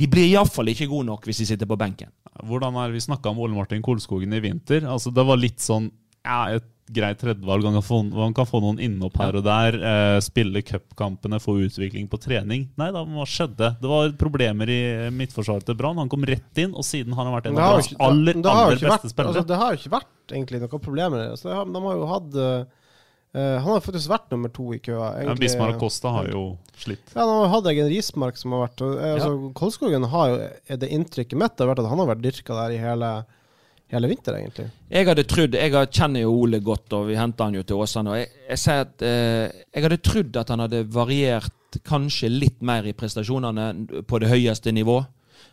De 0.01 0.07
blir 0.09 0.31
iallfall 0.31 0.71
ikke 0.73 0.89
gode 0.89 1.11
nok 1.11 1.27
hvis 1.29 1.43
de 1.43 1.47
sitter 1.51 1.69
på 1.69 1.77
benken. 1.77 2.09
Hvordan 2.49 2.79
er 2.81 2.95
Vi 2.95 3.03
snakka 3.05 3.29
om 3.35 3.39
Ole 3.45 3.53
Martin 3.53 3.83
Kolskogen 3.85 4.33
i 4.33 4.41
vinter. 4.41 4.87
Altså 4.89 5.13
Det 5.13 5.25
var 5.29 5.37
litt 5.37 5.61
sånn 5.61 5.91
ja, 6.25 6.55
et 6.57 6.65
greit 6.93 7.19
tredjevalg. 7.21 7.65
Han 7.69 7.77
kan 7.77 7.85
få, 7.85 7.99
han 8.17 8.33
kan 8.37 8.47
få 8.49 8.61
noen 8.65 8.81
innhopp 8.81 9.17
her 9.21 9.37
og 9.37 9.45
der. 9.45 9.77
Eh, 9.77 10.17
spille 10.25 10.63
cupkampene, 10.65 11.39
få 11.43 11.59
utvikling 11.67 12.09
på 12.09 12.19
trening. 12.25 12.67
Nei 12.81 12.89
da, 12.95 13.03
hva 13.05 13.27
skjedde? 13.29 13.75
Det 13.83 13.91
var 13.91 14.13
problemer 14.21 14.71
i 14.73 14.81
midtforsvaret 15.13 15.67
til 15.69 15.77
Brann. 15.79 16.01
Han 16.01 16.09
kom 16.13 16.25
rett 16.25 16.63
inn, 16.65 16.73
og 16.73 16.85
siden 16.89 17.13
har 17.17 17.27
han 17.29 17.35
vært 17.37 17.51
en 17.51 17.59
av 17.59 17.61
de 17.61 17.69
Branns 17.69 17.93
aller, 18.09 18.41
det 18.41 18.53
aller 18.57 18.79
beste 18.81 18.89
vært- 18.95 19.13
spillere. 19.13 19.35
Altså, 19.37 19.49
det 19.53 19.61
har 19.61 19.75
jo 19.77 19.81
ikke 19.83 19.95
vært 19.99 20.37
egentlig 20.39 20.63
noen 20.65 20.85
problemer. 20.89 21.27
Altså, 21.35 21.49
de, 21.51 21.57
har, 21.61 21.69
de 21.77 21.83
har 21.89 22.01
jo 22.01 22.09
hatt 22.17 22.39
eh, 22.47 22.65
Han 23.33 23.65
har 23.65 23.81
faktisk 23.81 24.11
vært 24.13 24.33
nummer 24.35 24.51
to 24.53 24.67
i 24.77 24.79
køa. 24.85 25.07
ja, 25.25 25.33
Bismarck 25.33 25.41
Bismar 25.41 25.79
Costa 25.81 26.11
har 26.13 26.27
jo 26.29 26.43
slitt. 26.77 27.15
Ja, 27.15 27.25
Nå 27.25 27.47
hadde 27.53 27.73
jeg 27.73 27.85
en 27.85 27.93
Rismark 27.93 28.37
som 28.41 28.53
har 28.53 28.67
vært 28.67 28.83
altså, 28.85 28.99
eh, 28.99 29.15
altså, 29.15 29.53
Kolskogen 29.57 30.09
har 30.13 30.27
jo 30.29 30.41
er 30.43 30.83
Det 30.83 30.91
inntrykket 30.93 31.39
mitt 31.41 31.63
har 31.63 31.71
vært 31.71 31.81
at 31.81 31.89
han 31.89 32.03
har 32.03 32.11
vært 32.13 32.25
dyrka 32.27 32.59
der 32.59 32.75
i 32.75 32.83
hele, 32.83 33.13
hele 33.93 34.11
vinter, 34.13 34.37
egentlig. 34.37 34.69
Jeg 34.93 35.09
hadde 35.09 35.25
trodd, 35.31 35.57
jeg 35.57 35.89
kjenner 35.97 36.27
jo 36.27 36.37
Ole 36.43 36.61
godt, 36.61 36.93
og 36.99 37.09
vi 37.09 37.17
henter 37.17 37.49
han 37.49 37.57
jo 37.57 37.65
til 37.65 37.81
Åsane. 37.81 38.13
og 38.13 38.21
Jeg, 38.21 38.29
jeg 38.51 38.63
sier 38.67 38.85
at 38.85 39.07
eh, 39.09 39.65
jeg 39.73 39.87
hadde 39.89 40.03
trodd 40.05 40.39
at 40.43 40.53
han 40.53 40.65
hadde 40.67 40.85
variert 40.93 41.81
kanskje 41.89 42.29
litt 42.29 42.61
mer 42.61 42.85
i 42.85 42.93
prestasjonene 42.93 44.05
på 44.05 44.21
det 44.21 44.29
høyeste 44.29 44.75
nivå. 44.77 45.01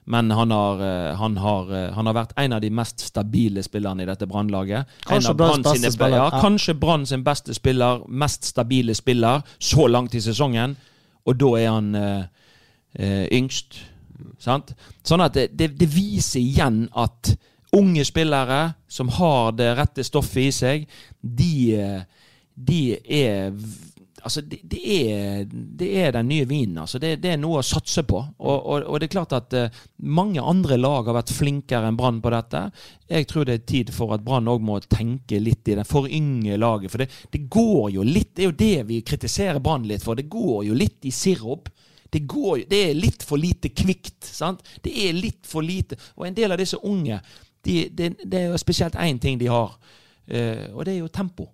Men 0.06 0.32
han 0.32 0.52
har, 0.52 0.80
eh, 0.82 1.16
han, 1.18 1.38
har, 1.38 1.72
eh, 1.74 1.94
han 1.94 2.06
har 2.06 2.14
vært 2.14 2.32
en 2.38 2.54
av 2.54 2.62
de 2.62 2.70
mest 2.70 3.00
stabile 3.00 3.62
spillerne 3.64 4.02
i 4.02 4.06
dette 4.06 4.26
Brannlaget. 4.28 4.86
Kanskje 5.06 5.36
Brann 5.38 5.64
sine- 5.82 5.92
Ja, 6.34 6.42
kanskje 6.42 6.74
Brann 6.80 7.06
sin 7.06 7.24
beste 7.24 7.54
spiller, 7.54 8.02
mest 8.08 8.44
stabile 8.44 8.96
spiller, 8.96 9.42
så 9.60 9.88
langt 9.88 10.16
i 10.16 10.20
sesongen. 10.22 10.76
Og 11.28 11.38
da 11.38 11.46
er 11.60 11.70
han 11.72 11.96
eh, 11.96 12.24
eh, 12.96 13.28
yngst. 13.32 13.78
Sant? 14.40 14.74
Sånn 15.04 15.22
at 15.22 15.34
det, 15.34 15.50
det, 15.58 15.78
det 15.80 15.88
viser 15.94 16.40
igjen 16.40 16.88
at 16.96 17.36
unge 17.76 18.04
spillere 18.06 18.74
som 18.88 19.10
har 19.10 19.52
det 19.52 19.78
rette 19.78 20.04
stoffet 20.04 20.48
i 20.48 20.52
seg, 20.52 20.88
de, 21.22 21.76
de 22.56 22.98
er 23.06 23.52
Altså, 24.24 24.42
det, 24.42 24.60
det, 24.64 24.80
er, 25.12 25.46
det 25.50 25.90
er 26.02 26.12
den 26.16 26.28
nye 26.28 26.46
vinen. 26.46 26.78
Altså. 26.84 27.00
Det, 27.00 27.16
det 27.24 27.34
er 27.34 27.40
noe 27.40 27.62
å 27.62 27.66
satse 27.66 28.04
på. 28.08 28.20
Og, 28.20 28.56
og, 28.58 28.86
og 28.86 29.00
det 29.00 29.10
er 29.10 29.14
klart 29.14 29.36
at 29.38 29.56
uh, 29.56 29.82
mange 30.04 30.42
andre 30.44 30.78
lag 30.80 31.08
har 31.08 31.18
vært 31.20 31.34
flinkere 31.36 31.90
enn 31.90 31.98
Brann 32.00 32.22
på 32.24 32.32
dette. 32.34 32.64
Jeg 33.10 33.28
tror 33.30 33.48
det 33.48 33.58
er 33.58 33.68
tid 33.72 33.94
for 33.96 34.16
at 34.16 34.24
Brann 34.26 34.50
òg 34.52 34.64
må 34.66 34.80
tenke 34.86 35.40
litt 35.42 35.70
i 35.72 35.78
det 35.80 35.88
forynge 35.90 36.58
laget. 36.60 36.94
For 36.94 37.04
det, 37.04 37.44
går 37.50 37.92
jo 37.96 38.08
litt 38.08 38.34
Det 38.36 38.46
er 38.46 38.52
jo 38.52 38.58
det 38.64 38.88
vi 38.90 39.04
kritiserer 39.06 39.62
Brann 39.64 39.88
litt 39.90 40.06
for. 40.06 40.20
Det 40.20 40.30
går 40.32 40.66
jo 40.70 40.78
litt 40.78 41.08
i 41.08 41.14
sirup. 41.16 41.70
Det, 42.10 42.24
går, 42.26 42.66
det 42.70 42.82
er 42.90 42.98
litt 42.98 43.24
for 43.26 43.42
lite 43.42 43.70
kvikt. 43.70 44.24
sant? 44.26 44.66
Det 44.82 44.96
er 45.06 45.14
litt 45.14 45.46
for 45.48 45.66
lite 45.66 45.98
Og 46.16 46.26
en 46.28 46.36
del 46.36 46.52
av 46.52 46.60
disse 46.60 46.80
unge, 46.84 47.22
de, 47.64 47.84
det, 47.94 48.14
det 48.24 48.44
er 48.44 48.52
jo 48.54 48.60
spesielt 48.60 48.96
én 48.96 49.20
ting 49.20 49.38
de 49.40 49.50
har, 49.52 49.74
uh, 49.76 50.66
og 50.74 50.84
det 50.88 50.96
er 50.96 51.02
jo 51.04 51.14
tempo. 51.14 51.50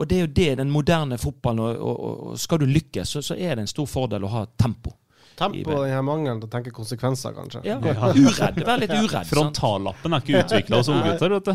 Og 0.00 0.08
det 0.08 0.16
er 0.16 0.24
jo 0.24 0.32
det 0.32 0.50
den 0.62 0.70
moderne 0.72 1.18
fotballen 1.20 1.60
og, 1.60 1.76
og, 1.76 2.20
og 2.30 2.38
Skal 2.40 2.62
du 2.62 2.66
lykkes, 2.66 3.08
så, 3.08 3.22
så 3.22 3.36
er 3.36 3.54
det 3.54 3.66
en 3.66 3.74
stor 3.74 3.88
fordel 3.90 4.24
å 4.24 4.32
ha 4.32 4.46
tempo. 4.56 4.94
Tempo 5.36 5.70
og 5.72 5.84
denne 5.86 6.02
mangelen 6.04 6.40
til 6.40 6.48
å 6.48 6.52
tenke 6.52 6.70
konsekvenser, 6.74 7.32
kanskje. 7.32 7.62
Ja, 7.64 7.78
Uredd. 7.80 8.58
Vær 8.66 8.78
litt 8.82 8.90
uredd. 8.92 9.26
Frontallappen 9.30 10.12
er 10.12 10.20
ikke 10.20 10.42
utvikla 10.44 10.76
hos 10.82 10.88
unggutter. 10.92 11.30
vet 11.30 11.44
du. 11.44 11.54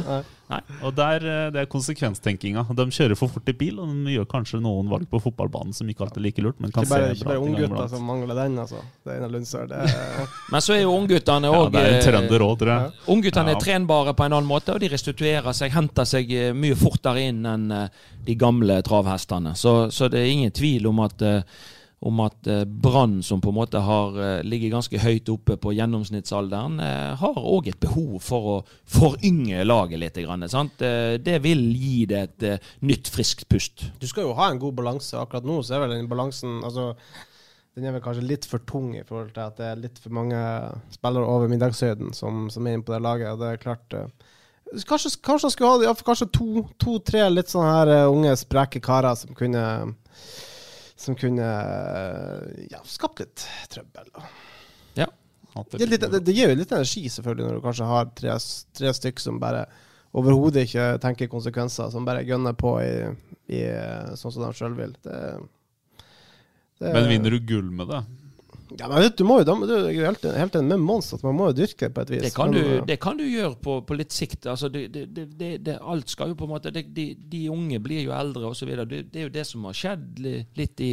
Nei. 0.49 0.59
Og 0.85 0.93
der, 0.93 1.15
eh, 1.25 1.49
Det 1.51 1.61
er 1.61 1.65
konsekvenstenkinga. 1.65 2.63
De 2.75 2.85
kjører 2.93 3.17
for 3.17 3.27
fort 3.33 3.47
i 3.49 3.53
bil, 3.53 3.79
og 3.79 3.87
de 4.05 4.13
gjør 4.15 4.25
kanskje 4.29 4.59
noen 4.61 4.89
valg 4.89 5.07
på 5.09 5.19
fotballbanen 5.21 5.73
som 5.73 5.87
ikke 5.89 6.01
alltid 6.05 6.17
er 6.17 6.25
like 6.27 6.41
lurt, 6.45 6.59
men 6.61 6.71
kan 6.71 6.83
Ikke 6.83 6.89
bare, 6.93 7.15
se 7.15 7.21
ikke 7.23 7.29
bare 7.31 7.41
unggutter 7.41 7.89
som 7.89 8.05
mangler 8.05 8.35
den, 8.35 8.57
altså. 8.61 8.81
Det 9.03 9.13
er 9.13 9.17
en 9.17 9.23
av 9.23 9.31
Lundsør. 9.31 9.67
Det 9.67 9.77
er 9.77 10.27
Men 10.51 10.61
så 10.61 10.73
er 10.75 10.81
jo 10.81 10.91
ungguttene 10.97 11.49
Ja, 11.49 11.61
òg 11.63 11.71
det 11.71 11.81
er 11.81 11.95
en 11.95 12.05
trønder 12.05 12.39
òg, 12.45 12.57
tror 12.61 12.73
jeg. 12.73 12.91
Ungguttene 13.07 13.49
Ja. 13.49 13.55
er 13.55 13.61
trenbare 13.61 14.13
på 14.15 14.25
en 14.25 14.33
annen 14.33 14.47
måte, 14.49 14.73
og 14.73 14.79
de 14.79 14.89
restituerer 14.89 15.53
seg, 15.53 15.71
henter 15.71 16.05
seg 16.05 16.31
eh, 16.31 16.53
mye 16.53 16.75
fortere 16.75 17.27
inn 17.29 17.43
enn 17.45 17.71
eh, 17.71 17.87
de 18.25 18.35
gamle 18.35 18.81
travhestene. 18.85 19.55
Så, 19.55 19.91
så 19.91 20.09
det 20.09 20.19
er 20.21 20.31
ingen 20.31 20.51
tvil 20.51 20.85
om 20.87 20.99
at, 21.05 21.21
eh, 21.21 21.41
om 21.99 22.19
at 22.19 22.47
eh, 22.47 22.63
Brann, 22.65 23.23
som 23.23 23.41
på 23.41 23.49
en 23.49 23.57
måte 23.57 23.79
har 23.81 24.17
eh, 24.21 24.43
ligger 24.45 24.75
ganske 24.75 24.99
høyt 24.99 25.29
oppe 25.31 25.57
på 25.61 25.73
gjennomsnittsalderen, 25.77 26.79
eh, 26.83 27.13
har 27.21 27.39
òg 27.39 27.69
et 27.71 27.79
behov 27.81 28.17
for 28.23 28.49
å 28.51 28.57
forynge 28.83 29.63
laget 29.65 30.01
litt. 30.01 30.19
Sant? 30.51 30.79
Det 30.79 31.37
vil 31.43 31.63
gi 31.75 32.05
det 32.09 32.19
et 32.25 32.67
nytt, 32.85 33.09
friskt 33.11 33.47
pust. 33.51 33.87
Du 33.99 34.07
skal 34.07 34.27
jo 34.27 34.35
ha 34.37 34.51
en 34.51 34.61
god 34.61 34.77
balanse. 34.77 35.17
Akkurat 35.19 35.47
nå 35.47 35.59
så 35.63 35.75
er 35.75 35.85
vel 35.85 35.95
den 35.97 36.11
balansen 36.11 36.61
altså, 36.63 36.93
Den 37.75 37.89
er 37.89 37.91
vel 37.91 38.03
kanskje 38.05 38.23
litt 38.23 38.45
for 38.47 38.63
tung 38.63 38.93
i 38.95 39.03
forhold 39.03 39.33
til 39.35 39.43
at 39.43 39.57
det 39.59 39.65
er 39.67 39.81
litt 39.81 39.97
for 39.99 40.15
mange 40.15 40.39
spillere 40.93 41.27
over 41.27 41.51
middagshøyden 41.51 42.13
som, 42.15 42.45
som 42.53 42.63
er 42.63 42.77
inne 42.77 42.87
på 42.87 42.93
det 42.95 43.01
laget. 43.03 43.33
Og 43.33 43.41
det 43.41 43.51
er 43.51 43.61
klart 43.65 43.99
Kanskje, 44.87 45.11
kanskje 45.23 45.51
skulle 45.53 45.69
ha 45.69 45.83
ja, 45.85 45.91
kanskje 45.93 46.25
to-tre 46.81 47.27
litt 47.29 47.51
sånne 47.51 47.73
her 47.75 48.09
unge, 48.09 48.31
spreke 48.39 48.81
karer 48.83 49.13
som 49.19 49.35
kunne 49.37 49.61
Som 50.95 51.17
kunne 51.19 51.45
eh, 51.45 52.67
ja, 52.71 52.79
skapt 52.87 53.19
litt 53.23 53.47
trøbbel. 53.71 54.11
da. 54.15 54.27
At 55.55 55.71
Det, 55.71 55.87
litt, 55.87 56.03
det, 56.03 56.19
det 56.27 56.33
gir 56.35 56.51
jo 56.51 56.57
litt 56.59 56.71
energi, 56.75 57.05
selvfølgelig, 57.11 57.47
når 57.47 57.59
du 57.59 57.63
kanskje 57.63 57.87
har 57.87 58.09
tre, 58.19 58.33
tre 58.75 58.91
stykk 58.97 59.21
som 59.23 59.37
bare 59.39 59.63
overhodet 60.15 60.65
ikke 60.67 60.87
tenker 61.03 61.31
konsekvenser, 61.31 61.91
som 61.93 62.07
bare 62.07 62.25
gønner 62.27 62.55
på 62.59 62.73
i, 62.83 62.91
i 63.55 63.61
sånn 64.19 64.35
som 64.35 64.43
de 64.43 64.51
sjøl 64.55 64.75
vil. 64.75 64.95
Det, 65.05 65.21
det, 66.81 66.91
Men 66.91 67.07
vinner 67.11 67.35
du 67.35 67.39
gull 67.47 67.71
med 67.71 67.87
det? 67.91 68.01
Ja, 68.79 68.87
men 68.91 69.09
du, 69.15 69.23
må 69.27 69.37
jo, 69.39 69.45
da- 69.47 69.55
du 69.67 69.73
er 69.87 70.05
helt, 70.05 70.23
helt 70.35 70.55
enig 70.59 70.67
med 70.73 70.83
Mons 70.83 71.13
at 71.15 71.23
man 71.23 71.35
må 71.37 71.49
jo 71.51 71.57
dyrke 71.61 71.87
det 71.87 71.93
på 71.95 72.01
et 72.05 72.09
vis. 72.15 72.23
Det 72.27 72.33
kan, 72.35 72.51
du, 72.51 72.59
eh, 72.59 72.81
det 72.89 72.97
kan 73.03 73.17
du 73.19 73.23
gjøre 73.23 73.55
på, 73.61 73.77
på 73.87 73.97
litt 73.97 74.11
sikt. 74.15 74.45
Altså 74.51 74.69
det, 74.73 74.89
det, 74.95 75.77
alt 75.81 76.09
skal 76.11 76.33
jo 76.33 76.39
på 76.39 76.47
en 76.49 76.53
måte 76.55 76.73
de, 76.75 76.83
de 77.15 77.43
unge 77.53 77.79
blir 77.83 78.03
jo 78.07 78.11
eldre 78.15 78.51
osv. 78.51 78.73
Det, 78.85 79.05
det 79.13 79.21
er 79.21 79.29
jo 79.29 79.35
det 79.37 79.45
som 79.47 79.63
har 79.69 79.77
skjedd 79.77 80.19
litt 80.59 80.83
i, 80.83 80.91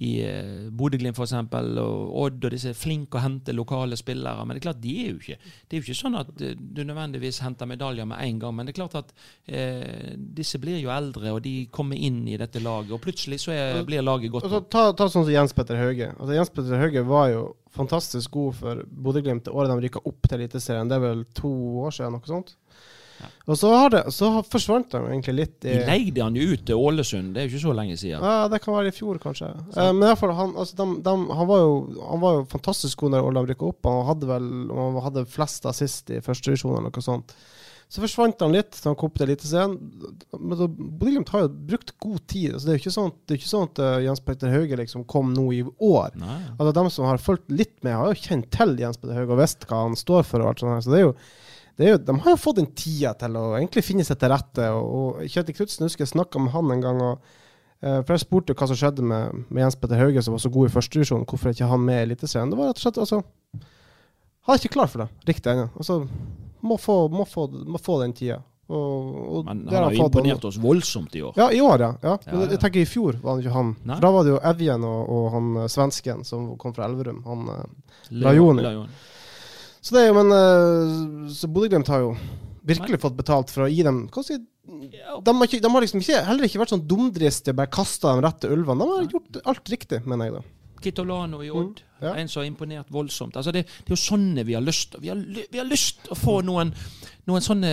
i 0.00 0.10
uh, 0.24 0.68
Bodø-Glimt 0.72 1.18
f.eks. 1.18 1.34
og 1.36 2.14
Odd. 2.22 2.44
og 2.44 2.54
disse 2.54 2.70
er 2.72 2.78
flinke 2.78 3.18
å 3.18 3.24
hente 3.24 3.52
lokale 3.52 3.98
spillere. 4.00 4.46
Men 4.46 4.56
det 4.56 4.62
er 4.62 4.66
klart, 4.70 4.80
de 4.80 4.94
er 5.02 5.10
jo 5.10 5.18
ikke 5.20 5.36
Det 5.36 5.76
er 5.76 5.80
jo 5.80 5.84
ikke 5.84 5.98
sånn 5.98 6.16
at 6.16 6.30
eh, 6.40 6.54
du 6.56 6.80
nødvendigvis 6.88 7.42
henter 7.44 7.68
medaljer 7.68 8.08
med 8.08 8.22
en 8.24 8.38
gang. 8.40 8.54
Men 8.56 8.68
det 8.68 8.72
er 8.72 8.78
klart 8.78 8.96
at 9.02 9.12
eh, 9.44 10.14
disse 10.16 10.60
blir 10.62 10.80
jo 10.80 10.92
eldre, 10.94 11.34
og 11.36 11.42
de 11.44 11.54
kommer 11.74 12.00
inn 12.00 12.22
i 12.28 12.38
dette 12.40 12.62
laget. 12.64 12.94
Og 12.96 13.02
plutselig 13.04 13.42
så 13.44 13.52
er, 13.52 13.82
blir 13.84 14.04
laget 14.06 14.32
godt. 14.32 14.48
altså, 14.48 14.62
ta, 14.72 14.86
ta 14.96 15.10
sånn 15.12 15.26
som 15.28 15.34
Jens 15.34 15.52
Petter 15.56 15.76
Hauge. 15.80 16.08
Altså, 16.16 16.38
Jens 16.38 16.54
Petter 16.56 16.80
Hauge 16.80 17.04
var 17.10 17.28
jo 17.34 17.44
fantastisk 17.76 18.32
god 18.38 18.56
for 18.62 18.82
Bodø-Glimt 18.88 19.44
det 19.46 19.52
året 19.52 19.74
de 19.74 19.84
rykka 19.84 20.04
opp 20.08 20.24
til 20.24 20.40
Eliteserien. 20.40 20.88
Det 20.88 20.96
er 20.96 21.04
vel 21.04 21.26
to 21.36 21.52
år 21.84 21.92
siden, 21.98 22.16
noe 22.16 22.32
sånt. 22.32 22.56
Og 23.50 23.58
så, 23.58 23.70
har 23.74 23.90
det, 23.94 24.02
så 24.14 24.30
forsvant 24.46 24.90
de 24.92 25.00
egentlig 25.10 25.34
litt 25.40 25.66
i 25.66 25.74
De 25.74 25.84
leide 25.88 26.22
han 26.22 26.36
jo 26.38 26.48
ut 26.54 26.64
til 26.68 26.78
Ålesund, 26.78 27.32
det 27.34 27.42
er 27.42 27.48
jo 27.48 27.52
ikke 27.54 27.64
så 27.66 27.76
lenge 27.76 27.96
siden. 28.00 28.22
Ja, 28.22 28.48
det 28.52 28.60
kan 28.64 28.76
være 28.76 28.92
i 28.92 28.96
fjor, 28.96 29.18
kanskje. 29.22 29.48
Eh, 29.74 29.92
men 29.92 30.04
i 30.04 30.10
hvert 30.12 30.22
fall, 30.22 30.34
han, 30.38 30.52
altså, 30.56 30.76
de, 30.82 30.88
de, 31.06 31.16
han, 31.40 31.48
var 31.50 31.64
jo, 31.64 31.72
han 32.10 32.20
var 32.22 32.36
jo 32.40 32.44
fantastisk 32.52 33.02
god 33.04 33.16
når 33.16 33.30
Olav 33.32 33.48
rykka 33.50 33.72
opp. 33.72 33.90
Han 33.90 34.06
hadde 34.12 34.30
vel 34.30 34.50
han 34.70 35.00
hadde 35.08 35.26
flest 35.30 35.66
assist 35.66 36.12
i 36.14 36.20
førstedivisjon 36.24 36.76
eller 36.78 36.92
noe 36.94 37.04
sånt. 37.10 37.34
Så 37.90 37.98
forsvant 38.04 38.38
han 38.44 38.52
litt 38.54 38.76
da 38.78 38.92
han 38.92 38.94
kom 39.00 39.10
til 39.10 39.24
Eliteserien. 39.26 39.72
Men 40.38 40.52
da- 40.60 40.68
Bodø-Glimt 40.70 41.32
har 41.34 41.40
jo 41.42 41.48
brukt 41.72 41.90
god 41.98 42.20
tid. 42.30 42.52
Altså, 42.54 42.68
det 42.68 42.70
er 42.70 42.76
jo 42.78 42.82
ikke 42.84 42.92
sånn, 42.94 43.10
det 43.26 43.38
ikke 43.40 43.50
sånn 43.50 43.64
at 43.66 43.80
uh, 43.82 43.96
Jens 44.04 44.22
Petter 44.22 44.52
Hauge 44.54 44.78
liksom 44.78 45.02
kom 45.10 45.32
nå 45.34 45.48
i 45.56 45.64
år. 45.66 46.14
Nei. 46.22 46.36
Altså, 46.54 46.70
de 46.76 46.84
som 46.94 47.08
har 47.10 47.18
fulgt 47.18 47.50
litt 47.50 47.74
med, 47.82 47.96
har 47.98 48.12
jo 48.12 48.20
kjent 48.28 48.46
til 48.54 48.76
Jens 48.78 49.00
Petter 49.02 49.18
Hauge 49.18 49.34
og 49.34 49.42
visst 49.42 49.66
hva 49.66 49.80
han 49.88 49.98
står 49.98 50.22
for. 50.28 50.44
og 50.44 50.52
alt 50.52 50.62
sånt. 50.62 50.86
Så 50.86 50.94
det 50.94 51.00
er 51.00 51.08
jo 51.08 51.16
jo, 51.88 52.00
de 52.04 52.16
har 52.24 52.34
jo 52.34 52.40
fått 52.40 52.58
den 52.60 52.70
tida 52.76 53.12
til 53.18 53.36
å 53.40 53.44
egentlig 53.58 53.84
finne 53.86 54.04
seg 54.06 54.18
til 54.20 54.32
rette. 54.32 54.66
Og, 54.76 54.90
og 55.20 55.30
Kjetil 55.30 55.56
Knutsen 55.56 55.86
husker 55.86 56.04
jeg 56.04 56.12
snakka 56.12 56.42
med 56.42 56.52
han 56.54 56.74
en 56.74 56.84
gang. 56.84 57.00
og 57.06 57.32
eh, 57.80 58.00
for 58.02 58.14
Jeg 58.14 58.24
spurte 58.26 58.56
hva 58.56 58.68
som 58.70 58.78
skjedde 58.80 59.06
med, 59.06 59.46
med 59.48 59.64
Jens 59.64 59.78
Petter 59.80 60.02
Hauge, 60.02 60.24
som 60.26 60.36
var 60.36 60.44
så 60.44 60.52
god 60.52 60.68
i 60.68 60.74
førstedivisjon. 60.74 61.26
Hvorfor 61.30 61.50
er 61.50 61.56
ikke 61.56 61.70
han 61.72 61.86
med 61.86 62.02
i 62.02 62.06
Eliteserien? 62.08 62.52
Det 62.52 62.60
var 62.60 62.72
rett 62.72 62.82
og 62.82 62.86
slett 62.86 63.02
altså, 63.06 63.22
Han 64.46 64.54
er 64.54 64.62
ikke 64.62 64.76
klar 64.76 64.92
for 64.92 65.04
det 65.04 65.32
riktig 65.32 65.54
ennå. 65.54 65.68
Altså, 65.76 66.02
må, 66.60 66.76
få, 66.80 67.02
må, 67.12 67.24
få, 67.28 67.48
må 67.48 67.80
få 67.80 68.00
den 68.02 68.16
tida. 68.16 68.42
Og, 68.70 69.38
og 69.38 69.44
Men 69.48 69.64
han 69.66 69.84
har 69.88 69.94
jo 69.94 70.04
imponert 70.06 70.44
oss 70.46 70.58
voldsomt 70.62 71.14
i 71.18 71.22
år. 71.26 71.34
Ja, 71.36 71.48
i 71.50 71.60
år, 71.60 71.80
ja. 71.82 71.94
ja. 72.02 72.12
Ja, 72.26 72.34
ja. 72.36 72.50
jeg 72.52 72.60
tenker 72.62 72.84
i 72.84 72.86
fjor 72.86 73.18
var 73.22 73.36
det 73.36 73.46
ikke 73.46 73.54
han. 73.56 73.72
Nei. 73.82 73.96
For 73.96 74.04
da 74.06 74.10
var 74.14 74.26
det 74.26 74.34
jo 74.34 74.42
Evjen 74.52 74.84
og, 74.86 75.00
og 75.10 75.24
han 75.34 75.48
eh, 75.62 75.70
svensken 75.72 76.22
som 76.28 76.52
kom 76.60 76.74
fra 76.76 76.86
Elverum. 76.86 77.24
Han 77.26 77.48
eh, 77.50 77.64
Lajoni. 78.22 78.66
Så 79.80 79.96
det 79.96 80.04
er 80.04 80.10
jo, 80.10 80.16
men 80.20 80.32
eh, 80.36 81.32
Så 81.32 81.48
Bodø-Glimt 81.48 81.88
har 81.88 82.04
jo 82.04 82.14
virkelig 82.68 83.00
fått 83.02 83.16
betalt 83.16 83.50
for 83.52 83.64
å 83.64 83.70
gi 83.72 83.82
dem 83.86 84.02
hva 84.12 84.22
skal 84.22 84.36
jeg, 84.36 84.44
si, 84.44 84.90
de, 85.24 85.32
har 85.32 85.46
ikke, 85.48 85.62
de 85.64 85.70
har 85.72 85.82
liksom 85.82 86.02
ikke, 86.04 86.18
heller 86.28 86.46
ikke 86.46 86.60
vært 86.60 86.74
sånn 86.74 86.86
dumdristige 86.86 87.54
og 87.54 87.60
bare 87.62 87.72
kasta 87.74 88.12
dem 88.12 88.24
rett 88.26 88.38
til 88.42 88.52
ulvene. 88.54 88.86
De 88.86 88.98
har 88.98 89.14
gjort 89.16 89.38
alt 89.50 89.72
riktig, 89.72 90.02
mener 90.06 90.28
jeg 90.28 90.36
da. 90.36 90.42
Kitolano 90.82 91.42
i 91.44 91.50
Odd. 91.52 91.80
Mm, 91.80 91.86
ja. 92.00 92.14
En 92.16 92.28
som 92.32 92.40
har 92.40 92.48
imponert 92.48 92.90
voldsomt. 92.92 93.36
Altså 93.36 93.52
det, 93.52 93.66
det 93.68 93.92
er 93.92 93.96
jo 93.96 94.00
sånne 94.00 94.44
vi 94.48 94.56
har 94.56 94.64
lyst 94.64 94.94
Vi 95.02 95.10
har, 95.12 95.18
vi 95.20 95.58
har 95.58 95.68
lyst 95.68 96.08
å 96.08 96.16
få 96.16 96.38
noen, 96.46 96.70
noen 97.28 97.44
sånne 97.44 97.72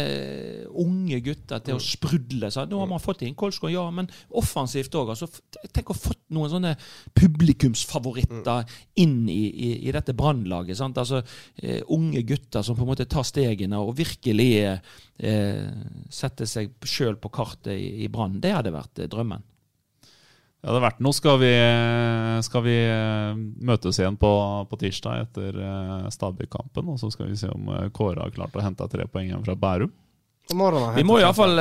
unge 0.83 1.21
gutter 1.23 1.63
til 1.63 1.77
å 1.77 1.83
sprudle. 1.83 2.49
Så 2.51 2.65
nå 2.67 2.81
har 2.81 2.89
man 2.91 3.03
fått 3.03 3.23
inn 3.23 3.37
Kolskog, 3.39 3.71
ja, 3.71 3.85
men 3.93 4.09
offensivt 4.35 4.95
òg. 4.99 5.13
Altså, 5.15 5.29
tenk 5.71 5.91
å 5.91 5.95
ha 5.95 6.01
fått 6.09 6.23
noen 6.35 6.51
sånne 6.51 6.75
publikumsfavoritter 7.17 8.79
inn 9.03 9.19
i, 9.31 9.41
i, 9.47 9.71
i 9.87 9.95
dette 9.95 10.15
brannlaget. 10.17 10.83
Altså, 10.87 11.23
uh, 11.23 11.81
unge 11.95 12.23
gutter 12.27 12.65
som 12.65 12.77
på 12.77 12.83
en 12.83 12.91
måte 12.91 13.07
tar 13.09 13.27
stegene 13.27 13.79
og 13.79 13.95
virkelig 13.97 14.51
uh, 14.67 15.75
setter 16.11 16.49
seg 16.49 16.75
sjøl 16.83 17.15
på 17.21 17.31
kartet 17.31 17.77
i, 17.77 17.93
i 18.03 18.11
Brann. 18.11 18.41
Det 18.43 18.57
hadde 18.59 18.75
vært 18.75 18.99
eh, 19.01 19.11
drømmen. 19.11 19.45
Ja, 20.67 20.73
det 20.75 20.81
er 20.81 20.83
verdt 20.83 20.97
noe. 20.99 21.15
Skal 21.15 21.37
vi, 21.39 21.49
skal 22.43 22.63
vi 22.65 22.73
eh, 22.75 23.37
møtes 23.69 24.01
igjen 24.01 24.17
på, 24.19 24.31
på 24.67 24.79
tirsdag 24.81 25.21
etter 25.21 25.55
eh, 25.63 26.09
Stabæk-kampen? 26.11 26.89
Og 26.91 26.99
så 26.99 27.07
skal 27.13 27.29
vi 27.29 27.37
se 27.39 27.47
om 27.47 27.69
eh, 27.71 27.85
Kåre 27.95 28.25
har 28.25 28.33
klart 28.35 28.57
å 28.59 28.65
hente 28.65 28.87
tre 28.91 29.05
poeng 29.07 29.29
hjem 29.31 29.45
fra 29.47 29.55
Bærum. 29.55 29.93
Har 30.49 30.95
Vi 30.95 31.03
må 31.03 31.17
iallfall 31.19 31.59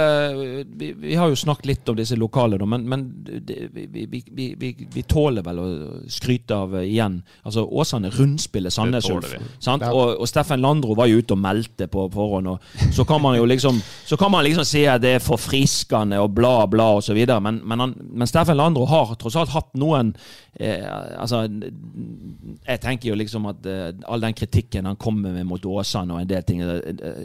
vi, 0.78 0.92
vi 0.92 1.14
har 1.18 1.28
jo 1.28 1.36
snakket 1.36 1.66
litt 1.66 1.88
om 1.88 1.96
disse 1.98 2.16
lokale, 2.16 2.58
men, 2.66 2.84
men 2.88 3.02
vi, 3.26 3.86
vi, 3.96 4.22
vi, 4.30 4.54
vi, 4.58 4.70
vi 4.94 5.02
tåler 5.02 5.42
vel 5.42 5.58
å 5.58 5.66
skryte 6.12 6.54
av 6.54 6.76
eh, 6.78 6.86
igjen 6.86 7.18
Altså 7.42 7.64
Åsane 7.66 8.10
rundspiller 8.14 8.70
Sandnes 8.70 9.08
Ulf. 9.10 9.34
sant? 9.62 9.82
Og, 9.90 10.20
og 10.20 10.28
Steffen 10.30 10.62
Landro 10.62 10.94
var 10.98 11.10
jo 11.10 11.18
ute 11.18 11.34
og 11.34 11.42
meldte 11.42 11.88
på 11.90 12.06
forhånd. 12.12 12.52
Og 12.52 12.94
så 12.94 13.04
kan 13.08 13.22
man 13.22 13.36
jo 13.38 13.46
liksom 13.48 13.80
Så 14.06 14.16
kan 14.20 14.30
man 14.32 14.44
liksom 14.46 14.66
si 14.68 14.84
at 14.86 15.02
det 15.02 15.16
er 15.16 15.24
forfriskende 15.24 16.20
og 16.22 16.34
bla, 16.36 16.66
bla 16.70 16.92
osv. 17.00 17.18
men, 17.42 17.60
men, 17.64 17.80
han, 17.80 17.94
men 17.98 18.30
Steffen 18.30 18.58
Landro 18.58 18.86
har 18.90 19.14
tross 19.20 19.36
alt 19.40 19.54
hatt 19.54 19.72
noen 19.74 20.14
eh, 20.60 20.86
Altså 21.18 21.44
Jeg 21.48 22.80
tenker 22.82 23.10
jo 23.10 23.18
liksom 23.18 23.48
at 23.50 23.66
eh, 23.70 23.90
all 24.06 24.22
den 24.22 24.36
kritikken 24.36 24.86
han 24.86 24.96
kommer 25.00 25.34
med 25.34 25.46
mot 25.46 25.64
Åsane 25.66 26.14
og 26.14 26.22
en 26.22 26.30
del 26.30 26.46
ting 26.46 26.62
eh, 26.62 26.80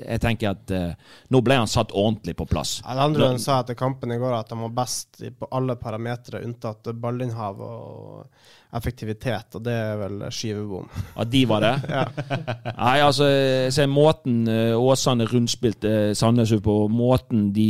Jeg 0.07 0.22
tenker 0.24 0.55
at 0.55 0.76
eh, 0.76 1.18
nå 1.32 1.41
ble 1.45 1.51
han 1.60 1.70
satt 1.70 1.91
ordentlig 1.91 2.36
på 2.38 2.45
plass. 2.49 2.80
Alejandro 2.86 3.34
sa 3.41 3.62
etter 3.62 3.78
kampen 3.80 4.14
i 4.14 4.20
går 4.22 4.38
at 4.39 4.54
han 4.54 4.64
var 4.68 4.74
best 4.84 5.22
på 5.39 5.52
alle 5.52 5.78
parametere 5.80 6.43
unntatt 6.45 6.91
ballinnhav 7.02 7.62
og 7.66 8.26
effektivitet, 8.72 9.58
og 9.58 9.64
det 9.66 9.74
er 9.76 9.97
vel 9.99 10.22
skivebom. 10.32 10.86
At 11.20 11.32
de 11.34 11.41
var 11.49 11.64
det? 11.64 11.74
ja. 11.91 12.04
Nei, 12.78 12.95
altså, 13.04 13.28
se 13.74 13.88
måten 13.91 14.45
eh, 14.47 14.76
Åsane 14.80 15.28
rundspilte 15.28 16.14
Sandnes 16.18 16.54
Ulf 16.56 16.64
på, 16.66 16.76
måten 16.91 17.49
de 17.56 17.68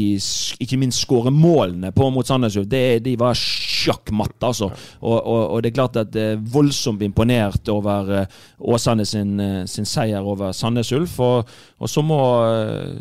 ikke 0.61 0.77
minst 0.81 1.01
skårer 1.01 1.33
målene 1.33 1.93
på 1.95 2.09
mot 2.13 2.27
Sandnes 2.27 2.59
det, 2.69 3.01
de 3.05 3.15
var 3.19 3.37
sjakkmatt, 3.37 4.37
altså. 4.45 4.69
Og, 5.01 5.17
og, 5.17 5.41
og 5.55 5.63
det 5.63 5.71
er 5.71 5.77
klart 5.79 5.99
at 6.03 6.19
eh, 6.19 6.37
voldsomt 6.53 7.01
imponert 7.05 7.71
over 7.73 8.13
eh, 8.19 8.39
Åsane 8.61 9.05
sin, 9.07 9.39
eh, 9.41 9.65
sin 9.65 9.89
seier 9.89 10.21
over 10.21 10.53
Sandnes 10.53 10.91
Ulf. 10.93 11.17
Og, 11.19 11.49
og 11.81 11.89
så 11.89 12.05
må 12.05 12.21
eh, 12.45 12.93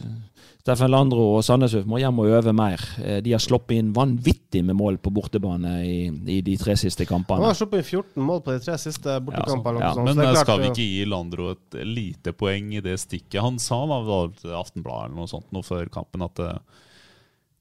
Steffen 0.71 0.93
Landro 0.93 1.25
og 1.35 1.41
Sandnes 1.43 1.73
Ulf 1.75 1.87
må 1.91 1.99
hjem 1.99 2.21
og 2.23 2.29
øve 2.31 2.53
mer. 2.55 2.83
Eh, 3.03 3.19
De 3.25 3.33
har 3.35 3.43
sluppet 3.43 3.81
inn 3.81 3.89
vanvittig 3.97 4.63
med 4.63 4.77
mål 4.79 5.01
på 5.03 5.11
bortebane 5.11 5.73
i, 5.83 5.97
i 6.31 6.39
de 6.47 6.55
tre 6.61 6.77
siste 6.79 7.07
kampene. 7.09 7.43
De 7.43 7.49
har 7.51 7.59
sluppet 7.59 7.83
inn 7.83 7.89
14 7.89 8.27
mål 8.29 8.43
på 8.47 8.55
de 8.55 8.63
tre 8.63 8.77
siste 8.79 9.17
bortekampene. 9.27 9.83
Ja, 9.83 9.91
noe 9.99 10.07
Men 10.07 10.15
så 10.15 10.21
det 10.21 10.29
er 10.29 10.31
eh, 10.31 10.37
klart, 10.37 10.47
skal 10.47 10.61
vi 10.63 10.69
eh, 10.69 10.75
ikke 10.77 10.87
gi 10.87 11.09
Landro 11.11 11.49
et 11.57 11.81
lite 11.89 12.35
poeng 12.39 12.71
i 12.79 12.85
det 12.85 12.95
stikket? 13.03 13.41
Han 13.43 13.59
sa 13.63 13.81
da 13.91 14.21
til 14.39 14.55
Aftenbladet 14.61 15.11
eller 15.11 15.19
noe 15.25 15.33
sånt 15.33 15.51
noe 15.57 15.67
før 15.67 15.91
kampen 15.91 16.23
at 16.29 16.39
det, 16.39 16.53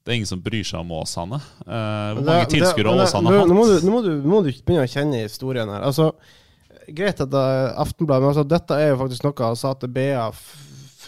det 0.06 0.14
er 0.14 0.20
ingen 0.20 0.30
som 0.30 0.44
bryr 0.46 0.70
seg 0.70 0.84
om 0.84 0.94
Åsane. 1.00 1.42
Eh, 1.66 2.14
hvor 2.14 2.24
mange 2.30 2.46
tilskuere 2.54 2.94
men 2.94 3.02
har 3.02 3.10
Åsane 3.10 3.34
hatt? 3.34 3.50
Nå 3.50 3.58
må, 3.58 3.66
du, 3.66 3.76
nå, 3.82 3.90
må 3.96 4.04
du, 4.06 4.12
nå 4.22 4.34
må 4.36 4.44
du 4.46 4.52
begynne 4.54 4.86
å 4.86 4.94
kjenne 4.94 5.24
historien 5.26 5.74
her. 5.74 5.82
Altså, 5.90 6.12
greit 6.86 7.18
at 7.26 7.34
det 7.34 7.46
er 7.58 7.74
Aftenbladet, 7.82 8.22
men 8.22 8.36
altså, 8.36 8.46
dette 8.54 8.78
er 8.78 8.92
jo 8.94 9.02
faktisk 9.02 9.26
noe 9.26 9.50
han 9.50 9.58
sa 9.58 9.74
til 9.82 9.90
BA 9.98 10.28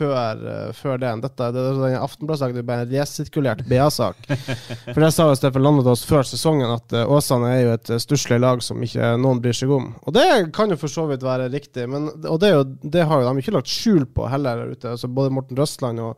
før, 0.02 0.42
eh, 0.52 0.72
før 0.76 1.00
den. 1.02 1.22
Dette, 1.22 1.48
det, 1.54 1.62
det, 1.62 1.72
den 1.80 1.96
Aftenbladet-saken 2.00 2.60
er 2.60 2.66
bare 2.66 2.86
en 2.86 2.92
resirkulert 2.92 3.64
BA-sak. 3.68 4.28
For 4.92 5.00
det 5.02 5.12
sa 5.14 5.28
jo 5.30 5.38
Steffen 5.38 5.64
Lande 5.64 5.86
oss 5.92 6.04
før 6.08 6.26
sesongen, 6.26 6.70
at 6.74 6.94
eh, 6.96 7.08
Åsane 7.16 7.52
er 7.54 7.60
jo 7.62 7.74
et 7.76 7.92
eh, 7.92 8.02
stusslig 8.02 8.40
lag 8.42 8.62
som 8.64 8.82
ikke 8.82 9.14
noen 9.22 9.42
bryr 9.42 9.56
seg 9.56 9.72
om. 9.74 9.92
Og 10.06 10.16
det 10.16 10.28
kan 10.56 10.72
jo 10.72 10.80
for 10.80 10.92
så 10.92 11.06
vidt 11.10 11.26
være 11.26 11.50
riktig, 11.52 11.88
men, 11.90 12.10
og 12.22 12.40
det, 12.42 12.50
er 12.50 12.58
jo, 12.58 12.70
det 12.96 13.08
har 13.08 13.22
jo 13.22 13.28
de 13.30 13.44
ikke 13.44 13.58
lagt 13.58 13.72
skjul 13.72 14.06
på 14.14 14.30
heller 14.32 14.64
der 14.64 14.74
ute. 14.74 14.96
Altså, 14.96 15.10
både 15.12 15.34
Morten 15.34 15.58
Røstland 15.58 16.02
og 16.02 16.16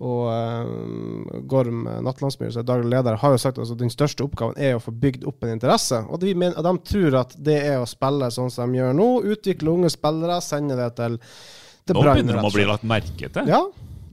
og 0.00 0.30
uh, 0.32 1.40
Gorm 1.44 1.82
Nattlandsmyr, 1.84 2.48
som 2.54 2.62
er 2.62 2.68
daglig 2.70 2.88
leder, 2.94 3.18
har 3.20 3.34
jo 3.34 3.40
sagt 3.40 3.58
at 3.58 3.66
altså, 3.66 3.76
den 3.76 3.92
største 3.92 4.24
oppgaven 4.24 4.56
er 4.56 4.78
å 4.78 4.80
få 4.80 4.94
bygd 4.96 5.26
opp 5.28 5.44
en 5.44 5.52
interesse. 5.52 5.98
Og 6.08 6.22
de, 6.22 6.32
mener, 6.32 6.56
de 6.56 6.72
tror 6.88 7.18
at 7.20 7.34
det 7.36 7.58
er 7.66 7.82
å 7.82 7.88
spille 7.88 8.30
sånn 8.32 8.48
som 8.52 8.72
de 8.72 8.80
gjør 8.80 8.96
nå. 8.96 9.08
Utvikle 9.34 9.74
unge 9.74 9.92
spillere, 9.92 10.38
sende 10.44 10.78
det 10.80 10.88
til, 10.96 11.18
Nå 11.94 12.02
Brann, 12.02 12.20
begynner 12.20 12.40
de 12.40 12.48
å 12.48 12.54
bli 12.54 12.66
lagt 12.68 12.86
merke 12.88 13.30
til. 13.30 13.50
Ja. 13.50 13.64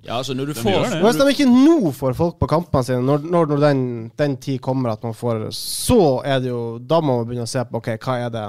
Ja, 0.07 0.17
altså 0.21 0.34
når 0.34 0.45
du 0.45 0.53
De 0.53 0.61
får 0.61 0.86
det. 0.86 1.01
Hvis 1.03 1.19
de 1.19 1.28
ikke 1.34 1.49
nå 1.51 1.91
får 1.91 2.15
folk 2.15 2.38
på 2.39 2.47
kampene 2.47 2.88
sine, 2.88 3.03
når, 3.03 3.25
når, 3.28 3.49
når 3.51 3.63
den, 3.65 3.82
den 4.15 4.38
tid 4.39 4.61
kommer 4.63 4.93
at 4.93 5.03
man 5.03 5.15
får 5.17 5.49
Så 5.51 6.21
er 6.23 6.39
det 6.39 6.53
jo 6.53 6.80
Da 6.80 7.01
må 7.03 7.19
man 7.19 7.28
begynne 7.28 7.47
å 7.47 7.51
se 7.51 7.63
på 7.67 7.82
ok, 7.82 7.97
hva 8.05 8.15
er 8.23 8.32
det 8.32 8.45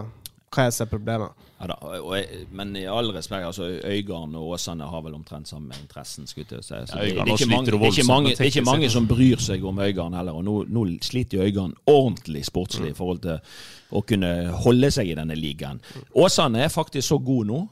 Hva 0.54 0.62
er 0.62 0.70
det 0.70 0.76
som 0.76 0.86
er 0.86 0.92
problemet. 0.92 1.44
Ja 1.58 1.66
da, 1.72 1.76
og 1.82 2.12
jeg, 2.14 2.44
men 2.54 2.70
i 2.78 2.84
all 2.86 3.08
respekt, 3.10 3.42
altså 3.48 3.66
Øygarden 3.66 4.36
og 4.38 4.52
Åsane 4.54 4.86
har 4.86 5.00
vel 5.02 5.16
omtrent 5.16 5.48
samme 5.50 5.74
interessen. 5.80 6.28
jeg. 6.30 6.46
Ja, 6.70 6.76
det, 6.78 6.86
det, 6.94 7.18
er 7.18 7.32
ikke 7.34 7.50
mange, 7.50 7.72
det, 7.72 7.80
er 7.80 7.90
ikke 7.90 8.06
mange, 8.06 8.30
det 8.30 8.40
er 8.40 8.50
ikke 8.52 8.62
mange 8.68 8.90
som 8.90 9.08
bryr 9.10 9.42
seg 9.42 9.64
om 9.66 9.80
Øygarden 9.82 10.14
heller. 10.14 10.38
Og 10.38 10.44
nå, 10.46 10.54
nå 10.70 10.84
sliter 11.02 11.40
jo 11.40 11.48
Øygarden 11.48 11.74
ordentlig 11.86 12.44
sportslig 12.46 12.92
i 12.92 12.94
forhold 12.94 13.24
til 13.26 13.42
å 13.90 14.04
kunne 14.06 14.30
holde 14.62 14.92
seg 14.94 15.10
i 15.10 15.18
denne 15.18 15.34
ligaen. 15.34 15.82
Åsane 16.14 16.62
er 16.62 16.70
faktisk 16.70 17.08
så 17.08 17.18
god 17.18 17.50
nå 17.50 17.64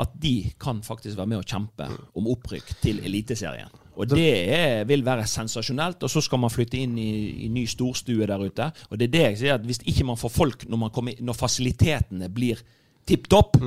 at 0.00 0.12
de 0.20 0.52
kan 0.60 0.80
faktisk 0.84 1.18
være 1.18 1.28
med 1.34 1.42
å 1.42 1.46
kjempe 1.46 1.88
om 2.16 2.28
opprykk 2.32 2.74
til 2.80 3.02
Eliteserien. 3.04 3.72
Og 4.00 4.08
det 4.08 4.28
er, 4.56 4.84
vil 4.88 5.04
være 5.04 5.26
sensasjonelt. 5.28 6.02
Og 6.02 6.10
så 6.10 6.22
skal 6.24 6.40
man 6.40 6.52
flytte 6.52 6.80
inn 6.80 6.96
i, 7.00 7.44
i 7.44 7.50
ny 7.52 7.66
storstue 7.68 8.28
der 8.28 8.40
ute. 8.40 8.70
Og 8.88 8.98
det 8.98 9.08
er 9.08 9.12
det 9.12 9.24
jeg 9.26 9.40
sier, 9.42 9.58
at 9.58 9.66
hvis 9.68 9.82
ikke 9.84 10.06
man 10.08 10.20
får 10.20 10.32
folk 10.32 10.64
når, 10.68 10.80
man 10.86 10.94
kommer, 10.94 11.18
når 11.20 11.36
fasilitetene 11.36 12.30
blir 12.32 12.62
tipp 13.08 13.28
topp, 13.32 13.58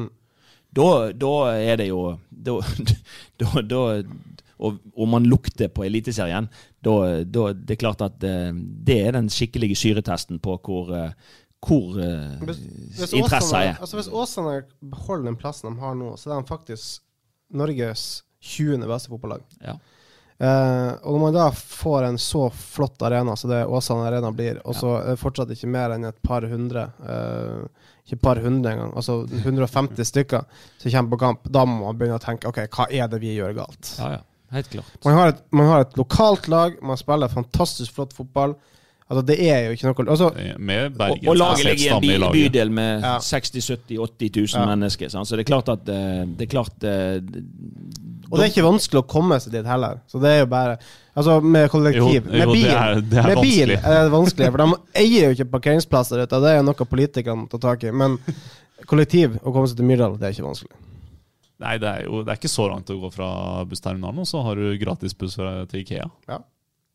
da, 0.76 0.90
da 1.16 1.34
er 1.56 1.84
det 1.84 1.92
jo 1.92 2.08
Da, 2.46 2.58
da, 3.40 3.62
da 3.64 3.84
og, 4.56 4.78
og 4.96 5.08
man 5.12 5.26
lukter 5.28 5.68
på 5.68 5.84
Eliteserien, 5.84 6.46
da, 6.84 7.24
da 7.28 7.50
det 7.56 7.76
er 7.76 7.80
klart 7.80 8.04
at 8.06 8.24
eh, 8.24 8.54
det 8.56 8.96
er 9.04 9.16
den 9.18 9.28
skikkelige 9.32 9.76
syretesten 9.76 10.40
på 10.40 10.56
hvor, 10.64 10.94
eh, 11.66 11.72
hvor 11.72 11.98
eh, 12.04 12.46
hvis 13.00 13.14
interessa 13.14 13.64
er. 13.64 13.76
altså 13.80 14.00
hvis 14.00 14.12
Åsane 14.12 14.62
beholder 14.80 15.32
den 15.32 15.40
plassen 15.40 15.72
de 15.72 15.82
har 15.82 15.98
nå, 15.98 16.14
så 16.20 16.32
er 16.32 16.40
de 16.40 16.50
faktisk 16.50 17.04
Norges 17.56 18.24
20. 18.46 18.86
beste 18.90 19.12
fotballag. 19.12 19.44
Ja. 19.64 19.78
Uh, 20.36 20.92
og 21.08 21.14
når 21.14 21.20
man 21.22 21.36
da 21.38 21.46
får 21.56 22.10
en 22.10 22.18
så 22.20 22.50
flott 22.52 23.00
arena 23.08 23.38
som 23.40 23.54
det 23.54 23.62
Åsane 23.72 24.04
Arena 24.04 24.34
blir, 24.36 24.58
og 24.68 24.76
så 24.76 24.98
ja. 24.98 25.14
fortsatt 25.16 25.54
ikke 25.56 25.70
mer 25.72 25.94
enn 25.96 26.04
et 26.10 26.18
par 26.28 26.44
hundre 26.52 26.90
uh, 27.08 27.64
Ikke 28.04 28.20
par 28.20 28.42
hundre 28.44 28.74
engang, 28.74 28.92
altså 29.00 29.22
150 29.32 30.04
stykker 30.12 30.44
som 30.82 30.92
kommer 30.92 31.14
på 31.14 31.22
kamp, 31.24 31.48
da 31.48 31.64
må 31.64 31.86
man 31.86 31.96
begynne 31.96 32.20
å 32.20 32.24
tenke 32.26 32.52
OK, 32.52 32.66
hva 32.68 32.90
er 32.92 33.08
det 33.14 33.22
vi 33.24 33.32
gjør 33.38 33.56
galt? 33.62 33.96
ja, 33.96 34.18
ja. 34.18 34.24
Helt 34.56 34.70
klart. 34.70 34.92
Man 35.04 35.16
har, 35.18 35.32
et, 35.34 35.40
man 35.52 35.68
har 35.68 35.84
et 35.84 35.96
lokalt 35.98 36.48
lag, 36.52 36.76
man 36.86 37.00
spiller 37.00 37.32
fantastisk 37.32 37.96
flott 37.96 38.14
fotball. 38.16 38.54
Altså, 39.06 39.22
det 39.28 39.36
er 39.46 39.60
jo 39.68 39.74
ikke 39.76 39.86
noe 39.86 40.06
altså, 40.10 40.28
Med 40.58 40.86
Og, 40.88 40.94
Bergens 40.98 41.28
og 41.30 41.36
laget 41.38 41.66
ligger 41.68 41.84
i 41.86 41.90
en 41.94 42.24
by, 42.24 42.30
bydel 42.34 42.72
med 42.74 43.04
Ja. 43.06 43.12
60 43.22 43.52
70 43.70 44.00
80 44.02 44.32
000 44.34 44.48
Ja. 44.56 44.64
mennesker. 44.72 45.10
Sant? 45.14 45.28
Så 45.30 45.38
det 45.38 45.44
er 45.46 45.50
klart 45.52 45.70
at 45.70 45.90
eh, 45.94 46.24
Det 46.26 46.48
er 46.48 46.50
klart 46.50 46.84
eh, 46.90 47.20
Og 48.32 48.40
det 48.40 48.48
er 48.48 48.50
ikke 48.50 48.66
vanskelig 48.66 49.04
å 49.04 49.06
komme 49.06 49.38
seg 49.44 49.54
dit 49.54 49.66
heller. 49.70 50.00
Så 50.10 50.18
det 50.24 50.32
er 50.32 50.40
jo 50.40 50.48
bare 50.50 50.78
Altså, 51.16 51.38
med 51.46 51.70
kollektiv 51.70 52.26
Jo, 52.26 52.32
Med 52.34 52.42
jo, 52.48 52.54
bil, 52.56 52.64
det 52.66 52.72
er- 52.74 53.02
det 53.12 53.20
er 53.22 53.28
med 53.30 53.42
bil 53.46 53.72
er 53.76 54.02
det 54.08 54.12
vanskelig, 54.12 54.50
for 54.52 54.58
de 54.64 54.80
eier 55.04 55.28
jo 55.30 55.36
ikke 55.38 55.52
parkeringsplasser. 55.54 56.26
Det 56.26 56.52
er 56.56 56.64
noe 56.66 56.74
politikerne 56.90 57.44
må 57.44 57.50
ta 57.50 57.58
tak 57.62 57.84
i. 57.86 57.92
Men 57.92 58.18
kollektiv, 58.90 59.38
å 59.46 59.54
komme 59.54 59.70
seg 59.70 59.78
til 59.78 59.86
Myrdal, 59.86 60.18
det 60.20 60.28
er 60.28 60.34
ikke 60.36 60.48
vanskelig. 60.50 60.74
Nei, 61.64 61.78
det 61.80 61.88
er 61.88 62.02
jo 62.10 62.24
det 62.26 62.34
er 62.34 62.40
ikke 62.42 62.52
så 62.52 62.66
langt 62.68 62.90
å 62.92 62.98
gå 63.00 63.14
fra 63.14 63.30
bussterminalen, 63.70 64.20
og 64.20 64.28
så 64.28 64.42
har 64.44 64.56
du 64.60 64.74
gratisbuss 64.82 65.38
til 65.38 65.80
Ikea. 65.86 66.10
Ja. 66.28 66.40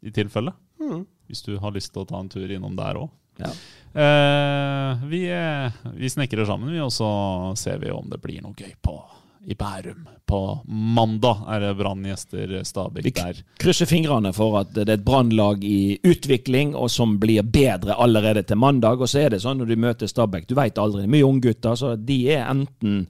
I 0.04 0.11
tilfelle. 0.11 0.52
Mm. 0.80 1.04
Hvis 1.30 1.44
du 1.46 1.54
har 1.62 1.74
lyst 1.76 1.92
til 1.94 2.02
å 2.02 2.08
ta 2.08 2.20
en 2.20 2.30
tur 2.32 2.50
innom 2.50 2.76
der 2.78 2.98
òg. 2.98 3.10
Ja. 3.40 3.52
Eh, 4.00 5.04
vi, 5.08 5.24
eh, 5.32 5.72
vi 5.94 6.10
snekrer 6.10 6.46
sammen, 6.48 6.72
vi, 6.72 6.80
og 6.82 6.92
så 6.92 7.10
ser 7.56 7.80
vi 7.80 7.92
om 7.94 8.10
det 8.10 8.20
blir 8.22 8.42
noe 8.44 8.56
gøy 8.56 8.74
på 8.82 8.98
i 9.46 9.54
Bærum. 9.54 10.08
På 10.26 10.60
mandag 10.68 11.44
er 11.48 11.60
det 11.60 11.74
Brann 11.74 12.04
gjester 12.04 12.52
Stabæk 12.64 13.04
Vi 13.04 13.12
krysser 13.58 13.88
fingrene 13.88 14.32
for 14.36 14.60
at 14.60 14.74
det 14.76 14.84
er 14.84 14.92
et 14.98 15.04
brannlag 15.04 15.64
i 15.64 15.98
utvikling, 16.04 16.74
og 16.76 16.90
som 16.92 17.16
blir 17.18 17.42
bedre 17.42 17.96
allerede 17.96 18.44
til 18.46 18.60
mandag. 18.60 19.00
Og 19.00 19.08
så 19.08 19.24
er 19.24 19.34
det 19.34 19.42
sånn 19.42 19.58
når 19.58 19.72
du 19.72 19.76
møter 19.80 20.10
Stabæk, 20.10 20.46
du 20.46 20.54
veit 20.58 20.78
aldri. 20.78 21.06
Mye 21.10 21.26
unggutter, 21.26 21.74
så 21.74 21.96
de 21.96 22.20
er 22.36 22.46
enten 22.50 23.06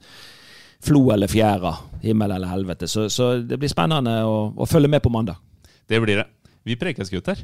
flo 0.81 1.09
eller 1.13 1.29
fjæra. 1.29 1.75
Himmel 2.01 2.37
eller 2.37 2.49
helvete. 2.55 2.87
Så, 2.89 3.09
så 3.13 3.33
det 3.45 3.59
blir 3.59 3.69
spennende 3.69 4.21
å, 4.25 4.47
å 4.55 4.69
følge 4.69 4.89
med 4.89 5.03
på 5.03 5.13
mandag. 5.13 5.37
Det 5.85 5.99
blir 6.01 6.23
det. 6.23 6.29
Vi 6.63 6.79
prekes, 6.79 7.11
gutter. 7.11 7.43